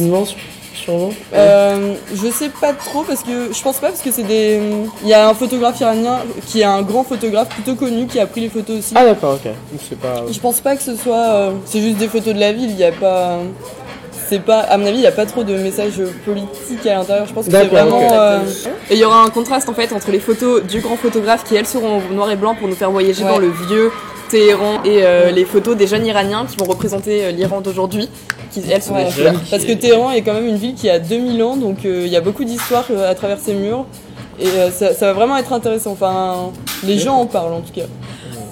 Euh, 1.33 1.93
je 2.13 2.27
sais 2.31 2.49
pas 2.49 2.73
trop 2.73 3.03
parce 3.03 3.23
que 3.23 3.51
je 3.53 3.61
pense 3.61 3.77
pas 3.79 3.87
parce 3.89 4.01
que 4.01 4.11
c'est 4.11 4.23
des. 4.23 4.59
Il 5.03 5.09
y 5.09 5.13
a 5.13 5.27
un 5.29 5.33
photographe 5.33 5.79
iranien 5.79 6.19
qui 6.47 6.61
est 6.61 6.65
un 6.65 6.81
grand 6.81 7.03
photographe 7.03 7.49
plutôt 7.49 7.75
connu 7.75 8.07
qui 8.07 8.19
a 8.19 8.25
pris 8.27 8.41
les 8.41 8.49
photos 8.49 8.79
aussi. 8.79 8.93
Ah, 8.95 9.03
d'accord, 9.05 9.33
ok. 9.35 9.43
Donc, 9.45 9.81
c'est 9.87 9.99
pas. 9.99 10.23
Je 10.31 10.39
pense 10.39 10.59
pas 10.61 10.75
que 10.75 10.81
ce 10.83 10.95
soit. 10.95 11.15
euh, 11.15 11.51
c'est 11.65 11.81
juste 11.81 11.97
des 11.97 12.07
photos 12.07 12.33
de 12.33 12.39
la 12.39 12.51
ville. 12.53 12.69
Il 12.71 12.77
y 12.77 12.83
a 12.83 12.91
pas. 12.91 13.39
C'est 14.29 14.39
pas. 14.43 14.59
À 14.61 14.77
mon 14.77 14.85
avis, 14.85 14.97
il 14.97 15.03
y 15.03 15.07
a 15.07 15.11
pas 15.11 15.25
trop 15.25 15.43
de 15.43 15.55
messages 15.57 16.01
politiques 16.25 16.85
à 16.87 16.95
l'intérieur. 16.95 17.25
Je 17.27 17.33
pense 17.33 17.45
que 17.45 17.51
c'est 17.51 17.65
vraiment. 17.67 18.09
euh, 18.13 18.39
Et 18.89 18.93
il 18.95 18.99
y 18.99 19.03
aura 19.05 19.23
un 19.23 19.29
contraste 19.29 19.67
en 19.67 19.73
fait 19.73 19.91
entre 19.93 20.09
les 20.11 20.19
photos 20.19 20.63
du 20.63 20.79
grand 20.79 20.95
photographe 20.95 21.43
qui 21.43 21.55
elles 21.55 21.67
seront 21.67 21.97
en 21.97 22.13
noir 22.13 22.31
et 22.31 22.35
blanc 22.37 22.55
pour 22.55 22.67
nous 22.69 22.75
faire 22.75 22.91
voyager 22.91 23.23
Ouais. 23.23 23.29
dans 23.29 23.39
le 23.39 23.49
vieux 23.67 23.91
Téhéran 24.31 24.81
et 24.85 25.03
euh, 25.03 25.31
les 25.31 25.45
photos 25.45 25.75
des 25.75 25.87
jeunes 25.87 26.05
iraniens 26.05 26.45
qui 26.49 26.55
vont 26.57 26.65
représenter 26.65 27.25
euh, 27.25 27.31
l'Iran 27.31 27.61
d'aujourd'hui 27.61 28.09
qui 28.51 28.61
elles 28.69 28.81
Ouais, 28.91 29.05
en 29.05 29.11
couleur. 29.11 29.33
parce 29.49 29.63
que 29.63 29.73
Téhéran 29.73 30.11
est 30.11 30.21
quand 30.21 30.33
même 30.33 30.47
une 30.47 30.57
ville 30.57 30.73
qui 30.75 30.89
a 30.89 30.99
2000 30.99 31.43
ans, 31.43 31.55
donc 31.55 31.85
euh, 31.85 32.03
il 32.05 32.11
y 32.11 32.17
a 32.17 32.21
beaucoup 32.21 32.43
d'histoires 32.43 32.85
euh, 32.91 33.09
à 33.09 33.15
travers 33.15 33.39
ses 33.39 33.53
murs. 33.53 33.85
Et 34.39 34.47
euh, 34.47 34.71
ça, 34.71 34.93
ça 34.93 35.07
va 35.07 35.13
vraiment 35.13 35.37
être 35.37 35.53
intéressant. 35.53 35.91
Enfin, 35.91 36.51
les 36.83 36.97
gens 36.97 37.15
en 37.15 37.25
parlent 37.25 37.53
en 37.53 37.61
tout 37.61 37.73
cas. 37.73 37.85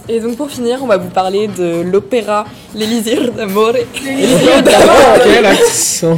Et 0.07 0.19
donc 0.19 0.37
pour 0.37 0.49
finir, 0.49 0.79
on 0.81 0.87
va 0.87 0.97
vous 0.97 1.09
parler 1.09 1.47
de 1.47 1.81
l'opéra 1.81 2.45
L'Elisir 2.73 3.31
d'Amore 3.31 3.73
Oh, 3.75 5.19
quel 5.23 5.45
accent 5.45 6.17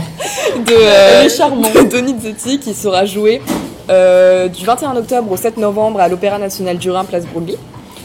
de 0.66 0.74
euh, 0.74 1.24
de 1.84 1.90
Donizetti 1.90 2.60
qui 2.60 2.74
sera 2.74 3.06
joué 3.06 3.42
euh, 3.90 4.48
du 4.48 4.64
21 4.64 4.96
octobre 4.96 5.32
au 5.32 5.38
7 5.38 5.58
novembre 5.58 6.00
à 6.00 6.08
l'Opéra 6.08 6.38
National 6.38 6.78
du 6.78 6.90
Rhin, 6.90 7.04
place 7.04 7.26
Broglie. 7.26 7.58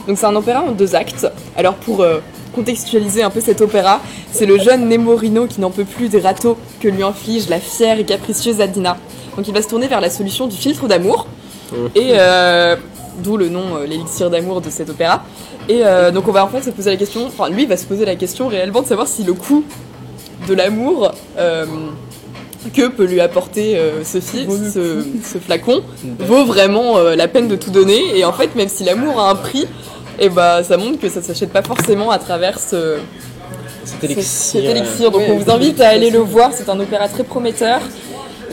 Donc 0.06 0.18
c'est 0.18 0.26
un 0.26 0.36
opéra 0.36 0.62
en 0.62 0.72
deux 0.72 0.94
actes. 0.94 1.26
Alors 1.56 1.74
pour 1.74 2.00
euh, 2.00 2.20
contextualiser 2.54 3.22
un 3.22 3.30
peu 3.30 3.40
cet 3.40 3.60
opéra, 3.60 4.00
c'est 4.32 4.46
le 4.46 4.58
jeune 4.58 4.88
Nemorino 4.88 5.46
qui 5.46 5.60
n'en 5.60 5.70
peut 5.70 5.84
plus 5.84 6.08
des 6.08 6.20
râteaux 6.20 6.56
que 6.80 6.88
lui 6.88 7.02
inflige 7.02 7.48
la 7.48 7.60
fière 7.60 7.98
et 7.98 8.04
capricieuse 8.04 8.60
Adina. 8.60 8.96
Donc 9.36 9.46
il 9.48 9.54
va 9.54 9.62
se 9.62 9.68
tourner 9.68 9.88
vers 9.88 10.00
la 10.00 10.10
solution 10.10 10.46
du 10.46 10.56
filtre 10.56 10.88
d'amour. 10.88 11.26
Et 11.94 12.12
euh, 12.12 12.76
d'où 13.24 13.36
le 13.36 13.48
nom, 13.48 13.76
euh, 13.76 13.86
l'élixir 13.86 14.30
d'amour 14.30 14.60
de 14.60 14.70
cet 14.70 14.88
opéra. 14.88 15.24
Et 15.68 15.80
euh, 15.84 16.12
donc 16.12 16.28
on 16.28 16.32
va 16.32 16.44
en 16.44 16.48
fait 16.48 16.62
se 16.62 16.70
poser 16.70 16.90
la 16.90 16.96
question, 16.96 17.26
enfin 17.26 17.48
lui 17.48 17.66
va 17.66 17.76
se 17.76 17.86
poser 17.86 18.04
la 18.04 18.14
question 18.14 18.46
réellement 18.46 18.82
de 18.82 18.86
savoir 18.86 19.08
si 19.08 19.24
le 19.24 19.32
coût 19.34 19.64
de 20.48 20.54
l'amour 20.54 21.10
euh, 21.38 21.66
que 22.72 22.86
peut 22.88 23.04
lui 23.04 23.20
apporter 23.20 23.76
euh, 23.76 24.04
ce, 24.04 24.20
ce, 24.20 25.04
ce 25.24 25.38
flacon 25.38 25.82
vaut 26.20 26.44
vraiment 26.44 26.98
euh, 26.98 27.16
la 27.16 27.26
peine 27.26 27.48
de 27.48 27.56
tout 27.56 27.70
donner. 27.70 28.16
Et 28.16 28.24
en 28.24 28.32
fait, 28.32 28.54
même 28.54 28.68
si 28.68 28.84
l'amour 28.84 29.20
a 29.20 29.30
un 29.30 29.34
prix, 29.34 29.66
et 30.18 30.28
bah 30.28 30.62
ça 30.62 30.76
montre 30.76 30.98
que 31.00 31.08
ça 31.08 31.22
s'achète 31.22 31.50
pas 31.52 31.62
forcément 31.62 32.10
à 32.10 32.18
travers 32.18 32.58
ce, 32.58 32.98
Cet 33.84 34.00
ce- 34.00 34.06
élixir. 34.06 34.60
cet 34.62 34.70
élixir. 34.76 35.10
Donc 35.10 35.22
on 35.28 35.36
vous 35.36 35.50
invite 35.50 35.80
à 35.80 35.88
aller 35.88 36.10
le 36.10 36.18
voir, 36.20 36.50
c'est 36.52 36.68
un 36.68 36.78
opéra 36.80 37.08
très 37.08 37.24
prometteur. 37.24 37.80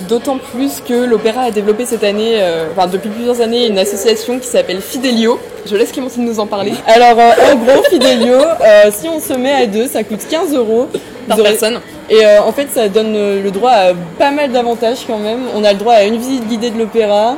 D'autant 0.10 0.38
plus 0.40 0.82
que 0.86 1.06
l'opéra 1.06 1.44
a 1.44 1.52
développé 1.52 1.86
cette 1.86 2.04
année, 2.04 2.34
euh, 2.42 2.66
enfin 2.76 2.88
depuis 2.88 3.10
plusieurs 3.10 3.40
années, 3.42 3.68
une 3.68 3.78
association 3.78 4.40
qui 4.40 4.48
s'appelle 4.48 4.82
Fidelio. 4.82 5.40
Je 5.68 5.76
laisse 5.78 5.92
Clémentine 5.92 6.26
nous 6.26 6.40
en 6.40 6.48
parler. 6.48 6.74
Alors 6.88 7.18
euh, 7.20 7.54
en 7.54 7.56
gros, 7.58 7.84
Fidelio, 7.90 8.34
euh, 8.36 8.90
si 8.92 9.08
on 9.08 9.20
se 9.20 9.34
met 9.34 9.54
à 9.54 9.66
deux, 9.68 9.88
ça 9.88 10.04
coûte 10.04 10.20
15 10.30 10.54
euros 10.56 10.88
par 11.28 11.38
personne. 11.38 11.80
Et 12.10 12.26
en 12.26 12.52
fait, 12.52 12.68
ça 12.74 12.90
donne 12.90 13.14
le 13.14 13.50
droit 13.52 13.72
à 13.72 13.94
pas 14.20 14.32
mal 14.32 14.52
d'avantages 14.52 15.06
quand 15.08 15.20
même. 15.20 15.42
On 15.56 15.64
a 15.64 15.72
le 15.72 15.80
droit 15.80 15.94
à 15.94 16.04
une 16.04 16.18
visite 16.18 16.48
guidée 16.50 16.70
de 16.72 16.78
l'opéra. 16.80 17.38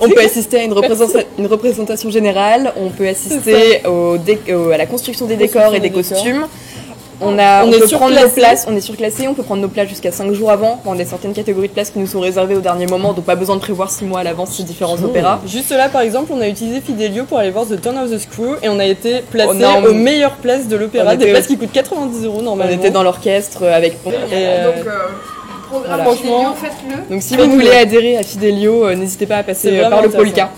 On 0.00 0.08
peut 0.08 0.20
assister 0.20 0.60
à 0.60 0.62
une, 0.64 0.72
représenta- 0.72 1.24
une 1.38 1.46
représentation 1.46 2.10
générale, 2.10 2.72
on 2.76 2.90
peut 2.90 3.08
assister 3.08 3.82
au 3.86 4.16
dé- 4.18 4.38
au- 4.54 4.70
à 4.70 4.76
la 4.76 4.86
construction 4.86 5.26
des 5.26 5.36
décors 5.36 5.74
et 5.74 5.80
des 5.80 5.90
costumes. 5.90 6.46
On, 7.20 7.36
a, 7.36 7.64
On 7.64 7.68
on, 7.68 7.72
est 7.72 7.80
peut 7.80 7.88
prendre 7.88 8.12
nos 8.12 8.18
surclassé. 8.18 8.40
places, 8.40 8.66
on 8.70 8.76
est 8.76 8.80
surclassé, 8.80 9.26
on 9.26 9.34
peut 9.34 9.42
prendre 9.42 9.60
nos 9.60 9.66
places 9.68 9.88
jusqu'à 9.88 10.12
5 10.12 10.30
jours 10.34 10.52
avant. 10.52 10.80
On 10.86 10.96
a 11.00 11.04
certaines 11.04 11.32
catégories 11.32 11.66
de 11.66 11.72
places 11.72 11.90
qui 11.90 11.98
nous 11.98 12.06
sont 12.06 12.20
réservées 12.20 12.54
au 12.54 12.60
dernier 12.60 12.86
moment, 12.86 13.12
donc 13.12 13.24
pas 13.24 13.34
besoin 13.34 13.56
de 13.56 13.60
prévoir 13.60 13.90
6 13.90 14.04
mois 14.04 14.20
à 14.20 14.22
l'avance 14.22 14.50
ces 14.52 14.62
différents 14.62 15.02
opéras. 15.02 15.40
Juste 15.44 15.70
là, 15.72 15.88
par 15.88 16.02
exemple, 16.02 16.30
on 16.32 16.40
a 16.40 16.46
utilisé 16.46 16.80
Fidelio 16.80 17.24
pour 17.24 17.38
aller 17.38 17.50
voir 17.50 17.66
The 17.66 17.80
Turn 17.80 17.98
of 17.98 18.08
the 18.12 18.18
Screw 18.18 18.54
et 18.62 18.68
on 18.68 18.78
a 18.78 18.84
été 18.84 19.22
placé 19.32 19.50
On 19.52 19.60
a- 19.64 19.80
aux 19.88 19.94
meilleures 19.94 20.36
places 20.36 20.68
de 20.68 20.76
l'opéra, 20.76 21.10
On 21.12 21.16
des 21.16 21.24
était- 21.24 21.32
places 21.32 21.48
qui 21.48 21.58
coûtent 21.58 21.72
90 21.72 22.24
euros 22.24 22.36
On 22.38 22.42
normalement. 22.42 22.72
était 22.72 22.90
dans 22.90 23.02
l'orchestre 23.02 23.64
euh, 23.64 23.76
avec. 23.76 23.94
Et, 23.94 23.96
euh, 24.32 24.66
Donc, 24.76 24.86
euh, 24.86 24.90
programme 25.68 26.00
voilà. 26.04 26.16
Fidelio, 26.16 26.54
faites-le. 26.56 27.10
donc 27.14 27.22
si 27.22 27.36
vous 27.36 27.50
voulez 27.50 27.70
adhérer 27.70 28.16
à 28.16 28.22
Fidelio, 28.22 28.86
euh, 28.86 28.94
n'hésitez 28.94 29.26
pas 29.26 29.36
à 29.36 29.42
passer 29.42 29.78
euh, 29.78 29.88
par 29.88 30.02
le. 30.02 30.08
Polica. 30.08 30.50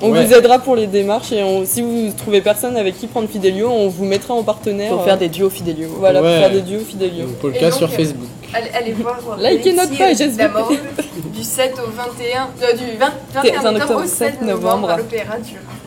On 0.00 0.12
Ouais. 0.12 0.24
vous 0.24 0.32
aidera 0.32 0.60
pour 0.60 0.76
les 0.76 0.86
démarches 0.86 1.32
et 1.32 1.42
on- 1.42 1.64
si 1.66 1.82
vous 1.82 2.12
trouvez 2.16 2.40
personne 2.40 2.76
avec 2.76 2.96
qui 2.96 3.08
prendre 3.08 3.28
Fidelio, 3.28 3.68
on 3.68 3.88
vous 3.88 4.04
mettra 4.04 4.32
en 4.32 4.44
partenaire. 4.44 4.90
Pour 4.92 5.00
euh, 5.00 5.04
faire 5.04 5.18
des 5.18 5.28
duos 5.28 5.50
Fidelio. 5.50 5.88
Voilà, 5.98 6.22
Ouais. 6.22 6.28
pour 6.30 6.38
faire 6.38 6.50
des 6.52 6.60
duos 6.60 6.84
Fidelio. 6.88 7.24
Donc, 7.26 7.34
Polka 7.38 7.60
donc, 7.68 7.72
sur 7.72 7.86
euh, 7.88 7.90
Facebook. 7.90 8.28
Allez, 8.54 8.70
allez 8.78 8.92
voir 8.92 9.18
Likez 9.40 9.72
notre 9.74 9.98
page, 9.98 10.18
d'Amour 10.36 10.70
du 11.34 11.42
7 11.42 11.74
au 11.84 11.90
21, 11.90 12.48
euh, 12.62 12.72
du 12.74 12.96
20, 12.96 13.06
21 13.34 13.52
21 13.60 13.74
octobre 13.74 13.74
au 13.74 13.82
octobre, 13.82 14.04
7 14.06 14.16
7 14.34 14.42
novembre 14.42 14.64
novembre. 14.64 14.90
à 14.90 14.96
l'Opéra 14.98 15.36
du 15.38 15.54
Rhin. 15.54 15.77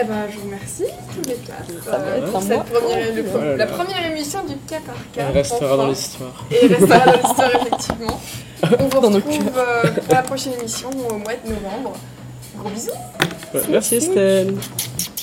Eh 0.00 0.04
ben, 0.04 0.14
je 0.28 0.38
vous 0.38 0.44
remercie 0.46 0.84
tous 1.14 1.28
les 1.28 1.36
quatre 1.36 1.84
Ça 1.84 1.98
va 1.98 2.04
euh, 2.04 2.16
être 2.18 2.26
pour 2.30 2.36
un 2.38 2.40
cette 2.42 2.50
mois. 2.56 2.64
première, 2.64 3.14
le- 3.14 3.24
Oh 3.32 3.38
là 3.38 3.44
la 3.56 3.56
là. 3.56 3.66
première 3.66 4.06
émission 4.10 4.40
du 4.44 4.56
cas 4.68 4.80
par 4.84 4.96
cas. 5.12 5.26
Elle 5.28 5.32
restera 5.34 5.66
enfin. 5.66 5.76
dans 5.76 5.86
l'histoire. 5.86 6.44
Et 6.50 6.58
elle 6.64 6.74
restera 6.74 6.98
dans 6.98 7.12
l'histoire, 7.12 7.50
effectivement. 7.66 8.20
On 8.80 8.84
vous 8.88 9.00
Dans 9.00 9.10
nos 9.10 9.16
retrouve 9.16 9.52
euh, 9.56 9.82
pour 9.92 10.14
la 10.14 10.22
prochaine 10.22 10.52
émission 10.54 10.90
au 10.90 11.14
mois 11.14 11.32
de 11.44 11.50
novembre. 11.50 11.92
Gros 12.58 12.70
bisous 12.70 12.90
Ouais, 13.54 13.60
Merci 13.70 13.96
Estelle. 13.96 14.54